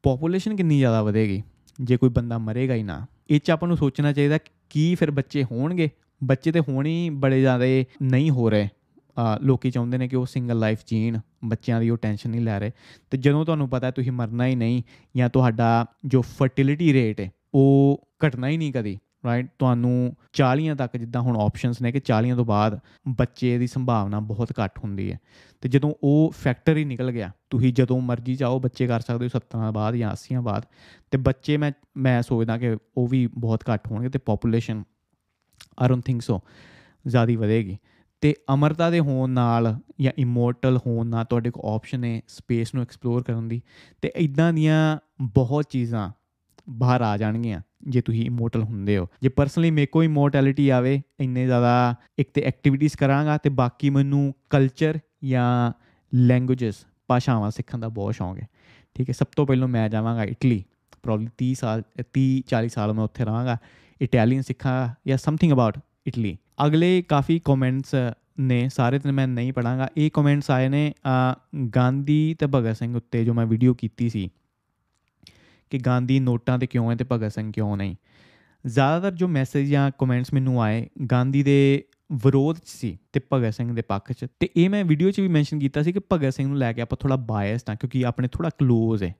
ਪੋਪੂਲੇਸ਼ਨ 0.04 0.56
ਕਿੰਨੀ 0.56 0.78
ਜ਼ਿਆਦਾ 0.78 1.04
ਵਧੇਗੀ? 1.04 1.44
ਜੇ 1.82 1.98
ਕੋਈ 1.98 2.10
ਬੰਦਾ 2.10 2.38
ਮਰੇਗਾ 2.38 2.74
ਹੀ 2.74 2.84
ਨਾ, 2.84 3.06
ਇਹ 3.30 3.40
ਚ 3.40 3.52
ਆਪਾਂ 3.52 3.68
ਨੂੰ 3.68 3.78
ਸੋਚਣਾ 3.78 4.14
ਚਾਹੀਦਾ 4.14 4.38
ਕੀ 4.70 4.96
ਫਿਰ 4.96 5.12
ਬੱਚੇ 5.12 5.44
ਹੋਣਗੇ? 5.44 5.90
ਬੱਚੇ 6.24 6.52
ਤੇ 6.52 6.60
ਹੋਣੀ 6.60 7.10
ਬੜੇ 7.10 7.40
ਜ਼ਿਆਦਾ 7.40 7.66
ਨਹੀਂ 8.02 8.32
ਹੋ 8.32 8.50
ਰਹੇ। 8.50 8.70
ਲੋਕੀ 9.42 9.72
ਚਾਹੁੰਦੇ 9.72 9.98
ਨੇ 9.98 10.08
ਕਿ 10.08 10.16
ਉਹ 10.16 10.26
ਸਿੰਗਲ 10.26 10.60
ਲਾਈਫ 10.60 10.80
ਜੀਣ, 10.88 11.20
ਬੱਚਿਆਂ 11.46 11.82
ਦੀ 11.82 11.90
ਉਹ 11.90 11.98
ਟੈਨਸ਼ਨ 11.98 12.30
ਨਹੀਂ 12.30 12.42
ਲੈ 12.42 12.60
ਰਹੇ। 12.60 12.72
ਤੇ 13.12 13.18
ਜਦੋਂ 13.18 13.46
ਤੁਹਾਨੂੰ 13.46 13.70
ਪਤਾ 13.70 13.92
ਤੁਸੀਂ 13.92 14.12
ਮਰਨਾ 14.12 14.46
ਹੀ 14.46 14.56
ਨਹੀਂ 14.56 14.84
ਜਾਂ 15.18 15.30
ਤੁਹਾਡਾ 15.30 15.86
ਜੋ 16.06 16.22
ਫਰਟੀਲਿਟੀ 16.22 16.94
ਰੇਟ 16.94 17.22
ਹੈ, 17.22 17.32
ਉਹ 17.54 18.08
ਘਟਣਾ 18.28 18.48
ਹੀ 18.48 18.58
ਨਹੀਂ 18.58 18.74
ਕਦੀ 18.74 18.98
ਰਾਈਟ 19.26 19.48
ਤੁਹਾਨੂੰ 19.60 20.16
40 20.34 20.76
ਤੱਕ 20.76 20.98
ਜਿੱਦਾਂ 20.98 21.22
ਹੁਣ 21.22 21.38
ਆਪਸ਼ਨਸ 21.38 21.82
ਨੇ 21.82 21.92
ਕਿ 21.92 22.00
40 22.00 22.36
ਤੋਂ 22.36 22.46
ਬਾਅਦ 22.46 22.80
ਬੱਚੇ 23.08 23.58
ਦੀ 23.58 23.68
ਸੰਭਾਵਨਾ 23.68 24.20
ਬਹੁਤ 24.20 24.54
ਘੱਟ 24.66 24.80
ਹੁੰਦੀ 24.84 25.12
ਹੈ। 25.12 25.20
ਤੇ 25.62 25.70
ਜਦੋਂ 25.70 25.94
ਉਹ 26.04 26.34
ਫੈਕਟਰ 26.38 26.78
ਹੀ 26.78 26.86
ਨਿਕਲ 26.86 27.12
ਗਿਆ, 27.12 27.32
ਤੁਸੀਂ 27.50 27.74
ਜਦੋਂ 27.74 28.02
ਮਰਜ਼ੀ 28.02 28.36
ਚਾਹੋ 28.36 28.60
ਬੱਚੇ 28.60 28.88
ਕਰ 28.88 29.00
ਸਕਦੇ 29.00 29.26
ਹੋ 29.26 29.30
70 29.30 29.72
ਬਾਅਦ 29.72 29.96
ਜਾਂ 29.96 30.12
80 30.12 30.42
ਬਾਅਦ। 30.42 30.66
ਤੇ 31.12 31.18
ਬੱਚੇ 31.18 31.58
ਮੈਂ 31.58 31.72
ਮੈਂ 31.98 32.22
ਸੋਚਦਾ 32.22 32.58
ਕਿ 32.58 32.78
ਉਹ 32.98 33.08
ਵੀ 33.08 33.28
ਬਹੁਤ 33.28 33.64
ਘੱਟ 33.74 33.92
ਹੋਣਗੇ 33.92 34.10
ਤੇ 34.10 34.20
population 34.20 34.84
I 35.80 35.90
don't 35.90 36.06
think 36.06 36.22
so 36.22 36.42
ਜ਼ਿਆਦਾ 37.08 37.34
ਵਧੇਗੀ। 37.38 37.78
ਤੇ 38.22 38.36
ਅਮਰਤਾ 38.54 38.90
ਦੇ 38.90 39.00
ਹੋਣ 39.00 39.30
ਨਾਲ 39.30 39.80
ਜਾਂ 40.02 40.12
ਇਮੋਰਟਲ 40.18 40.78
ਹੋਣ 40.78 41.08
ਨਾਲ 41.08 41.26
ਤੁਹਾਡੇ 41.26 41.52
ਕੋਲ 41.52 41.76
ਆਪਸ਼ਨ 41.76 42.04
ਹੈ 42.04 42.22
ਸਪੇਸ 42.28 42.74
ਨੂੰ 42.74 42.84
ਐਕਸਪਲੋਰ 42.84 43.24
ਕਰਨ 43.24 43.48
ਦੀ, 43.48 43.62
ਤੇ 44.02 44.12
ਇਦਾਂ 44.16 44.54
ਦੀਆਂ 44.54 44.98
ਬਹੁਤ 45.22 45.66
ਚੀਜ਼ਾਂ 45.70 46.12
ਬਾਹਰ 46.70 47.02
ਆ 47.02 47.18
ਜਾਣਗੀਆਂ 47.18 47.62
ਜੇ 47.88 48.02
ਤੁਸੀਂ 48.02 48.26
ਇਮੋਰਟਲ 48.26 48.64
ਹੁੰਦੇ 48.64 48.98
ਹੋ। 48.98 49.08
ਜੇ 49.22 49.30
ਪਰਸਨਲੀ 49.30 49.72
ਮੇਰੇ 49.72 49.86
ਕੋਈ 49.86 50.06
ਇਮੋਰਟੈਲਿਟੀ 50.06 50.70
ਆਵੇ, 50.70 51.02
ਇੰਨੇ 51.20 51.46
ਜ਼ਿਆਦਾ 51.46 51.96
ਇੱਕ 52.20 52.30
ਤੇ 52.34 52.42
ਐਕਟੀਵਿਟੀਜ਼ 52.42 52.98
ਕਰਾਂਗਾ 52.98 53.38
ਤੇ 53.38 53.50
ਬਾਕੀ 53.50 53.90
ਮੈਨੂੰ 53.90 54.34
ਕਲਚਰ 54.50 55.00
ਜਾਂ 55.24 55.72
ਲੈਂਗੁਏਜਸ 56.16 56.86
ਭਾਸ਼ਾਵਾਂ 57.08 57.52
ਸਿੱਖਣ 57.52 57.78
ਦਾ 57.78 57.90
ਬਹੁਤ 57.90 58.16
ਸ਼ੌਂਕ 58.16 58.40
ਹੈ। 58.40 58.48
ਠੀਕ 58.96 59.10
ਹੈ, 59.10 59.14
ਸਭ 59.14 59.26
ਤੋਂ 59.36 59.48
ਪਹਿਲਾਂ 59.48 59.68
ਮੈਂ 59.68 59.90
ਜਾਵਾਂਗਾ 59.90 60.24
ਇਟਲੀ। 60.24 60.64
ਪ੍ਰੋਬਬਲੀ 61.04 61.28
30 61.38 61.54
ਸਾਲ 61.54 61.84
30 62.14 62.44
40 62.48 62.70
ਸਾਲ 62.70 62.94
ਮੈਂ 62.94 63.04
ਉੱਥੇ 63.04 63.26
ਰਹਾਂਗਾ। 63.26 63.58
ਇਟਾਲੀਅਨ 64.02 64.42
ਸਿੱਖਾਂ 64.42 64.90
ਜਾਂ 65.08 65.18
ਸਮਥਿੰਗ 65.18 65.54
ਅਬਾਊਟ 65.54 65.78
ਇਟਲੀ। 66.08 66.38
ਅਗਲੇ 66.65 67.02
ਕਾਫੀ 67.02 67.39
ਕਮੈਂਟਸ 67.45 67.95
ਨੇ, 68.39 68.69
ਸਾਰੇ 68.69 69.00
ਤੇ 69.00 69.12
ਮੈਂ 69.12 69.28
ਨਹੀਂ 69.28 69.54
ਪੜਾਂਗਾ 69.54 69.88
ਇਹ 69.98 70.10
ਕਮੈਂਟਸ 70.13 70.52
ਆਏ 70.52 70.69
ਨੇ 70.69 70.93
ਗਾਂਧੀ 71.76 72.36
ਤੇ 72.39 72.48
ਭਗਤ 72.48 72.78
ਸਿੰਘ 72.78 72.95
ਉੱਤੇ 72.98 73.24
ਜੋ 73.26 73.34
ਮੈਂ 73.34 73.45
ਵੀਡੀਓ 73.45 73.74
ਕੀਤੀ 73.74 74.10
ਸੀ 74.10 74.30
ਕਿ 75.69 75.78
ਗਾਂਧੀ 75.78 76.19
ਨੋਟਾਂ 76.19 76.58
ਤੇ 76.60 76.67
ਕਿਉਂ 76.67 76.89
ਹੈ 76.91 76.95
ਤੇ 76.95 77.06
ਭਗਤ 77.12 77.32
ਸਿੰਘ 77.32 77.52
ਕਿਉਂ 77.52 77.76
ਨਹੀਂ। 77.78 77.95
ਜ਼ਿਆਦਾਤਰ 78.65 79.15
ਜੋ 79.17 79.28
ਮੈਸੇਜ 79.28 79.69
ਜਾਂ 79.69 79.89
ਕਮੈਂਟਸ 80.00 80.34
ਮੈਨੂੰ 80.34 80.62
ਆਏ, 80.62 80.88
ਗਾਂਧੀ 81.12 81.43
ਦੇ 81.43 81.84
ਵਿਰੋਧ 82.12 82.58
ਚ 82.58 82.67
ਸੀ 82.67 82.98
ਤੇ 83.13 83.22
ਭਗਤ 83.34 83.54
ਸਿੰਘ 83.54 83.74
ਦੇ 83.76 83.82
ਪੱਖ 83.82 84.12
ਚ। 84.12 84.26
ਤੇ 84.39 84.50
ਇਹ 84.58 84.69
ਮੈਂ 84.69 84.84
ਵੀਡੀਓ 84.86 85.12
ਚ 85.12 85.19
ਵੀ 85.19 85.28
ਮੈਂਸ਼ਨ 85.28 85.60
ਕੀਤਾ 85.60 85.84
ਸੀ 85.84 85.91
ਕਿ 85.93 86.00
ਭਗਤ 86.13 86.34
ਸਿੰਘ 86.34 86.48
ਨੂੰ 86.48 86.58
ਲੈ 86.58 86.72
ਕੇ 86.74 86.82
ਆਪਾਂ 86.82 86.98
ਥੋੜਾ 87.02 87.15
ਬਾਇਸਡ 87.15 87.69
ਆ 87.69 87.76
ਕਿਉਂਕਿ 87.76 88.06
ਆਪਣੇ 88.06 88.28
ਥੋੜਾ 88.28 88.50
ক্লোਜ਼ 88.63 89.04
ਹੈ 89.04 89.15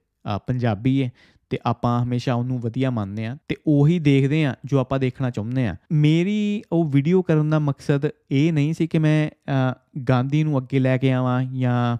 ਪੰਜਾਬੀ 0.46 1.02
ਹੈ। 1.02 1.10
ਤੇ 1.50 1.58
ਆਪਾਂ 1.66 2.02
ਹਮੇਸ਼ਾ 2.02 2.34
ਉਹਨੂੰ 2.34 2.60
ਵਧੀਆ 2.60 2.90
ਮੰਨਦੇ 2.90 3.26
ਆ 3.26 3.36
ਤੇ 3.48 3.56
ਉਹੀ 3.66 3.98
ਦੇਖਦੇ 3.98 4.44
ਆ 4.44 4.54
ਜੋ 4.64 4.78
ਆਪਾਂ 4.78 4.98
ਦੇਖਣਾ 4.98 5.30
ਚਾਹੁੰਦੇ 5.30 5.66
ਆ 5.66 5.76
ਮੇਰੀ 5.92 6.62
ਉਹ 6.72 6.84
ਵੀਡੀਓ 6.84 7.22
ਕਰਨ 7.22 7.50
ਦਾ 7.50 7.58
ਮਕਸਦ 7.58 8.10
ਇਹ 8.30 8.52
ਨਹੀਂ 8.52 8.74
ਸੀ 8.74 8.86
ਕਿ 8.86 8.98
ਮੈਂ 8.98 9.30
ਗਾਂਧੀ 10.08 10.44
ਨੂੰ 10.44 10.58
ਅੱਗੇ 10.58 10.78
ਲੈ 10.78 10.96
ਕੇ 10.96 11.12
ਆਵਾਂ 11.12 11.44
ਜਾਂ 11.44 11.96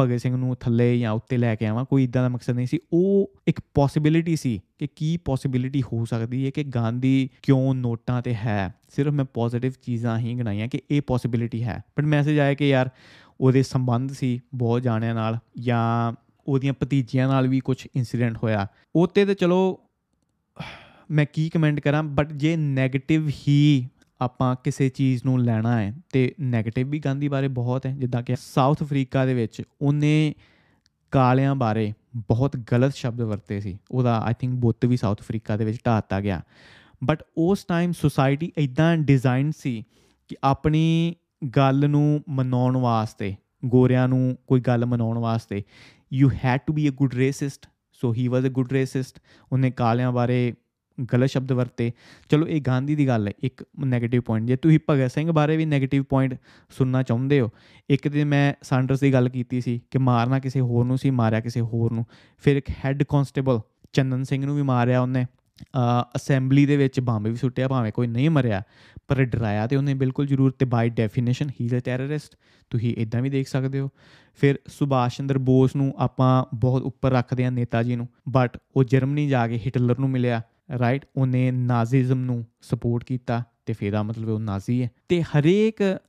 ਭਗਤ 0.00 0.20
ਸਿੰਘ 0.20 0.36
ਨੂੰ 0.36 0.56
ਥੱਲੇ 0.60 0.98
ਜਾਂ 0.98 1.12
ਉੱਤੇ 1.12 1.36
ਲੈ 1.36 1.54
ਕੇ 1.54 1.66
ਆਵਾਂ, 1.66 1.84
ਕੋਈ 1.84 2.04
ਇਦਾਂ 2.04 2.22
ਦਾ 2.22 2.28
ਮਕਸਦ 2.28 2.54
ਨਹੀਂ 2.54 2.66
ਸੀ। 2.66 2.78
ਉਹ 2.92 3.30
ਇੱਕ 3.48 3.60
ਪੋਸਿਬਿਲਿਟੀ 3.74 4.36
ਸੀ 4.36 4.60
ਕਿ 4.78 4.88
ਕੀ 4.96 5.16
ਪੋਸਿਬਿਲਿਟੀ 5.16 5.82
ਹੋ 5.82 6.04
ਸਕਦੀ 6.04 6.46
ਹੈ 6.46 6.50
ਕਿ 6.50 6.64
ਗਾਂਧੀ 6.64 7.30
ਕਿਉਂ 7.42 7.74
ਨੋਟਾਂ 7.74 8.22
ਤੇ 8.22 8.34
ਹੈ। 8.34 8.74
ਸਿਰਫ 8.96 9.12
ਮੈਂ 9.12 9.24
ਪੋਜ਼ਿਟਿਵ 9.24 9.72
ਚੀਜ਼ਾਂ 9.82 10.18
ਹੀ 10.18 10.34
ਗਣਾਈਆਂ 10.34 10.68
ਕਿ 10.68 10.80
ਇਹ 10.90 11.02
ਪੋਸਿਬਿਲਿਟੀ 11.02 11.62
ਹੈ। 11.64 11.82
ਪਰ 11.96 12.02
ਮੈਸੇਜ 12.02 12.38
ਆਇਆ 12.38 12.54
ਕਿ 12.54 12.68
ਯਾਰ 12.68 12.90
ਉਹਦੇ 13.40 13.62
ਸੰਬੰਧ 13.62 14.12
ਸੀ 14.12 14.40
ਬਹੁਤ 14.54 14.82
ਜਾਣਿਆਂ 14.82 15.14
ਨਾਲ 15.14 15.38
ਜਾਂ 15.58 16.12
ਉਹਦੀਆਂ 16.46 16.72
ਭਤੀਜੀਆਂ 16.72 17.28
ਨਾਲ 17.28 17.48
ਵੀ 17.48 17.60
ਕੁਝ 17.60 17.86
ਇਨਸੀਡੈਂਟ 17.96 18.38
ਹੋਇਆ। 18.42 18.66
ਉੱਤੇ 18.96 19.24
ਤੇ 19.24 19.34
ਚਲੋ, 19.34 19.80
ਮੈਂ 21.10 21.26
ਕੀ 21.32 21.48
ਕਮੈਂਟ 21.48 21.80
ਕਰਾਂ 21.80 22.02
ਬਟ 22.02 22.32
ਜੇ 22.32 22.56
네ਗੇਟਿਵ 22.56 23.28
ਹੀ 23.48 23.88
ਆਪਾਂ 24.20 24.56
ਕਿਸੇ 24.64 24.88
ਚੀਜ਼ 24.88 25.24
ਨੂੰ 25.24 25.40
ਲੈਣਾ 25.40 25.80
ਹੈ, 25.80 25.94
ਤੇ 26.12 26.34
네ਗੇਟਿਵ 26.56 26.88
ਵੀ 26.88 26.98
ਗਾਂਧੀ 26.98 27.28
ਬਾਰੇ 27.28 27.48
ਬਹੁਤ 27.48 27.86
ਹੈ, 27.86 27.96
ਜਿੱਦਾਂ 27.98 28.22
ਕਿ 28.22 28.36
ਸਾਊਥ 28.40 28.82
ਅਫਰੀਕਾ 28.82 29.26
ਦੇ 29.26 29.34
ਵਿੱਚ 29.34 29.62
ਉਹਨੇ 29.82 30.34
ਕਾਲਿਆਂ 31.10 31.54
ਬਾਰੇ 31.54 31.92
ਬਹੁਤ 32.16 32.56
ਗਲਤ 32.56 32.94
ਸ਼ਬਦ 32.94 33.20
ਵਰਤੇ 33.20 33.60
ਸੀ। 33.60 33.78
ਉਹਦਾ 33.90 34.20
ਆਈ 34.20 34.34
ਥਿੰਕ 34.40 34.54
ਬੁੱਤ 34.54 34.84
ਵੀ 34.84 34.96
ਸਾਊਥ 34.96 35.20
ਅਫਰੀਕਾ 35.20 35.56
ਦੇ 35.56 35.64
ਵਿੱਚ 35.64 35.78
ਢਾਤਾ 35.86 36.20
ਗਿਆ। 36.20 36.42
ਬਟ 37.04 37.22
ਉਸ 37.36 37.64
ਟਾਈਮ 37.64 37.92
ਸੋਸਾਇਟੀ 37.92 38.52
ਇਦਾਂ 38.58 38.96
ਡਿਜ਼ਾਈਨ 38.96 39.50
ਸੀ 39.58 39.84
ਕਿ 40.28 40.36
ਆਪਣੀ 40.44 41.14
ਗੱਲ 41.56 41.90
ਨੂੰ 41.90 42.24
ਮਨਾਉਣ 42.28 42.76
ਵਾਸਤੇ, 42.76 43.34
ਗੋਰਿਆਂ 43.64 44.08
ਨੂੰ 44.08 44.36
ਕੋਈ 44.46 44.60
ਗੱਲ 44.60 44.86
ਮਨਾਉਣ 44.86 45.18
ਵਾਸਤੇ 45.18 45.62
you 46.12 46.30
had 46.44 46.60
to 46.66 46.72
be 46.72 46.88
a 46.88 46.92
good 46.92 47.14
racist 47.14 47.66
so 47.92 48.14
he 48.14 48.28
was 48.28 48.44
a 48.44 48.48
good 48.48 48.72
racist 48.72 49.18
ਉਹਨੇ 49.52 49.70
ਕਾਲਿਆਂ 49.70 50.12
ਬਾਰੇ 50.12 50.54
ਗਲਤ 51.14 51.30
ਸ਼ਬਦ 51.30 51.52
ਵਰਤੇ 51.52 51.92
ਚਲੋ 52.28 52.46
ਇਹ 52.46 52.60
ਗਾਂਧੀ 52.60 52.94
ਦੀ 52.94 53.08
ਗੱਲ 53.08 53.28
ਹੈ 53.28 53.32
ਇੱਕ 53.42 53.64
네ਗੇਟਿਵ 53.84 54.22
ਪੁਆਇੰਟ 54.22 54.46
ਜੇ 54.46 54.56
ਤੁਸੀਂ 54.56 54.78
ਭਗਤ 54.90 55.10
ਸਿੰਘ 55.10 55.32
ਬਾਰੇ 55.32 55.56
ਵੀ 55.56 55.64
네ਗੇਟਿਵ 55.64 56.02
ਪੁਆਇੰਟ 56.02 56.34
ਸੁਣਨਾ 56.68 57.02
ਚਾਹੁੰਦੇ 57.02 57.40
ਹੋ 57.40 57.50
ਇੱਕ 57.90 58.08
ਤੇ 58.08 58.24
ਮੈਂ 58.24 58.54
ਸੈਂਡਰਸ 58.62 59.00
ਦੀ 59.00 59.12
ਗੱਲ 59.12 59.28
ਕੀਤੀ 59.28 59.60
ਸੀ 59.60 59.80
ਕਿ 59.90 59.98
ਮਾਰਨਾ 59.98 60.38
ਕਿਸੇ 60.38 60.60
ਹੋਰ 60.60 60.84
ਨੂੰ 60.84 60.98
ਸੀ 60.98 61.10
ਮਾਰਿਆ 61.10 61.40
ਕਿਸੇ 61.40 61.60
ਹੋਰ 61.60 61.92
ਨੂੰ 61.92 62.04
ਫਿਰ 62.38 62.56
ਇੱਕ 62.56 62.70
ਹੈੱਡ 62.84 63.02
ਕਨਸਟੇਬਲ 63.02 63.60
ਚੰਦਨ 63.92 64.24
ਸਿੰਘ 64.24 64.44
ਨੂੰ 64.46 64.56
ਵੀ 64.56 64.62
ਮਾਰਿਆ 64.62 65.00
ਉਹਨੇ 65.00 65.26
ਅਸੈਂਬਲੀ 66.16 66.66
ਦੇ 66.66 66.76
ਵਿੱਚ 66.76 67.00
ਬੰਬ 67.00 67.26
ਵੀ 67.26 67.36
ਸੁੱਟਿਆ, 67.36 67.68
ਭਾਵੇਂ 67.68 67.92
ਕੋਈ 67.92 68.06
ਨਹੀਂ 68.06 68.30
ਮਰਿਆ, 68.30 68.62
ਪਰ 69.08 69.24
ਡਰਾਇਆ 69.24 69.66
ਤੇ 69.66 69.76
ਉਹਨੇ 69.76 69.94
ਬਿਲਕੁਲ 69.94 70.26
ਜ਼ਰੂਰ 70.26 70.50
ਤੇ 70.50 70.64
by 70.64 70.88
definition 70.90 71.50
he 71.50 71.64
is 71.64 71.74
a 71.74 71.78
terrorist 71.78 72.36
ਤੁਸੀਂ 72.70 72.94
ਇਦਾਂ 72.96 73.22
ਵੀ 73.22 73.30
ਦੇਖ 73.30 73.48
ਸਕਦੇ 73.48 73.80
ਹੋ। 73.80 73.88
ਫਿਰ 74.34 74.54
ਸੁਭਾਸ਼ 74.66 75.18
ਚੰਦਰ 75.18 75.38
ਬੋਸ 75.38 75.76
ਨੂੰ 75.76 75.94
ਆਪਾਂ 75.98 76.44
ਬਹੁਤ 76.54 76.82
ਉੱਪਰ 76.82 77.10
ਰੱਖਦੇ 77.10 77.44
ਆ 77.44 77.50
ਨੇਤਾ 77.50 77.82
ਜੀ 77.82 77.96
ਨੂੰ 77.96 78.08
ਬਟ 78.28 78.58
ਉਹ 78.76 78.84
ਜਰਮਨੀ 78.84 79.28
ਜਾ 79.28 79.48
ਕੇ 79.48 79.58
ਹਿਟਲਰ 79.58 79.98
ਨੂੰ 79.98 80.10
ਮਿਲਿਆ 80.10 80.42
ਰਾਈਟ 80.78 81.06
ਉਹਨੇ 81.16 81.50
ਨਾਜ਼ੀਜ਼ਮ 81.50 82.18
ਨੂੰ 82.18 82.44
ਸਪੋਰਟ 82.60 83.04
ਕੀਤਾ 83.04 83.42
ਤੇ 83.66 83.72
ਫਿਰ 83.72 83.92
ਦਾ 83.92 84.02
ਮਤਲਬ 84.02 84.28
ਉਹ 84.28 84.40
ਨਾਜ਼ੀ 84.40 84.82
ਹੈ। 84.82 84.90
ਤੇ 85.08 85.22
ਹਰੇਕ 85.22 86.00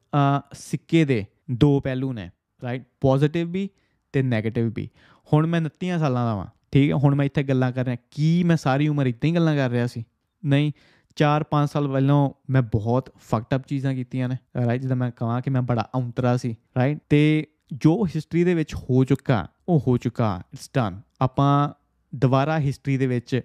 ਸਿੱਕੇ 0.53 1.05
ਦੇ 1.05 1.25
ਦੋ 1.51 1.79
ਪਹਿਲੂ 1.79 2.13
ਨੇ 2.13 2.29
ਰਾਈਟ 2.63 2.83
ਪੋਜ਼ਿਟਿਵ 3.01 3.51
ਵੀ 3.51 3.69
ਤੇ 4.13 4.21
네ਗੇਟਿਵ 4.21 4.71
ਵੀ। 4.75 4.89
ਹੁਣ 5.33 5.47
ਮੈਂ 5.47 5.61
29 5.61 5.97
ਸਾਲਾਂ 5.99 6.25
ਦਾ 6.25 6.35
ਵਾਂ। 6.35 6.47
ਠੀਕ 6.71 6.89
ਹੈ, 6.91 6.95
ਹੁਣ 6.95 7.15
ਮੈਂ 7.15 7.25
ਇੱਥੇ 7.25 7.43
ਗੱਲਾਂ 7.43 7.71
ਕਰ 7.71 7.85
ਰਿਹਾ, 7.85 7.95
ਕੀ 8.11 8.43
ਮੈਂ 8.43 8.57
ਸਾਰੀ 8.57 8.87
ਉਮਰ 8.87 9.05
ਇਦਾਂ 9.05 9.29
ਹੀ 9.29 9.35
ਗੱਲਾਂ 9.35 9.55
ਕਰ 9.55 9.69
ਰਿਹਾ 9.69 9.87
ਸੀ? 9.87 10.03
ਨਹੀਂ 10.45 10.71
4-5 11.17 11.67
ਸਾਲ 11.67 11.87
ਪਹਿਲਾਂ 11.87 12.29
ਮੈਂ 12.49 12.61
ਬਹੁਤ 12.61 13.09
ਫਕਟ 13.19 13.55
ਅਪ 13.55 13.67
ਚੀਜ਼ਾਂ 13.67 13.93
ਕੀਤੀਆਂ 13.93 14.29
ਨੇ 14.29 14.35
ਰਾਈਟ 14.65 14.81
ਜਦੋਂ 14.81 14.95
ਮੈਂ 14.95 15.11
ਕਹਾਂ 15.11 15.41
ਕਿ 15.41 15.49
ਮੈਂ 15.49 15.61
ਬੜਾ 15.61 15.89
ਔਂਤਰਾ 15.95 16.35
ਸੀ 16.37 16.55
ਰਾਈਟ 16.77 16.99
ਤੇ 17.09 17.47
ਜੋ 17.73 18.05
ਹਿਸਟਰੀ 18.05 18.43
ਦੇ 18.43 18.53
ਵਿੱਚ 18.53 18.75
ਹੋ 18.75 19.03
ਚੁੱਕਾ, 19.03 19.47
ਉਹ 19.69 19.81
ਹੋ 19.87 19.97
ਚੁੱਕਾ 19.97 20.41
ਇਟਸ 20.53 20.69
ਡਨ 20.73 21.01
ਆਪਾਂ 21.21 21.69
ਦੁਬਾਰਾ 22.15 22.59
ਹਿਸਟਰੀ 22.59 22.97
ਦੇ 22.97 23.07
ਵਿੱਚ 23.07 23.41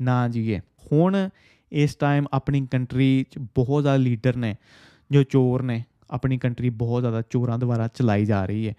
ਨਾ 0.00 0.28
ਜੀਏ 0.28 0.58
ਹੁਣ 0.92 1.28
ਇਸ 1.72 1.94
ਟਾਈਮ 1.94 2.26
ਆਪਣੀ 2.32 2.66
ਕੰਟਰੀ 2.66 3.24
'ਚ 3.30 3.38
ਬਹੁਤ 3.38 3.82
ਜ਼ਿਆਦਾ 3.82 3.96
ਲੀਡਰ 3.96 4.36
ਨੇ, 4.36 4.54
ਜੋ 5.10 5.22
ਚੋਰ 5.22 5.62
ਨੇ, 5.62 5.82
ਆਪਣੀ 6.10 6.38
ਕੰਟਰੀ 6.38 6.70
ਬਹੁਤ 6.70 7.02
ਜ਼ਿਆਦਾ 7.02 7.22
ਚੋਰਾਂ 7.30 7.58
ਦੁਆਰਾ 7.58 7.88
ਚਲਾਈ 7.88 8.24
ਜਾ 8.24 8.44
ਰਹੀ 8.46 8.68
ਹੈ। 8.68 8.74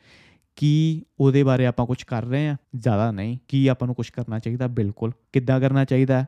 ਕੀ 0.55 1.03
ਉਹਦੇ 1.19 1.43
ਬਾਰੇ 1.43 1.65
ਆਪਾਂ 1.65 1.85
ਕੁਝ 1.85 2.03
ਕਰ 2.03 2.23
ਰਹੇ 2.23 2.47
ਆ 2.47 2.55
ਜ਼ਿਆਦਾ 2.75 3.11
ਨਹੀਂ। 3.11 3.37
ਕੀ 3.47 3.67
ਆਪਾਂ 3.67 3.87
ਨੂੰ 3.87 3.95
ਕੁਝ 3.95 4.09
ਕਰਨਾ 4.09 4.39
ਚਾਹੀਦਾ? 4.39 4.67
ਬਿਲਕੁਲ। 4.67 5.11
ਕਿੱਦਾਂ 5.33 5.59
ਕਰਨਾ 5.59 5.85
ਚਾਹੀਦਾ? 5.85 6.25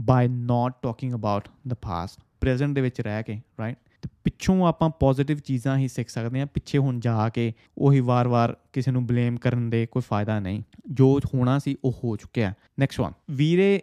By 0.00 0.28
not 0.28 0.74
talking 0.82 1.14
about 1.14 1.48
the 1.68 1.74
past 1.74 2.20
present 2.40 2.74
ਦੇ 2.74 2.80
ਵਿੱਚ 2.80 3.00
ਰਹਿ 3.00 3.22
ਕੇ 3.22 3.40
ਰਾਈਟ 3.60 3.76
ਤੇ 4.02 4.08
ਪਿੱਛੋਂ 4.24 4.66
ਆਪਾਂ 4.66 4.90
ਪੋਜ਼ਿਟਿਵ 4.90 5.38
ਚੀਜ਼ਾਂ 5.38 5.76
ਹੀ 5.78 5.88
ਸਿੱਖ 5.88 6.08
ਸਕਦੇ 6.08 6.40
ਆ 6.40 6.46
ਪਿੱਛੇ 6.46 6.78
ਹੁਣ 6.78 7.00
ਜਾ 7.00 7.28
ਕੇ 7.28 7.52
ਉਹੀ 7.78 8.00
ਵਾਰ-ਵਾਰ 8.00 8.56
ਕਿਸੇ 8.72 8.90
ਨੂੰ 8.90 9.06
ਬਲੇਮ 9.06 9.36
ਕਰਨ 9.36 9.70
ਦੇ 9.70 9.86
ਕੋਈ 9.86 10.02
ਫਾਇਦਾ 10.08 10.38
ਨਹੀਂ। 10.40 10.62
ਜੋ 10.90 11.20
ਹੋਣਾ 11.34 11.58
ਸੀ, 11.58 11.76
ਉਹ 11.84 11.92
ਹੋ 12.04 12.16
ਚੁੱਕਿਆ। 12.16 12.52
ਨੈਕਸਟ 12.80 13.00
ਵਨ 13.00 13.12
ਵੀਰੇ 13.30 13.82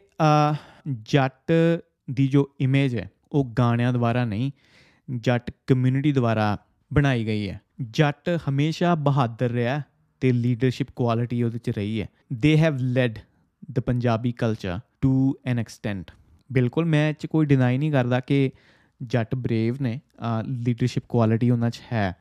ਜੱਟ 0.88 1.52
ਦੀ 2.12 2.28
ਜੋ 2.28 2.50
ਇਮੇਜ 2.60 2.96
ਹੈ, 2.96 3.10
ਉਹ 3.32 3.46
ਗਾਣਿਆਂ 3.60 3.94
ਦੁਆਰਾ 3.94 4.26
ਨਹੀਂ, 4.26 4.52
ਜੱਟ 5.16 5.52
ਕਮਿਊਨਿਟੀ 5.68 6.12
ਦੁਆਰਾ 6.12 6.58
ਬਣਾਈ 6.94 7.26
ਗਈ 7.26 7.50
ਹੈ। 7.50 7.62
ਜੱਟ 7.82 8.40
ਹਮੇਸ਼ਾ 8.50 8.96
ਬਹਾਦਰ 8.96 9.50
ਰਿਹਾ 9.50 9.82
ਤੇ 10.22 10.32
ਲੀਡਰਸ਼ਿਪ 10.32 10.88
ਕੁਆਲਿਟੀ 10.96 11.44
ਉਹਦੇ 11.44 11.58
ਚ 11.58 11.70
ਰਹੀ 11.70 12.02
ਹੈ। 12.02 12.08
They 12.34 12.58
have 12.58 12.78
led 12.78 13.20
the 13.72 13.80
Punjabi 13.80 14.32
culture 14.32 14.80
to 15.02 15.36
an 15.46 15.60
extent 15.60 16.12
ਬਿਲਕੁਲ 16.52 16.86
ਮੈਂ 16.86 17.14
ਚ 17.14 17.26
ਕੋਈ 17.26 17.46
ਡਿਨਾਈ 17.46 17.78
ਨਹੀਂ 17.78 17.92
ਕਰਦਾ 17.92 18.20
ਕਿ 18.20 18.52
ਜੱਟ 19.04 19.36
ਬਰੇਵ 19.36 19.78
ਨੇ 19.82 20.02
ਲੀਡਰਸ਼ਿਪ 20.46 21.04
ਕੁਆਲਿਟੀ 21.10 21.50
ਉਹਨਾਂ 21.50 21.70
'ਚ 21.70 21.82
ਹੈ। 21.94 22.16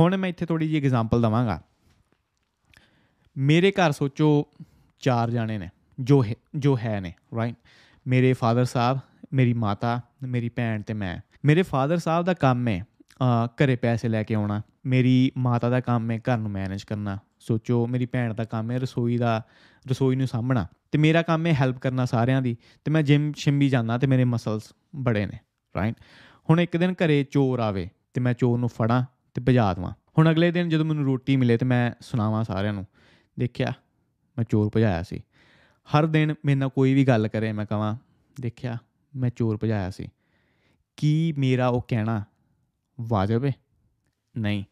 ਹੁਣ 0.00 0.16
ਮੈਂ 0.16 0.28
ਇੱਥੇ 0.28 0.46
ਥੋੜੀ 0.46 0.68
ਜਿਹੀ 0.68 0.84
ਐਗਜ਼ਾਮਪਲ 0.84 1.22
ਦਵਾਂਗਾ। 1.22 1.62
ਮੇਰੇ 3.36 3.70
ਘਰ 3.70 3.92
ਸੋਚੋ 3.92 4.48
ਚਾਰ 4.98 5.30
ਜਾਣੇ 5.30 5.58
ਨੇ 5.58 5.68
ਜੋ 6.00 6.24
ਹੈ- 6.24 6.34
ਜੋ 6.56 6.78
ਹੈ 6.78 7.00
ਨੇ 7.00 7.12
ਰਾਈਟ 7.36 7.54
ਮੇਰੇ 8.06 8.32
ਫਾਦਰ 8.32 8.64
ਸਾਹਿਬ 8.64 8.98
ਮੇਰੀ 9.32 9.52
ਮਾਤਾ 9.52 10.00
ਮੇਰੀ 10.22 10.48
ਭੈਣ 10.48 10.82
ਤੇ 10.82 10.94
ਮੈਂ। 10.94 11.20
ਮੇਰੇ 11.44 11.62
ਫਾਦਰ 11.62 11.98
ਸਾਹਿਬ 11.98 12.24
ਦਾ 12.26 12.34
ਕੰਮ 12.34 12.68
ਹੈ 12.68 12.86
ਅ, 13.22 13.46
ਘਰੇ 13.46 13.76
ਪੈਸੇ 13.76 14.08
ਲੈ 14.08 14.22
ਕੇ 14.22 14.34
ਆਉਣਾ। 14.34 14.62
ਮੇਰੀ 14.86 15.32
ਮਾਤਾ 15.36 15.70
ਦਾ 15.70 15.80
ਕੰਮ 15.80 16.10
ਹੈ 16.10 16.18
ਘਰ 16.18 16.38
ਨੂੰ 16.38 16.50
ਮੈਨੇਜ 16.50 16.82
ਕਰਨਾ। 16.82 17.18
ਸੋਚੋ 17.40 17.86
ਮੇਰੀ 17.86 18.06
ਭੈਣ 18.06 18.34
ਦਾ 18.34 18.44
ਕੰਮ 18.44 18.70
ਹੈ 18.70 18.78
ਰਸੋਈ 18.78 19.16
ਦਾ, 19.16 19.42
ਰਸੋਈ 19.90 20.16
ਨੂੰ 20.16 20.26
ਸਾਂਭਣਾ। 20.26 20.66
ਤੇ 20.92 20.98
ਮੇਰਾ 20.98 21.22
ਕੰਮ 21.22 21.46
ਹੈ 21.46 21.52
ਹੈਲਪ 21.52 21.78
ਕਰਨਾ 21.78 22.04
ਸਾਰਿਆਂ 22.04 22.42
ਦੀ। 22.42 22.56
ਤੇ 22.84 22.90
ਮੈਂ 22.90 23.02
ਜਿਮ 23.02 23.32
ਸ਼ਿਮ 23.36 23.58
ਵੀ 23.58 23.68
ਜਾਂਦਾ 23.68 23.98
ਤੇ 23.98 24.06
ਮੇਰੇ 24.06 24.24
ਮਸਲਸ 24.24 24.72
ਬੜੇ 24.96 25.26
ਨੇ 25.26 25.38
ਰਾਈਟ 25.76 25.94
ਹੁਣ 26.50 26.60
ਇੱਕ 26.60 26.76
ਦਿਨ 26.76 26.92
ਘਰੇ 26.92 27.26
ਚੋਰ 27.30 27.58
ਆਵੇ 27.58 27.88
ਤੇ 28.14 28.20
ਮੈਂ 28.20 28.34
ਚੋਰ 28.34 28.58
ਨੂੰ 28.58 28.68
ਫੜਾਂ 28.68 29.04
ਤੇ 29.34 29.42
ਭਜਾ 29.48 29.74
ਦੇਵਾਂ। 29.74 29.90
ਹੁਣ 29.90 30.30
ਅਗਲੇ 30.30 30.50
ਦਿਨ 30.50 30.68
ਜਦੋਂ 30.68 30.84
ਮੈਨੂੰ 30.84 31.04
ਰੋਟੀ 31.04 31.36
ਮਿਲੇ 31.36 31.56
ਤੇ 31.56 31.66
ਮੈਂ 31.66 31.92
ਸੁਣਾਵਾਂ 32.00 32.44
ਸਾਰਿਆਂ 32.44 32.72
ਨੂੰ। 32.72 32.86
ਦੇਖਿਆ 33.38 33.72
ਮੈਂ 34.38 34.44
ਚੋਰ 34.48 34.70
ਭਜਾਇਆ 34.76 35.02
ਸੀ। 35.02 35.20
ਹਰ 35.86 36.06
ਦਿਨ 36.06 36.34
ਮੇਰੇ 36.44 36.54
ਨਾਲ 36.54 36.68
ਕੋਈ 36.68 36.94
ਵੀ 36.94 37.04
ਗੱਲ 37.04 37.28
ਕਰੇ 37.28 37.52
ਮੈਂ 37.52 37.66
ਕਹਾਂ 37.66 37.96
ਦੇਖਿਆ 38.40 38.78
ਮੈਂ 39.16 39.30
ਚੋਰ 39.36 39.58
ਭਜਾਇਆ 39.64 39.90
ਸੀ। 39.90 40.08
ਕੀ 40.96 41.34
ਮੇਰਾ 41.38 41.68
ਉਹ 41.68 41.84
ਕਹਿਣਾ 41.88 42.24
ਵਾਜਬ 43.00 43.44
ਹੈ? 43.44 43.52
ਨਹੀਂ। 44.38 44.64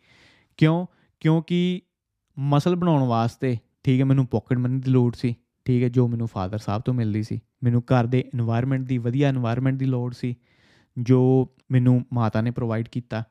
ਕਿਉਂ? 0.57 0.87
ਕਿਉਂਕਿ 1.21 1.83
ਮਸਲ 2.39 2.77
ਬਣਾਉਣ 2.77 3.03
ਵਾਸਤੇ 3.03 3.59
ਠੀਕ 3.85 4.01
ਹੈ, 4.01 4.05
ਮੈਨੂੰ 4.05 4.27
ਪਾਕਟ 4.27 4.59
ਮਨੀ 4.59 4.81
ਦੀ 4.81 4.91
ਲੋੜ 4.91 5.17
ਸੀ, 5.17 5.37
ਠੀਕ 5.65 5.83
ਹੈ, 5.83 5.89
ਜੋ 5.89 6.09
ਮੈਨੂੰ 6.09 6.27
ਫਾਦਰ 6.27 6.59
ਸਾਹਿਬ 6.59 6.83
ਤੋਂ 6.83 6.95
ਮਿਲਦੀ 6.95 7.23
ਸੀ। 7.23 7.41
ਮੈਨੂੰ 7.63 7.83
ਘਰ 7.87 8.07
ਦੇ 8.07 8.31
এনवायरमेंट 8.37 8.87
ਦੀ, 8.87 8.99
ਵਧੀਆ 8.99 9.31
এনवायरमेंट 9.31 9.77
ਦੀ 9.77 9.85
ਲੋੜ 9.85 10.15
ਸੀ, 10.15 10.37
ਜੋ 10.99 11.49
ਮੈਨੂੰ 11.71 12.07
ਮਾਤਾ 12.13 12.41
ਨੇ 12.41 12.51
ਪ੍ਰੋਵਾਈਡ 12.51 12.89
ਕੀਤਾ 12.89 13.25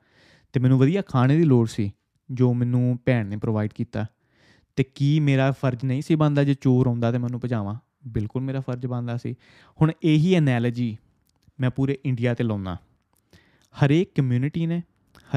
ਤੇ 0.54 0.60
ਮੈਨੂੰ 0.60 0.80
ਵਧੀਆ 0.80 1.02
ਖਾਣੇ 1.02 1.38
ਦੀ 1.38 1.44
ਲੋੜ 1.44 1.68
ਸੀ, 1.68 1.92
ਜੋ 2.32 2.54
ਮੈਨੂੰ 2.54 3.00
ਭੈਣ 3.06 3.26
ਨੇ 3.26 3.38
ਪ੍ਰੋਵਾਈਡ 3.38 3.72
ਕੀਤਾ। 3.74 4.06
ਤੇ 4.76 4.84
ਕੀ 4.84 5.20
ਮੇਰਾ 5.20 5.52
ਫਰਜ਼ 5.52 5.86
ਨਹੀਂ 5.86 6.02
ਸੀ 6.02 6.16
ਬੰਦਾ 6.16 6.44
ਜੇ 6.44 6.54
ਚੋਰ 6.54 6.88
ਆਉਂਦਾ 6.88 7.12
ਤੇ 7.12 7.18
ਮੈਨੂੰ 7.18 7.40
ਭਜਾਵਾਂ? 7.40 7.76
ਬਿਲਕੁਲ 8.08 8.42
ਮੇਰਾ 8.42 8.60
ਫਰਜ਼ 8.60 8.86
ਬੰਦਾ 8.86 9.18
ਸੀ। 9.18 9.36
ਹੁਣ 9.82 9.92
ਇਹੀ 10.04 10.34
ਐਨਾਲੋਜੀ 10.34 10.98
ਮੈਂ 11.60 11.70
ਪੂਰੇ 11.70 11.98
ਇੰਡੀਆ 12.06 12.34
ਤੇ 12.34 12.44
ਲਾਉਣਾ 12.44 12.78
ਹਰੇਕ 13.76 14.12
ਕਮਿਊਨਿਟੀ 14.16 14.66
ਨੇ, 14.66 14.84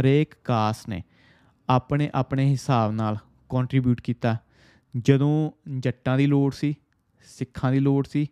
ਹਰੇਕ 0.01 0.35
ਕਾਸ 0.44 0.88
ਨੇ 0.88 1.03
ਆਪਣੇ 1.68 2.11
ਆਪਣੇ 2.14 2.50
ਹਿਸਾਬ 2.50 2.92
ਨਾਲ 2.92 3.16
ਕੰਟਰੀਬਿਊਟ 3.48 4.00
ਕੀਤਾ। 4.00 4.37
ਜਦੋਂ 4.98 5.50
ਜੱਟਾਂ 5.79 6.16
ਦੀ 6.18 6.26
ਲੋੜ 6.26 6.52
ਸੀ 6.55 6.74
ਸਿੱਖਾਂ 7.26 7.72
ਦੀ 7.72 7.79
ਲੋੜ 7.79 8.07
ਸੀ 8.07 8.26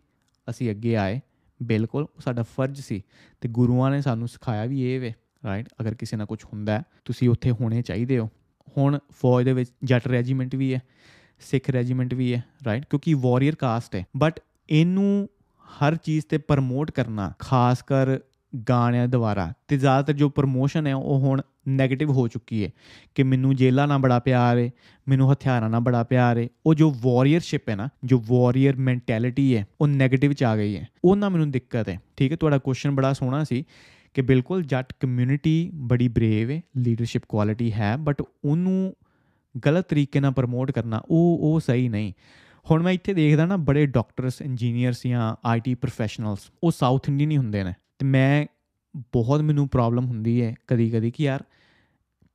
ਅਸੀਂ 0.49 0.71
ਅੱਗੇ 0.71 0.95
ਆਏ। 0.95 1.21
ਬਿਲਕੁਲ 1.63 2.03
ਉਹ 2.03 2.21
ਸਾਡਾ 2.21 2.43
ਫਰਜ਼ 2.43 2.81
ਸੀ 2.81 3.01
ਤੇ 3.41 3.49
ਗੁਰੂਆਂ 3.49 3.91
ਨੇ 3.91 4.01
ਸਾਨੂੰ 4.01 4.27
ਸਿਖਾਇਆ 4.27 4.65
ਵੀ 4.65 4.81
ਇਹ 4.81 4.99
ਵੇ 4.99 5.13
ਰਾਈਟ 5.45 5.69
ਅਗਰ 5.81 5.93
ਕਿਸੇ 5.93 6.17
ਨਾਲ 6.17 6.27
ਕੁਝ 6.27 6.43
ਹੁੰਦਾ 6.45 6.77
ਹੈ, 6.77 6.83
ਤੁਸੀਂ 7.05 7.29
ਉੱਥੇ 7.29 7.51
ਹੋਣੇ 7.51 7.81
ਚਾਹੀਦੇ 7.81 8.19
ਹੋ। 8.19 8.29
ਹੁਣ 8.77 8.99
ਫੌਜ 9.11 9.45
ਦੇ 9.45 9.53
ਵਿੱਚ 9.53 9.71
ਜੱਟ 9.83 10.07
ਰੈਜੀਮੈਂਟ 10.07 10.55
ਵੀ 10.55 10.73
ਹੈ 10.73 10.81
ਸਿੱਖ 11.39 11.69
ਰੈਜੀਮੈਂਟ 11.69 12.13
ਵੀ 12.13 12.33
ਹੈ 12.33 12.43
ਰਾਈਟ 12.65 12.85
ਕਿਉਂਕਿ 12.89 13.13
ਵਾਰੀਅਰ 13.13 13.55
ਕਾਸਟ 13.55 13.95
ਹੈ। 13.95 14.05
ਬਟ 14.17 14.39
ਇਹਨੂੰ 14.69 15.29
ਹਰ 15.65 15.95
ਚੀਜ਼ 15.95 16.25
ਤੇ 16.25 16.37
ਪ੍ਰਮੋਟ 16.37 16.91
ਕਰਨਾ 16.91 17.33
ਖਾਸ 17.39 17.81
ਕਰ 17.81 18.19
ਗਾਣਿਆਂ 18.69 19.07
ਦੁਆਰਾ 19.07 19.53
ਤੇ 19.67 19.77
ਜ਼ਿਆਦਾਤਰ 19.77 20.13
ਜੋ 20.13 20.29
ਪ੍ਰਮੋਸ਼ਨ 20.29 20.87
ਹੈ 20.87 20.95
ਉਹ 20.95 21.19
ਹੁਣ 21.19 21.41
네ਗੇਟਿਵ 21.69 22.11
ਹੋ 22.11 22.27
ਚੁੱਕੀ 22.27 22.65
ਹੈ 22.65 22.69
ਕਿ 23.15 23.23
ਮੈਨੂੰ 23.23 23.55
ਜੇਲਾਂ 23.55 23.87
ਨਾਲ 23.87 23.97
ਬੜਾ 23.97 24.19
ਪਿਆਰ 24.19 24.57
ਹੈ, 24.57 24.71
ਮੈਨੂੰ 25.07 25.33
ਹਥਿਆਰਾਂ 25.33 25.69
ਨਾਲ 25.69 25.79
ਬੜਾ 25.79 26.03
ਪਿਆਰ 26.03 26.37
ਹੈ। 26.37 26.47
ਉਹ 26.65 26.73
ਜੋ 26.73 26.95
ਵਾਰੀਅਰਸ਼ਿਪ 27.01 27.69
ਹੈ 27.69 27.75
ਨਾ, 27.75 27.89
ਜੋ 28.03 28.23
ਵਾਰੀਅਰ 28.27 28.75
ਮੈਂਟੈਲਿਟੀ 28.75 29.57
ਹੈ, 29.57 29.67
ਉਹ 29.81 29.87
네ਗੇਟਿਵ 29.87 30.33
ਚ 30.33 30.43
ਆ 30.43 30.57
ਗਈ 30.57 30.77
ਹੈ। 30.77 30.87
ਉਹ 31.05 31.15
ਨਾ 31.15 31.29
ਮੈਨੂੰ 31.29 31.51
ਦਿੱਕਤ 31.51 31.89
ਹੈ। 31.89 31.99
ਠੀਕ 32.17 32.31
ਹੈ, 32.31 32.37
ਤੁਹਾਡਾ 32.37 32.57
ਕੁਐਸਚਨ 32.57 32.91
ਬੜਾ 32.91 33.13
ਸੋਹਣਾ 33.13 33.43
ਸੀ 33.43 33.63
ਕਿ 34.13 34.21
ਬਿਲਕੁਲ 34.21 34.63
ਜੱਟ 34.63 34.93
ਕਮਿਊਨਿਟੀ 34.99 35.71
ਬੜੀ 35.73 36.07
ਬਰੇਵ 36.07 36.51
ਹੈ 36.51 36.61
ਲੀਡਰਸ਼ਿਪ 36.77 37.21
ਕੁਆਲਿਟੀ 37.29 37.73
ਹੈ 37.73 37.97
ਬਟ 37.97 38.21
ਉਹਨੂੰ 38.45 38.93
ਗਲਤ 39.65 39.85
ਤਰੀਕੇ 39.89 40.19
ਨਾਲ 40.19 40.31
ਪ੍ਰਮੋਟ 40.31 40.71
ਕਰਨਾ, 40.71 41.01
ਉਹ 41.09 41.39
ਉਹ 41.41 41.59
ਸਹੀ 41.59 41.89
ਨਹੀਂ। 41.89 42.13
ਹੁਣ 42.71 42.83
ਮੈਂ 42.83 42.93
ਇੱਥੇ 42.93 43.13
ਦੇਖਦਾ 43.13 43.45
ਨਾ, 43.45 43.57
ਬੜੇ 43.57 43.85
ਡਾਕਟਰਸ 43.85 44.41
ਇੰਜੀਨੀਅਰਸ 44.41 45.07
ਜਾਂ 45.07 45.35
ਆਈਟੀ 45.45 45.75
ਪ੍ਰੋਫੈਸ਼ਨਲਸ 45.75 46.39
ਉਹ 46.63 46.71
ਸਾਊਥ 46.71 47.09
ਇੰਡੀਅਨ 47.09 47.31
ਹੀ 47.31 47.37
ਹੁੰਦੇ 47.37 47.63
ਨੇ। 47.63 47.73
ਤੇ 47.99 48.05
ਮੈਂ, 48.05 48.45
ਬਹੁਤ 48.97 49.41
ਮੈਨੂੰ 49.41 49.67
ਪ੍ਰੋਬਲਮ 49.67 50.05
ਹੁੰਦੀ 50.05 50.41
ਹੈ 50.41 50.55
ਕਦੀ 50.67 50.89
ਕਦੀ 50.89 51.11
ਕਿ 51.11 51.23
ਯਾਰ 51.23 51.43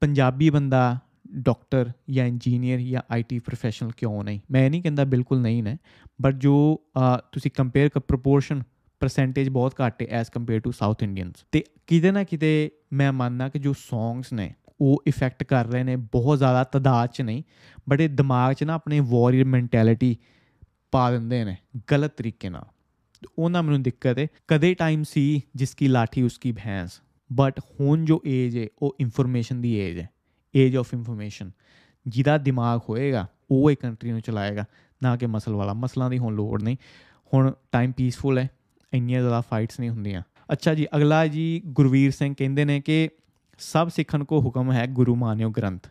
ਪੰਜਾਬੀ 0.01 0.51
ਬੰਦਾ 0.51 0.99
ਡਾਕਟਰ 1.31 1.93
ਜਾਂ 2.11 2.27
ਇੰਜੀਨੀਅਰ 2.27 2.79
ਜਾਂ 2.81 3.03
ਆਈਟੀ 3.11 3.39
ਪ੍ਰੋਫੈਸ਼ਨਲ 3.39 3.91
ਕਿਉਂ 3.97 4.25
ਨਹੀਂ? 4.25 4.41
ਮੈਂ 4.51 4.65
ਇਹ 4.65 4.71
ਨਹੀਂ 4.71 4.83
ਕਹਿੰਦਾ 4.83 5.05
ਬਿਲਕੁਲ 5.05 5.41
ਨਹੀਂ 5.41 5.63
ਨੇ 5.63 5.77
ਬਟ 6.23 6.35
ਜੋ 6.35 6.83
ਅ, 6.99 7.17
ਤੁਸੀਂ 7.33 7.51
ਕੰਪੇਅਰ 7.51 7.89
ਕਰ 7.89 8.01
ਪ੍ਰੋਪੋਰਸ਼ਨ 8.01 8.63
ਪਰਸੈਂਟੇਜ 9.01 9.49
ਬਹੁਤ 9.49 9.75
ਘੱਟ 9.87 10.03
ਹੈ 10.03 10.07
as 10.11 10.31
compared 10.31 10.61
to 10.61 10.71
South 10.71 11.03
Indians 11.03 11.35
ਤੇ 11.53 11.65
ਕਿਤੇ 11.87 12.11
ਨਾ 12.11 12.25
ਕਿਤੇ 12.25 12.71
ਮੈਂ 12.93 13.13
ਮੰਨਦਾ 13.13 13.49
ਕਿ 13.49 13.59
ਜੋ 13.59 13.73
ਸੌਂਗਸ 13.73 14.33
ਨੇ 14.33 14.55
ਉਹ 14.81 15.03
ਇਫੈਕਟ 15.07 15.45
ਕਰ 15.45 15.67
ਰਹੇ 15.67 15.83
ਨੇ 15.83 15.97
ਬਹੁਤ 15.97 16.39
ਜ਼ਿਆਦਾ 16.39 16.65
ਤਦਾਦ 16.65 17.09
ਚ 17.09 17.23
ਨਹੀਂ 17.23 17.43
ਬਟ 17.89 18.01
ਇਹ 18.01 18.09
ਦਿਮਾਗ 18.09 18.53
'ਚ 18.53 18.65
ਨਾ 18.65 18.75
ਆਪਣੇ 18.75 19.01
ਵਾਰੀਅਰ 19.01 19.45
ਮੈਂਟੈਲਿਟੀ 19.45 20.17
ਪਾ 20.93 21.11
ਦਿੰਦੇ 21.11 21.45
ਨੇ 21.45 21.57
ਗਲਤ 21.93 22.13
ਤਰੀਕੇ 22.17 22.49
ਨਾਲ। 22.49 22.65
ਤੇ 23.23 23.29
ਉਹਨਾਂ 23.39 23.63
ਮੈਨੂੰ 23.63 23.83
ਦਿੱਕਤ 23.83 24.19
ਹੈ 24.19 24.27
ਕਦੇ 24.49 24.75
ਟਾਈਮ 24.75 25.03
ਸੀ 25.03 25.43
ਜਿਸ 25.57 25.75
ਕੀ 25.75 25.89
ਲਾਠੀ 25.89 26.23
ਉਸकी 26.23 26.53
ਭੈਂਸ। 26.53 26.91
ਬਟ 27.33 27.61
ਹੁਣ 27.81 28.05
ਜੋ 28.05 28.23
ਏਜ 28.27 28.59
ਹੈ, 28.59 28.67
ਉਹ 28.79 28.97
ਇਨਫੋਰਮੇਸ਼ਨ 29.01 29.61
ਦੀ 29.61 29.75
ਏਜ 29.75 29.99
ਹੈ 29.99 30.11
ਏਜ 30.57 30.77
ਆਫ 30.77 30.95
ਇਨਫੋਰਮੇਸ਼ਨ 30.95 31.51
ਜਿਹਦਾ 32.09 32.39
ਦਿਮਾਗ 32.39 32.81
ਹੋਏਗਾ, 32.89 33.27
ਉਹ 33.51 33.71
ਇਹ 33.71 33.77
ਕੰਟਰੀ 33.77 34.11
ਨੂੰ 34.11 34.21
ਚਲਾਏਗਾ, 34.21 34.65
ਨਾ 35.03 35.17
ਕਿ 35.17 35.27
ਮਸਲ 35.27 35.53
ਵਾਲਾ। 35.53 35.75
ਮਸਲਾਂ 35.75 36.11
ਦੀ 36.11 36.19
ਹੁਣ 36.19 36.35
ਲੋੜ 36.35 36.63
ਨਹੀਂ। 36.63 36.77
ਹੁਣ 37.35 37.53
ਟਾਈਮ 37.73 37.93
ਪੀਸਫੁਲ 37.93 38.39
ਹੈ, 38.39 38.51
ਇੰਨੀਆਂ 38.93 39.21
ਜ਼ਿਆਦਾ 39.21 39.41
ਫਾਈਟਸ 39.41 39.81
ਨਹੀਂ 39.81 39.91
ਹੁੰਦੀਆਂ। 39.91 40.23
ਅੱਛਾ 40.53 40.75
ਜੀ, 40.75 40.87
ਅਗਲਾ 40.97 41.27
ਜੀ 41.27 41.63
ਗੁਰਵੀਰ 41.67 42.11
ਸਿੰਘ 42.11 42.35
ਕਹਿੰਦੇ 42.39 42.65
ਨੇ 42.65 42.81
ਕਿ 42.81 43.09
ਸਭ 43.59 43.89
ਸਿੱਖਣ 43.89 44.25
ਕੋ 44.25 44.41
ਹੁਕਮ 44.41 44.73
ਹੈ 44.73 44.87
ਗੁਰੂ 44.87 45.15
ਮਾਨਿਓ 45.15 45.51
ਗ੍ਰੰਥ। 45.51 45.89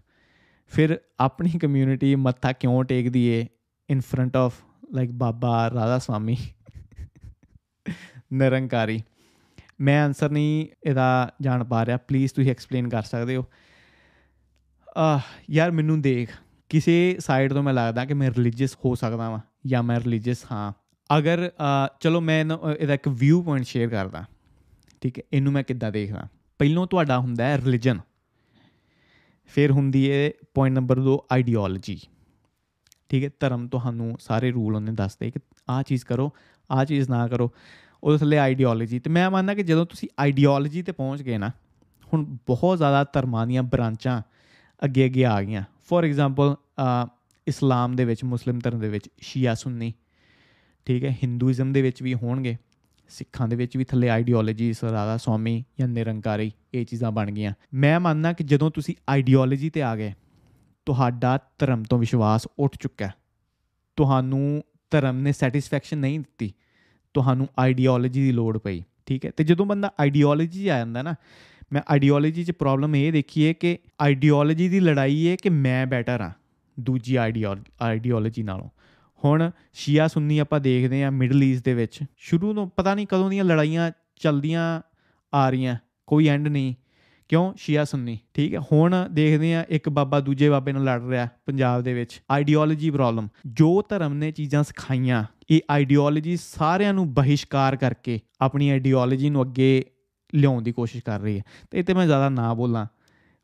ਫਿਰ 0.68 1.00
ਆਪਣੀ 1.20 1.50
ਕਮਿਊਨਿਟੀ 1.50 2.16
ਮੱਥਾ 2.16 2.52
ਕਿਉਂ 2.52 2.84
ਟੇਕਦੀ 2.84 3.26
ਏ 3.26 3.48
in 3.90 4.02
front 4.02 4.38
of 4.38 4.54
like 4.94 5.12
Baba 5.12 5.70
Radha 5.70 6.00
Swami. 6.00 6.38
Nirankari. 8.34 9.02
ਮੈਂ 9.82 10.06
ਆਨਸਰ 10.06 10.30
ਨਹੀਂ 10.30 10.68
ਇਹਦਾ 10.84 11.34
ਜਾਣ 11.42 11.64
ਪਾ 11.64 11.86
ਰਿਹਾ। 11.86 11.98
ਪਲੀਜ਼ 11.98 12.34
ਤੁਸੀਂ 12.34 12.52
ਐਕਸਪਲੇਨ 12.52 12.90
ਕਰ 12.90 13.04
ਸਕਦੇ 13.04 13.36
ਹੋ। 13.36 13.46
ਆਹ 14.98 15.20
ਯਾਰ 15.50 15.72
ਮੈਨੂੰ 15.72 16.02
ਦੇਖ 16.02 16.30
ਕਿਸੇ 16.70 17.18
ਸਾਈਡ 17.20 17.54
ਤੋਂ 17.54 17.64
ਮੈਂ 17.64 17.74
ਲੱਗਦਾ 17.74 18.06
ਕਿ 18.06 18.14
ਮੈਂ 18.14 18.32
ਰਿਲੀਜੀਅਸ 18.32 18.76
ਹੋ 18.86 18.96
ਸਕਦਾ 18.96 19.30
ਵਾਂ 19.30 19.40
ਜਾਂ 19.66 19.84
ਮੈਂ 19.84 20.00
ਰਿਲੀਜੀਅਸ 20.00 20.46
ਹਾਂ। 20.52 20.74
ਅਗਰ 21.18 21.52
ਅਹ, 21.60 21.98
ਚਲੋ 22.00 22.22
ਮੈਂ 22.22 22.40
ਇਹਨੂੰ- 22.40 22.76
ਇਹਦਾ 22.76 22.94
ਇੱਕ 22.94 23.08
ਵਿਊ 23.08 23.42
ਪੁਆਇੰਟ 23.42 23.66
ਸ਼ੇਅਰ 23.66 23.90
ਕਰਦਾ। 23.90 24.26
ਠੀਕ 25.02 25.20
ਹੈ 25.20 25.24
ਇਹਨੂੰ 25.34 25.54
ਮੈਂ 25.54 25.64
ਕਿੱਦਾਂ 25.64 25.92
ਦੇਖਦਾ? 25.92 26.28
ਪਹਿਲੋਂ 26.60 26.88
ਤੁਹਾਡਾ 26.88 27.20
ਹੁੰਦਾ 27.20 27.46
ਹੈ 27.46 27.58
ਰਿਲੀਜਨ 27.58 28.00
ਫਿਰ 29.48 29.72
ਹੁੰਦੀ 29.72 30.12
ਹੈ 30.12 30.32
ਪੁਆਇੰਟ 30.54 30.76
ਨੰਬਰ 30.76 31.00
2 31.00 31.18
ਆਈਡੀਓਲੋਜੀ 31.32 32.00
ਠੀਕ 33.10 33.24
ਹੈ 33.24 33.30
ਧਰਮ 33.40 33.68
ਤੁਹਾਨੂੰ 33.68 34.18
ਸਾਰੇ 34.20 34.52
ਰੂਲ 34.52 34.76
ਉਹਨੇ 34.76 34.92
ਦੱਸਦੇ 34.92 35.32
ਕਿ 35.32 35.40
ਆਹ 35.70 35.84
ਚੀਜ਼ 35.84 36.06
ਕਰੋ 36.06 36.34
ਆਹ 36.72 36.86
ਚੀਜ਼ 36.86 37.10
ਨਾ 37.10 37.28
ਕਰੋ। 37.28 37.52
ਉਹਦੇ 38.04 38.18
ਥੱਲੇ 38.18 38.38
ਆਈਡੀਓਲੋਜੀ 38.38 39.00
ਤੇ 39.00 39.10
ਮੈਂ 39.10 39.30
ਮੰਨਦਾ 39.32 39.54
ਕਿ 39.54 39.64
ਜਦੋਂ 39.64 39.86
ਤੁਸੀਂ 39.86 40.10
ਆਈਡੀਓਲੋਜੀ 40.20 40.82
ਤੇ 40.82 40.92
ਪਹੁੰਚ 40.92 41.22
ਗਏ 41.22 41.38
ਨਾ, 41.38 41.52
ਹੁਣ 42.14 42.24
ਬਹੁਤ 42.48 42.78
ਜ਼ਿਆਦਾ 42.78 43.04
ਧਰਮਾਂ 43.04 43.46
ਦੀਆਂ 43.48 43.64
ਬ੍ਰਾਂਚਾਂ 43.64 44.22
ਅੱਗੇ 44.82 45.06
ਅੱਗੇ 45.06 45.26
ਆ 45.26 45.42
ਗਈਆਂ। 45.42 45.64
ਫੋਰ 45.90 46.06
ਐਗਜ਼ਾਮਪਲ 46.06 46.56
ਇਸਲਾਮ 47.48 47.96
ਦੇ 47.96 48.06
ਵਿੱਚ, 48.06 48.24
ਮੁਸਲਿਮ 48.24 48.60
ਧਰਮ 48.60 48.80
ਦੇ 48.80 48.90
ਵਿੱਚ, 48.90 49.10
ਸ਼ੀਆ 49.22 49.54
ਸੁੰਨੀ, 49.56 49.94
ਠੀਕ 50.88 51.04
ਹੈ, 51.04 51.16
ਹਿੰਦੂਇਜ਼ਮ 51.24 51.72
ਦੇ 51.74 51.82
ਵਿੱਚ 51.82 52.02
ਵੀ 52.04 52.14
ਹੋਣਗੇ। 52.14 52.56
ਸਿੱਖਾਂ 53.10 53.48
ਦੇ 53.48 53.56
ਵਿੱਚ 53.56 53.78
ਵੀ 53.78 53.84
ਥੱਲੇ 53.84 54.10
ਆਈਡੀਓਲੋਜੀ 54.10 54.74
ਰਾਧਾ 54.84 55.18
ਸਵਾਮੀ 55.18 55.64
ਜਾਂ 55.80 55.88
ਨਿਰੰਕਾਰੀ, 55.88 56.52
ਇਹ 56.74 56.86
ਚੀਜ਼ਾਂ 56.86 57.12
ਬਣ 57.12 57.32
ਗਈਆਂ। 57.32 57.54
ਮੈਂ 57.74 58.00
ਮੰਨਦਾ 58.00 58.34
ਕਿ 58.34 58.44
ਜਦੋਂ 58.44 58.70
ਤੁਸੀਂ 58.72 58.96
ਆਈਡੀਓਲੋਜੀ 59.10 59.70
ਤੇ 59.70 59.82
ਆ 59.82 59.96
ਗਏ, 59.96 60.14
ਤੁਹਾਡਾ 60.86 61.38
ਧਰਮ 61.60 61.84
ਤੋਂ 61.84 62.00
ਵਿਸ਼ਵਾਸ 62.00 62.48
ਉੱਠ 62.60 62.78
ਚੁੱਕਾ 62.80 63.06
ਹੈ। 63.06 63.14
ਤੁਹਾਨੂੰ 63.98 64.64
ਧਰਮ 64.92 65.18
ਨੇ 65.18 65.32
ਸੈਟੀਸਫੈਕਸ਼ਨ 65.32 65.98
ਨਹੀਂ 65.98 66.20
ਦਿੱਤੀ। 66.20 66.54
ਤੁਹਾਨੂੰ 67.16 67.48
ਆਈਡੀਓਲੋਜੀ 67.60 68.22
ਦੀ 68.22 68.32
ਲੋੜ 68.32 68.58
ਪਈ, 68.58 68.82
ਠੀਕ 69.06 69.26
ਹੈ? 69.26 69.32
ਤੇ 69.38 69.44
ਜਦੋਂ 69.44 69.66
ਬੰਦਾ 69.66 69.92
ਆਈਡੀਓਲੋਜੀ 70.00 70.64
'ਚ 70.64 70.68
ਆ 70.68 70.78
ਜਾਂਦਾ 70.78 71.02
ਨਾ, 71.02 71.16
ਮੈਂ 71.74 71.82
ਆਈਡੀਓਲੋਜੀ 71.90 72.44
'ਚ 72.44 72.52
ਪ੍ਰੋਬਲਮ 72.52 72.96
ਇਹ 72.96 73.12
ਦੇਖੀ 73.14 73.48
ਹੈ 73.48 73.54
ਕਿ 73.54 73.78
ਆਈਡੀਓਲੋਜੀ 74.02 74.68
ਦੀ 74.70 74.80
ਲੜਾਈ 74.80 75.28
ਹੈ 75.28 75.36
ਕਿ 75.36 75.50
ਮੈਂ 75.50 75.86
ਬੈਟਰ 75.88 76.22
ਹਾਂ, 76.22 76.32
ਦੂਜੀ 76.78 77.16
ਆਈਡੀਓਲੋਜੀ 77.16 78.44
ਨਾਲੋਂ। 78.44 78.70
ਹੁਣ 79.24 79.50
ਸ਼ੀਆ 79.74 80.08
ਸੁੰਨੀ 80.08 80.38
ਆਪਾਂ 80.40 80.60
ਦੇਖਦੇ 80.60 81.04
ਹਾਂ 81.04 81.12
ਮਿਡਲ 81.12 81.44
ਈਸਟ 81.44 81.66
ਦੇ 81.66 81.74
ਵਿੱਚ, 81.74 82.00
ਸ਼ੁਰੂ 82.18 82.54
ਤੋਂ 82.54 82.68
ਪਤਾ 82.68 82.94
ਨਹੀਂ 82.96 83.08
ਕਦੋਂ 83.08 83.30
ਦੀਆਂ 83.30 83.44
ਲੜਾਈਆਂ 83.44 83.92
ਚੱਲਦੀਆਂ 84.22 84.82
ਆ 85.34 85.50
ਰਹੀਆਂ, 85.50 85.76
ਕੋਈ 86.08 86.28
ਐਂਡ 86.28 86.48
ਨਹੀਂ, 86.48 86.74
ਕਿਉਂ? 87.30 87.52
ਸ਼ੀਆ 87.58 87.84
ਸੁੰਨੀ, 87.86 88.18
ਠੀਕ 88.34 88.54
ਹੈ? 88.54 88.60
ਹੁਣ 88.72 88.96
ਦੇਖਦੇ 89.12 89.54
ਆ 89.56 89.66
ਇੱਕ 89.70 89.90
ਬਾਬਾ 89.90 90.20
ਦੂਜੇ 90.20 90.50
ਬਾਬੇ 90.50 90.72
ਨਾਲ 90.74 90.84
ਲੜ 90.84 91.02
ਰਿਹਾ 91.10 91.28
ਪੰਜਾਬ 91.46 91.82
ਦੇ 91.82 91.94
ਵਿੱਚ 91.94 92.22
ਆਈਡੀਓਲੋਜੀ 92.32 92.90
ਪ੍ਰੋਬਲਮ 92.90 93.28
ਜੋ 93.48 93.82
ਧਰਮ 93.90 94.14
ਨੇ 94.14 94.32
ਚੀਜ਼ਾਂ 94.32 94.64
ਸਿਖਾਈਆਂ 94.64 95.24
ਇਹ 95.50 95.62
ਆਈਡੀਓਲੋਜੀ 95.72 96.36
ਸਾਰਿਆਂ 96.38 96.94
ਨੂੰ 96.94 97.14
ਬਹਿਸ਼ਕਾਰ 97.14 97.76
ਕਰਕੇ 97.76 98.20
ਆਪਣੀ 98.42 98.70
ਆਈਡੀਓਲੋਜੀ 98.70 99.30
ਨੂੰ 99.30 99.42
ਅੱਗੇ 99.42 99.84
ਲਿਆਉਣ 100.34 100.62
ਦੀ 100.64 100.72
ਕੋਸ਼ਿਸ਼ 100.72 101.04
ਕਰ 101.04 101.20
ਰਹੀ 101.20 101.38
ਹੈ। 101.38 101.44
ਤੇ 101.72 101.80
ਇਹ 101.80 101.84
ਤੇ 101.84 101.94
ਮੈਂ 101.94 102.06
ਜ਼ਿਆਦਾ 102.06 102.30
ਨਾ 102.30 102.54
ਬੋਲਾਂ, 102.54 102.86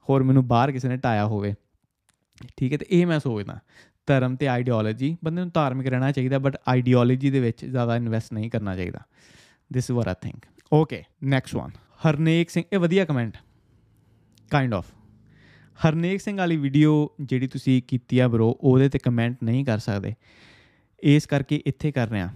ਹੋਰ 0.08 0.24
ਮੈਨੂੰ 0.24 0.48
ਬਾਹਰ 0.48 0.72
ਕਿਸੇ 0.72 0.88
ਨੇ 0.88 0.98
ਟਾਇਆ 0.98 1.26
ਹੋਵੇ। 1.26 1.54
ਠੀਕ 2.58 2.74
ਹੈ, 2.74 2.78
ਤੇ 2.78 2.86
ਇਹ 2.90 3.06
ਮੈਂ 3.08 3.20
ਸੋਚਦਾ, 3.20 3.60
ਧਰਮ 4.08 4.36
ਤੇ 4.36 4.48
ਆਈਡੀਓਲੋਜੀ 4.48 5.16
ਬੰਦੇ 5.24 5.42
ਨੂੰ 5.42 5.52
ਧਾਰਮਿਕ 5.54 5.88
ਰਹਿਣਾ 5.88 6.12
ਚਾਹੀਦਾ 6.12 6.40
ਬਟ 6.40 6.58
ਆਈਡੀਓਲੋਜੀ 6.68 7.30
ਦੇ 7.32 7.40
ਵਿੱਚ 7.40 7.66
ਜ਼ਿਆਦਾ 7.66 7.96
ਇਨਵੈਸਟ 7.96 8.34
ਨਹੀਂ 8.34 8.50
ਕਰਨਾ 8.50 8.76
ਚਾਹੀਦਾ। 8.76 9.00
This 9.74 9.90
is 9.90 9.98
what 9.98 10.08
I 10.08 10.16
think 10.22 10.46
okay 10.74 11.04
next 11.24 11.56
one 11.56 11.72
Harnek 12.08 12.50
Singh, 12.50 12.64
ਇਹ 12.74 12.80
ਵਧੀਆ 12.80 13.06
comment 13.06 13.38
kind 14.52 14.74
of 14.74 14.86
Harnek 15.80 16.22
Singh 16.22 16.38
ਵਾਲੀ 16.38 16.58
ਵੀਡੀਓ 16.58 16.92
ਜਿਹੜੀ 17.22 17.48
ਤੁਸੀਂ 17.48 17.82
ਕੀਤੀ 17.88 18.20
ਆ 18.20 18.28
ਬ్రో 18.28 18.52
ਉਹਦੇ 18.52 18.90
ਤੇ 18.90 19.00
ਕਮੈਂਟ 19.00 19.44
ਨਹੀਂ 19.44 19.66
ਕਰ 19.66 19.80
ਸਕਦੇ। 19.80 20.14
ਇਸ 21.00 21.26
ਕਰਕੇ 21.26 21.62
ਇੱਥੇ 21.66 21.92
ਕਰ 21.92 22.10
ਰਿਹਾ। 22.10 22.30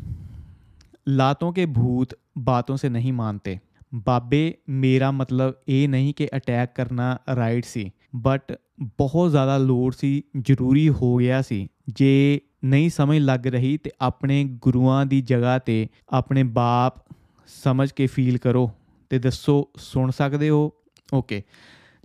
ਲਾਤੋਂ 1.08 1.54
ਕੇ 1.54 1.66
ਭੂਤ 1.66 2.14
ਬਾਤੋਂ 2.38 2.78
ਸੇ 2.78 2.90
ਨਹੀਂ 2.90 3.14
ਮਾਨਤੇ। 3.14 3.58
ਬਾਬੇ, 3.96 4.54
ਮੇਰਾ 4.70 5.12
ਮਤਲਬ 5.12 5.54
ਇਹ 5.68 5.90
ਨਹੀਂ 5.90 6.14
ਕਿ 6.14 6.30
ਅਟੈਕ 6.36 6.76
ਕਰਨਾ 6.76 7.18
ਰਾਈਟ 7.36 7.66
ਸੀ 7.66 7.92
ਬਟ 8.16 8.60
ਬਹੁਤ 8.84 9.32
ਜ਼ਿਆਦਾ 9.32 9.58
ਲੋੜ 9.58 9.96
ਸੀ, 9.96 10.24
ਜ਼ਰੂਰੀ 10.42 10.90
ਹੋ 10.90 11.16
ਗਿਆ 11.16 11.42
ਸੀ। 11.42 11.68
ਜੇ 11.90 12.42
ਨਹੀਂ 12.66 12.90
ਸਮਝ 12.90 13.18
ਲੱਗ 13.18 13.48
ਰਹੀ 13.48 13.78
ਤੇ 13.78 13.92
ਆਪਣੇ 14.02 14.44
ਗੁਰੂਆਂ 14.44 15.06
ਦੀ 15.06 15.22
ਜਗ੍ਹਾ 15.22 15.60
ਤੇ 15.60 15.88
ਆਪਣੇ 16.10 16.44
ਬਾਪ 16.44 17.16
ਸਮਝ 17.48 17.92
ਕੇ 17.92 18.08
ਫੀਲ 18.08 18.38
ਕਰੋ 18.38 18.72
ਤੇ 19.10 19.20
ਦੱਸੋ, 19.20 19.70
ਸੁਣ 19.76 20.12
ਸਕਦੇ 20.12 20.50
ਹੋ? 20.50 20.74
ਓਕੇ 21.14 21.44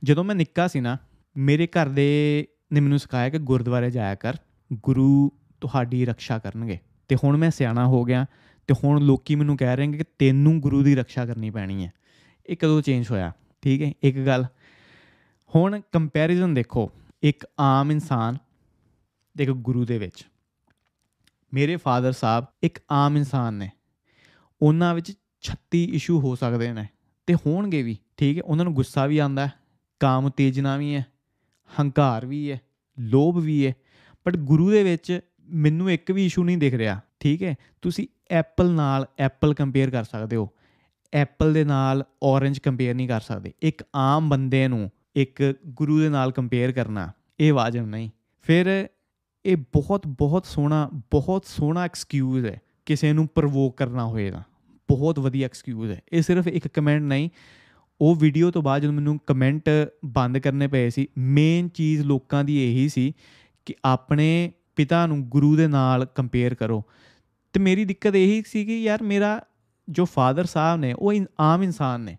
ਜਦੋਂ 0.05 0.25
ਮੈਂ 0.25 0.35
ਨਿੱਕਾ 0.35 0.69
ਸੀ 0.69 0.81
ਨਾ, 0.81 0.97
ਮੇਰੇ 1.37 1.67
ਘਰ 1.67 1.89
ਦੇ 1.89 2.47
ਨੇ 2.73 2.81
ਮੈਨੂੰ 2.81 2.99
ਸਿਖਾਇਆ 2.99 3.29
ਕਿ 3.29 3.39
ਗੁਰਦੁਆਰੇ 3.39 3.91
ਜਾਇਆ 3.91 4.15
ਕਰ। 4.15 4.37
ਗੁਰੂ 4.73 5.33
ਤੁਹਾਡੀ 5.65 6.07
ਰੱਖਿਆ 6.07 6.39
ਕਰਨਗੇ। 6.39 6.79
ਤੇ 7.09 7.17
ਹੁਣ 7.25 7.37
ਮੈਂ 7.37 7.51
ਸਿਆਣਾ 7.51 7.87
ਹੋ 7.87 8.05
ਗਿਆ 8.05 8.27
ਤੇ 8.67 8.75
ਹੁਣ 8.85 9.01
ਲੋਕੀ 9.01 9.35
ਮੈਨੂੰ 9.35 9.57
ਕਹਿ 9.57 9.77
ਰਹੇ 9.77 9.87
ਨੇ 9.87 9.99
ਕਿ 9.99 10.05
ਤੈਨੂੰ 10.19 10.61
ਗੁਰੂ 10.61 10.83
ਦੀ 10.83 10.95
ਰੱਖਿਆ 10.95 11.27
ਕਰਨੀ 11.27 11.51
ਪੈਣੀ 11.51 11.85
ਹੈ। 11.85 11.93
ਇਹ 12.47 12.57
ਕਦੋਂ 12.57 12.83
ਚੇਂਜ 12.83 13.11
ਹੋਇਆ? 13.11 13.33
ਠੀਕ 13.63 13.83
ਹੈ, 13.83 13.93
ਇੱਕ 14.03 14.27
ਗੱਲ। 14.27 14.47
ਹੁਣ 15.57 15.81
ਕੰਪੈਰੀਜ਼ਨ 15.93 16.55
ਦੇਖੋ, 16.55 16.91
ਇੱਕ 17.23 17.47
ਆਮ 17.61 17.93
ਇਨਸਾਨ 17.93 18.39
ਤੇ 19.39 19.45
ਇੱਕ 19.45 19.53
ਗੁਰੂ 19.53 19.85
ਦੇ 19.85 19.99
ਵਿੱਚ। 19.99 20.27
ਮੇਰੇ 21.55 21.77
ਫਾਦਰ 21.77 22.13
ਸਾਹਿਬ 22.13 22.47
ਇੱਕ 22.63 22.79
ਆਮ 22.91 23.17
ਇਨਸਾਨ 23.17 23.55
ਨੇ। 23.55 23.71
ਉਹਨਾਂ 24.63 24.95
ਵਿੱਚ 24.95 25.13
36 25.43 25.85
ਇਸ਼ੂ 25.85 26.21
ਹੋ 26.21 26.35
ਸਕਦੇ 26.35 26.73
ਨੇ 26.73 26.87
ਤੇ 27.27 27.35
ਹੋਣਗੇ 27.35 27.83
ਵੀ, 27.83 27.99
ਠੀਕ 28.17 28.39
ਹੈ, 28.39 28.43
ਉਹਨਾਂ 28.43 28.65
ਨੂੰ 28.65 28.75
ਗੁੱਸਾ 28.75 29.07
ਵੀ 29.07 29.19
ਆਉਂਦਾ 29.19 29.49
ਕਾਮ 30.01 30.29
ਤੇਜਨਾ 30.29 30.77
ਵੀ 30.77 30.95
ਹੈ, 30.95 31.07
ਹੰਕਾਰ 31.81 32.27
ਵੀ 32.27 32.51
ਹੈ, 32.51 32.61
ਲੋਭ 32.99 33.37
ਵੀ 33.37 33.67
ਹੈ। 33.67 33.73
ਬਟ 34.27 34.37
ਗੁਰੂ 34.37 34.71
ਦੇ 34.71 34.83
ਵਿੱਚ 34.83 35.21
ਮੈਨੂੰ 35.49 35.91
ਇੱਕ 35.91 36.11
ਵੀ 36.11 36.27
ਇਸ਼ੂ 36.27 36.45
ਨਹੀਂ 36.45 36.59
ਦਿਖ 36.59 36.75
ਰਿਹਾ, 36.75 37.01
ਠੀਕ 37.21 37.43
ਹੈ? 37.43 37.55
ਤੁਸੀਂ 37.83 38.09
ਐਪਲ 38.31 38.71
ਨਾਲ 38.71 39.07
ਐਪਲ 39.19 39.55
ਕੰਪੇਅਰ 39.55 39.91
ਕਰ 39.91 40.05
ਸਕਦੇ 40.05 40.37
ਹੋ। 40.37 40.51
ਐਪਲ 41.13 41.53
ਦੇ 41.53 41.65
ਨਾਲ 41.65 42.05
ਔਰੇਂਜ 42.23 42.59
ਕੰਪੇਅਰ 42.59 42.95
ਨਹੀਂ 42.95 43.09
ਕਰ 43.09 43.21
ਸਕਦੇ। 43.21 43.53
ਇੱਕ 43.63 43.83
ਆਮ 43.95 44.29
ਬੰਦੇ 44.29 44.69
ਨੂੰ 44.69 44.91
ਇੱਕ 45.17 45.55
ਗੁਰੂ 45.67 46.01
ਦੇ 46.01 46.09
ਨਾਲ 46.09 46.33
ਕੰਪੇਅਰ 46.33 46.73
ਕਰਨਾ, 46.73 47.13
ਇਹ 47.41 47.53
ਵਾਜਬ 47.53 47.87
ਨਹੀਂ। 47.87 48.11
ਫਿਰ 48.43 48.89
ਇਹ 49.45 49.57
ਬਹੁਤ 49.57 50.07
ਬਹੁਤ 50.07 50.47
ਸੋਹਣਾ 50.47 50.91
ਬਹੁਤ 50.93 51.45
ਸੋਹਣਾ 51.45 51.85
ਐਕਸਕਿਊਜ਼ 51.85 52.47
ਹੈ। 52.47 52.61
ਕਿਸੇ 52.87 53.13
ਨੂੰ 53.13 53.29
ਪ੍ਰਵੋਕ 53.35 53.77
ਕਰਨਾ 53.77 54.07
ਹੋਏ 54.07 54.31
ਤਾਂ। 54.31 54.43
ਬਹੁਤ 54.89 55.19
ਵਧੀਆ 55.19 55.45
ਐਕਸਕਿਊਜ਼ 55.45 55.91
ਹੈ। 55.93 56.01
ਇਹ 56.13 56.23
ਸਿਰਫ 56.23 56.49
ਇੱਕ 56.49 56.69
ਕਮੈਂਟ 56.69 57.03
ਨਹੀਂ। 57.03 57.31
ਉਹ 58.01 58.17
ਵੀਡੀਓ 58.17 58.51
ਤੋਂ 58.51 58.63
ਬਾਅਦ 58.63 58.83
ਜਦੋਂ 58.83 58.95
ਮੈਨੂੰ 58.95 59.21
ਕਮੈਂਟ 59.27 59.71
ਬੰਦ 60.05 60.39
ਕਰਨੇ 60.39 60.67
ਪਏ 60.67 60.91
ਸੀ 60.91 61.07
ਮੇਨ 61.19 61.69
ਚੀਜ਼ 61.69 62.03
ਲੋਕਾਂ 62.03 62.45
ਦੀ 62.45 62.65
ਇਹੀ 62.65 62.89
ਸੀ 62.89 63.13
ਕਿ 63.67 63.75
ਆਪਣੇ 63.85 64.53
ਪਿਤਾ 64.77 65.07
ਨੂੰ 65.07 65.23
ਗੁਰੂ 65.23 65.57
ਦੇ 65.57 65.67
ਨਾਲ 65.67 66.05
ਕੰਪੇਅਰ 66.05 66.55
ਕਰੋ। 66.55 66.85
ਤੇ 67.53 67.61
ਮੇਰੀ 67.61 67.85
ਦਿੱਕਤ 67.85 68.15
ਇਹੀ 68.15 68.43
ਸੀ 68.47 68.65
ਕਿ 68.65 68.83
ਯਾਰ 68.83 69.03
ਮੇਰਾ 69.03 69.43
ਜੋ 69.89 70.05
ਫਾਦਰ 70.05 70.45
ਸਾਹਿਬ 70.45 70.81
ਨੇ, 70.81 70.93
ਉਹ 70.93 71.15
ਆਮ 71.41 71.63
ਇਨਸਾਨ 71.63 72.01
ਨੇ। 72.01 72.17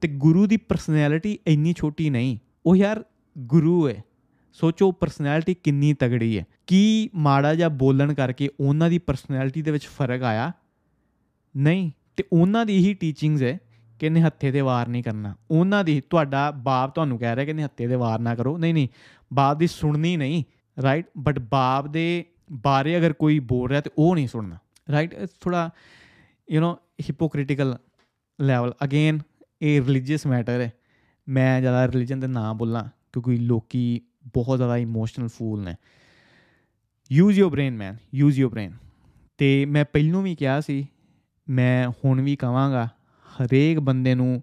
ਤੇ 0.00 0.08
ਗੁਰੂ 0.08 0.46
ਦੀ 0.46 0.56
ਪਰਸਨੈਲਿਟੀ 0.56 1.38
ਇੰਨੀ 1.46 1.72
ਛੋਟੀ 1.72 2.10
ਨਹੀਂ। 2.10 2.38
ਉਹ 2.66 2.76
ਯਾਰ 2.76 3.04
ਗੁਰੂ 3.38 3.88
ਹੈ 3.88 4.04
ਸੋਚੋ 4.52 4.92
ਪਰਸਨੈਲਿਟੀ 4.92 5.54
ਕਿੰਨੀ 5.54 5.94
ਤਗੜੀ 5.94 6.38
ਹੈ 6.38 6.44
ਕੀ 6.66 7.10
ਮਾੜਾ 7.14 7.54
ਜਾਂ 7.54 7.70
ਬੋਲਣ 7.70 8.14
ਕਰਕੇ 8.14 8.48
ਉਹਨਾਂ 8.60 8.90
ਦੀ 8.90 8.98
ਪਰਸਨੈਲਿਟੀ 8.98 9.62
ਦੇ 9.62 9.70
ਵਿੱਚ 9.70 9.86
ਫ਼ਰਕ 9.86 10.22
ਆਇਆ? 10.22 10.52
ਨਹੀਂ। 11.56 11.90
ਤੇ 12.16 12.24
ਉਹਨਾਂ 12.32 12.66
ਦੀ 12.66 12.78
ਹੀ 12.78 12.94
ਟੀਚਿੰਗਸ 12.94 13.42
ਹੈ 13.42 13.58
ਕਿ 14.00 14.10
ਨਿਹੱਥੇ 14.10 14.52
ਤੇ 14.52 14.60
ਵਾਰ 14.60 14.88
ਨਹੀਂ 14.88 15.02
ਕਰਨਾ। 15.02 15.34
ਉਹਨਾਂ 15.50 15.84
ਦੀ 15.84 16.02
ਤੁਹਾਡਾ 16.10 16.50
ਬਾਪ 16.50 16.94
ਤੁਹਾਨੂੰ 16.94 17.18
ਕਹਿ 17.18 17.36
ਰਿਹਾ 17.36 17.44
ਕਿ 17.44 17.52
ਨਿਹੱਥੇ 17.52 17.88
ਤੇ 17.88 17.94
ਵਾਰ 17.94 18.18
ਨਾ 18.18 18.34
ਕਰੋ। 18.34 18.58
ਨਹੀਂ 18.58 18.74
ਨਹੀਂ। 18.74 18.88
ਬਾਪ 19.32 19.56
ਦੀ 19.56 19.66
ਸੁਣਨੀ 19.66 20.16
ਨਹੀਂ। 20.16 20.44
ਰਾਈਟ 20.82 21.06
ਬਟ 21.18 21.38
ਬਾਪ 21.38 21.86
ਦੇ 21.86 22.24
ਬਾਰੇ 22.52 22.96
ਅਗਰ 22.96 23.12
ਕੋਈ 23.12 23.38
ਬੋਲ 23.38 23.68
ਰਿਹਾ 23.68 23.80
ਤੇ 23.80 23.90
ਉਹ 23.98 24.14
ਨਹੀਂ 24.14 24.28
ਸੁਣਨਾ 24.28 24.56
ਰਾਈਟ 24.92 25.14
ਥੋੜਾ 25.40 25.70
you 26.50 26.60
know 26.60 26.76
hypocritical 27.00 27.76
level 28.40 28.72
again 28.84 29.18
ਇਹ 29.62 29.80
ਰਿਲੀਜੀਅਸ 29.80 30.26
ਮੈਟਰ 30.26 30.60
ਹੈ। 30.60 30.72
ਮੈਂ 31.28 31.60
ਜ਼ਿਆਦਾ 31.60 31.88
ਰਿਲੀਜਨ 31.88 32.20
ਦੇ 32.20 32.26
ਨਾਂ 32.26 32.54
ਬੋਲਾਂ 32.54 32.84
ਕਿਉਂਕਿ 33.12 33.36
ਲੋਕੀ 33.36 34.00
ਬਹੁਤ 34.26 34.56
ਜ਼ਿਆਦਾ 34.56 34.76
ਇਮੋਸ਼ਨਲ 34.76 35.28
ਫੂਲ 35.28 35.64
ਨੇ। 35.64 35.74
Use 37.12 37.38
your 37.38 37.50
brain 37.50 37.76
man 37.76 37.96
use 38.14 38.40
your 38.40 38.50
brain 38.50 38.72
ਤੇ 39.38 39.64
ਮੈਂ 39.64 39.84
ਪਹਿਲੋਂ 39.84 40.22
ਵੀ 40.22 40.34
ਕਿਹਾ 40.34 40.60
ਸੀ, 40.60 40.86
ਮੈਂ 41.48 41.88
ਹੁਣ 41.88 42.20
ਵੀ 42.20 42.36
ਕਹਾਂਗਾ, 42.36 42.88
ਹਰੇਕ 43.26 43.78
ਬੰਦੇ 43.78 44.14
ਨੂੰ 44.14 44.42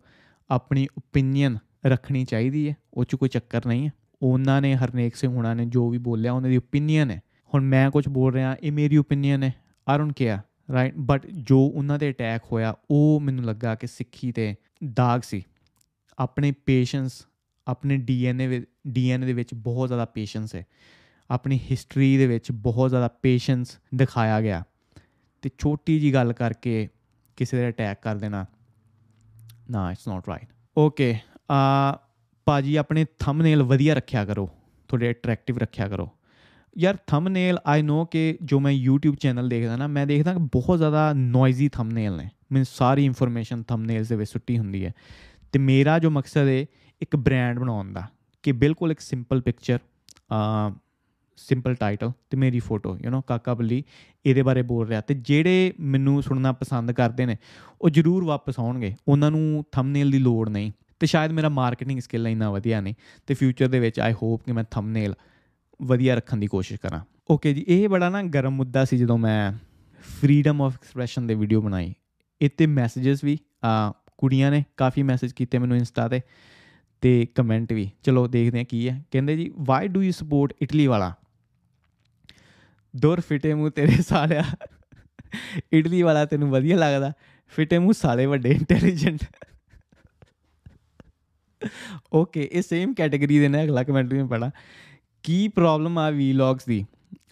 ਆਪਣੀ 0.49 0.87
ਓਪੀਨੀਅਨ 0.97 1.57
ਰੱਖਣੀ 1.85 2.25
ਚਾਹੀਦੀ 2.25 2.69
ਹੈ। 2.69 2.75
ਉਹ 2.93 3.05
'ਚ 3.05 3.15
ਕੋਈ 3.15 3.29
ਚੱਕਰ 3.29 3.61
ਨਹੀਂ 3.65 3.87
ਹੈ। 3.87 3.91
ਉਹਨਾਂ 4.21 4.61
ਨੇ, 4.61 4.75
ਹਰਨੇਕ 4.75 5.15
ਸਿੰਘ 5.15 5.33
ਹੁਣਾਂ 5.33 5.55
ਨੇ 5.55 5.65
ਜੋ 5.65 5.89
ਵੀ 5.89 5.97
ਬੋਲਿਆ, 5.97 6.33
ਉਹਨਾਂ 6.33 6.49
ਦੀ 6.49 6.57
ਓਪੀਨੀਅਨ 6.57 7.11
ਹੈ। 7.11 7.21
ਹੁਣ 7.53 7.63
ਮੈਂ 7.63 7.91
ਕੁਝ 7.91 8.07
ਬੋਲ 8.07 8.33
ਰਿਹਾ, 8.33 8.55
ਇਹ 8.63 8.71
ਮੇਰੀ 8.71 8.97
ਓਪੀਨੀਅਨ 8.97 9.43
ਹੈ। 9.43 9.53
I 9.87 9.97
don't 9.97 10.13
care 10.13 10.39
right 10.71 10.93
but 10.97 11.27
ਜੋ 11.27 11.59
ਉਹਨਾਂ 11.59 11.99
ਤੇ 11.99 12.09
ਅਟੈਕ 12.09 12.41
ਹੋਇਆ, 12.51 12.75
ਉਹ 12.91 13.19
ਮੈਨੂੰ 13.19 13.45
ਲੱਗਾ 13.45 13.75
ਕਿ 13.75 13.87
ਸਿੱਖੀ 13.87 14.31
ਤੇ 14.31 14.55
ਦਾਗ 14.93 15.21
ਸੀ। 15.21 15.43
ਆਪਣੇ 16.19 16.51
ਪੇਸ਼ੈਂਸ 16.51 17.25
ਆਪਣੇ 17.67 17.97
ਡੀਐਨਏ 17.97 18.63
ਡੀਐਨਏ 18.87 19.25
ਦੇ 19.25 19.33
ਵਿੱਚ 19.33 19.53
ਬਹੁਤ 19.53 19.89
ਜ਼ਿਆਦਾ 19.89 20.05
ਪੇਸ਼ੈਂਸ 20.05 20.55
ਹੈ। 20.55 20.65
ਆਪਣੀ 21.31 21.59
ਹਿਸਟਰੀ 21.71 22.17
ਦੇ 22.17 22.27
ਵਿੱਚ 22.27 22.51
ਬਹੁਤ 22.51 22.89
ਜ਼ਿਆਦਾ 22.89 23.07
ਪੇਸ਼ੈਂਸ 23.07 23.77
ਦਿਖਾਇਆ 23.95 24.41
ਗਿਆ। 24.41 24.63
ਤੇ 25.41 25.49
ਛੋਟੀ 25.57 25.99
ਜੀ 25.99 26.13
ਗੱਲ 26.13 26.33
ਕਰਕੇ 26.33 26.87
ਕਿਸੇ 27.35 27.57
ਦੇ 27.57 27.69
ਅਟੈਕ 27.69 28.01
ਕਰ 28.01 28.15
ਦੇਣਾ, 28.15 28.45
ਨਾ 29.69 29.91
ਇਟਸ 29.91 30.07
ਨਾਟ 30.07 30.29
ਰਾਈਟ 30.29 30.53
ਓਕੇ 30.77 31.15
ਆ 31.51 31.91
ਪਾਜੀ 32.45 32.75
ਆਪਣੇ 32.75 33.05
ਥੰਬਨੇਲ 33.19 33.63
ਵਧੀਆ 33.63 33.93
ਰੱਖਿਆ 33.93 34.25
ਕਰੋ 34.25 34.49
ਥੋੜੇ 34.87 35.11
ਅਟਰੈਕਟਿਵ 35.11 35.57
ਰੱਖਿਆ 35.57 35.87
ਕਰੋ। 35.87 36.09
ਯਾਰ 36.77 36.97
ਥੰਬਨੇਲ 37.07 37.57
ਆਈ 37.67 37.81
ਨੋ 37.81 38.05
ਕਿ 38.05 38.37
ਜੋ 38.43 38.59
ਮੈਂ 38.59 38.73
YouTube 38.87 39.15
ਚੈਨਲ 39.15 39.49
ਦੇਖਦਾ 39.49 39.75
ਨਾ, 39.75 39.87
ਮੈਂ 39.87 40.07
ਦੇਖਦਾ 40.07 40.33
ਕਿ 40.33 40.39
ਬਹੁਤ 40.39 40.77
ਜ਼ਿਆਦਾ 40.77 41.13
ਨੋਇਜ਼ੀ 41.13 41.69
ਥੰਬਨੇਲ 41.69 42.17
ਨੇ। 42.17 42.29
ਮੀਨ 42.51 42.63
ਸਾਰੀ 42.63 43.05
ਇਨਫੋਰਮੇਸ਼ਨ 43.05 43.63
ਥੰਬਨੇਲਸ 43.63 44.09
ਦੇ 44.09 44.15
ਵਿੱਚ 44.15 44.31
ਸੁੱਟੀ 44.31 44.57
ਹੁੰਦੀ 44.57 44.85
ਹੈ। 44.85 44.91
ਤੇ 45.51 45.59
ਮੇਰਾ 45.59 45.99
ਜੋ 45.99 46.09
ਮਕਸਦ 46.09 46.47
ਹੈ 46.47 46.65
ਇੱਕ 47.01 47.15
ਬ੍ਰਾਂਡ 47.15 47.59
ਬਣਾਉਣ 47.59 47.93
ਦਾ, 47.93 48.07
ਕਿ 48.43 48.51
ਬਿਲਕੁਲ 48.51 48.91
ਇੱਕ 48.91 48.99
ਸਿੰਪਲ 48.99 49.41
ਪਿਕਚਰ 49.41 49.79
ਆ 50.33 50.71
ਸਿੰਪਲ 51.37 51.73
ਟਾਈਟਲ 51.73 52.11
ਤੇ 52.29 52.37
ਮੇਰੀ 52.37 52.59
ਫੋਟੋ 52.59 52.97
ਯੂ 52.97 53.11
نو 53.11 53.21
ਕਾਕਾ 53.27 53.53
ਬੱਲੀ, 53.53 53.83
ਇਹਦੇ 54.25 54.41
ਬਾਰੇ 54.41 54.61
ਬੋਲ 54.61 54.87
ਰਿਹਾ। 54.87 55.01
ਤੇ 55.01 55.13
ਜਿਹੜੇ 55.13 55.73
ਮੈਨੂੰ 55.79 56.23
ਸੁਣਨਾ 56.23 56.51
ਪਸੰਦ 56.51 56.91
ਕਰਦੇ 56.91 57.25
ਨੇ, 57.25 57.37
ਉਹ 57.81 57.89
ਜਰੂਰ 57.89 58.23
ਵਾਪਸ 58.23 58.59
ਆਉਣਗੇ। 58.59 58.95
ਉਹਨਾਂ 59.07 59.31
ਨੂੰ 59.31 59.65
ਥੰਬਨੇਲ 59.71 60.11
ਦੀ 60.11 60.19
ਲੋੜ 60.19 60.49
ਨਹੀਂ। 60.49 60.71
ਤੇ 61.03 61.07
ਸ਼ਾਇਦ 61.07 61.31
ਮੇਰਾ 61.31 61.49
ਮਾਰਕੀਟਿੰਗ 61.49 61.99
ਸਕਿੱਲ 61.99 62.27
ਇੰਨਾ 62.27 62.49
ਵਧੀਆ 62.51 62.81
ਨਹੀਂ 62.81 62.93
ਤੇ 63.27 63.33
ਫਿਊਚਰ 63.33 63.67
ਦੇ 63.67 63.79
ਵਿੱਚ 63.79 63.99
ਆਈ 63.99 64.13
ਹੋਪ 64.13 64.43
ਕਿ 64.43 64.51
ਮੈਂ 64.51 64.63
ਥੰਬਨੇਲ 64.71 65.13
ਵਧੀਆ 65.81 66.15
ਰੱਖਣ 66.15 66.37
ਦੀ 66.37 66.47
ਕੋਸ਼ਿਸ਼ 66.47 66.79
ਕਰਾਂ। 66.81 66.99
ਓਕੇ 67.29 67.53
ਜੀ, 67.53 67.65
ਇਹ 67.67 67.89
ਬੜਾ 67.89 68.09
ਨਾ 68.09 68.21
ਗਰਮ 68.23 68.53
ਮੁੱਦਾ 68.55 68.85
ਸੀ 68.85 68.97
ਜਦੋਂ 68.97 69.17
ਮੈਂ 69.17 69.51
ਫਰੀडम 70.21 70.61
ਆਫ 70.61 70.73
ਐਕਸਪ੍ਰੈਸ਼ਨ 70.73 71.27
ਦੇ 71.27 71.35
ਵੀਡੀਓ 71.35 71.61
ਬਣਾਈ 71.61 71.93
ਇੱਥੇ 72.41 72.67
ਮੈਸੇजेस 72.67 73.19
ਵੀ 73.23 73.37
ਕੁੜੀਆਂ 74.17 74.51
ਨੇ 74.51 74.63
ਕਾਫੀ 74.77 75.03
ਮੈਸੇਜ 75.03 75.31
ਕੀਤੇ 75.31 75.57
ਮੈਨੂੰ 75.57 75.77
ਇੰਸਟਾ 75.77 76.07
ਤੇ 76.07 76.21
ਤੇ 77.01 77.25
ਕਮੈਂਟ 77.35 77.73
ਵੀ। 77.73 77.89
ਚਲੋ 78.03 78.27
ਦੇਖਦੇ 78.27 78.59
ਆ 78.59 78.63
ਕੀ 78.63 78.89
ਹੈ। 78.89 79.05
ਕਹਿੰਦੇ 79.11 79.37
ਜੀ 79.37 79.51
why 79.57 79.87
do 79.87 80.01
you 80.01 80.11
support 80.11 80.53
Italy 80.61 80.87
ਵਾਲਾ? 80.87 81.13
ਦੁਰ 82.95 83.21
ਫਿਟੇ 83.21 83.53
ਮੂੰ 83.53 83.71
ਤੇਰੇ 83.71 84.01
ਸਾਲਿਆ। 84.01 84.43
ਇਟਲੀ 85.73 86.01
ਵਾਲਾ 86.01 86.25
ਤੈਨੂੰ 86.25 86.49
ਵਧੀਆ 86.49 86.77
ਲੱਗਦਾ। 86.77 87.11
ਫਿਟੇ 87.47 87.79
ਮੂੰ 87.79 87.93
ਸਾਲੇ 87.93 88.25
ਵੱਡੇ 88.25 88.51
ਇੰਟੈਲੀਜੈਂਟ 88.51 89.19
ਓਕੇ 92.13 92.49
ਇਹ 92.51 92.61
ਸੇਮ 92.61 92.93
ਕੈਟਾਗਰੀ 92.93 93.39
ਦੇ 93.39 93.47
ਨੇ, 93.47 93.63
ਅਗਲਾ 93.63 93.83
ਕਮੈਂਟ 93.83 94.13
ਵੀ 94.13 94.23
ਪੜਾ 94.27 94.51
ਕੀ 95.23 95.47
ਪ੍ਰੋਬਲਮ 95.47 95.97
ਆ 95.97 96.09
ਵੀਲੌਗਸ 96.09 96.65
ਦੀ? 96.65 96.85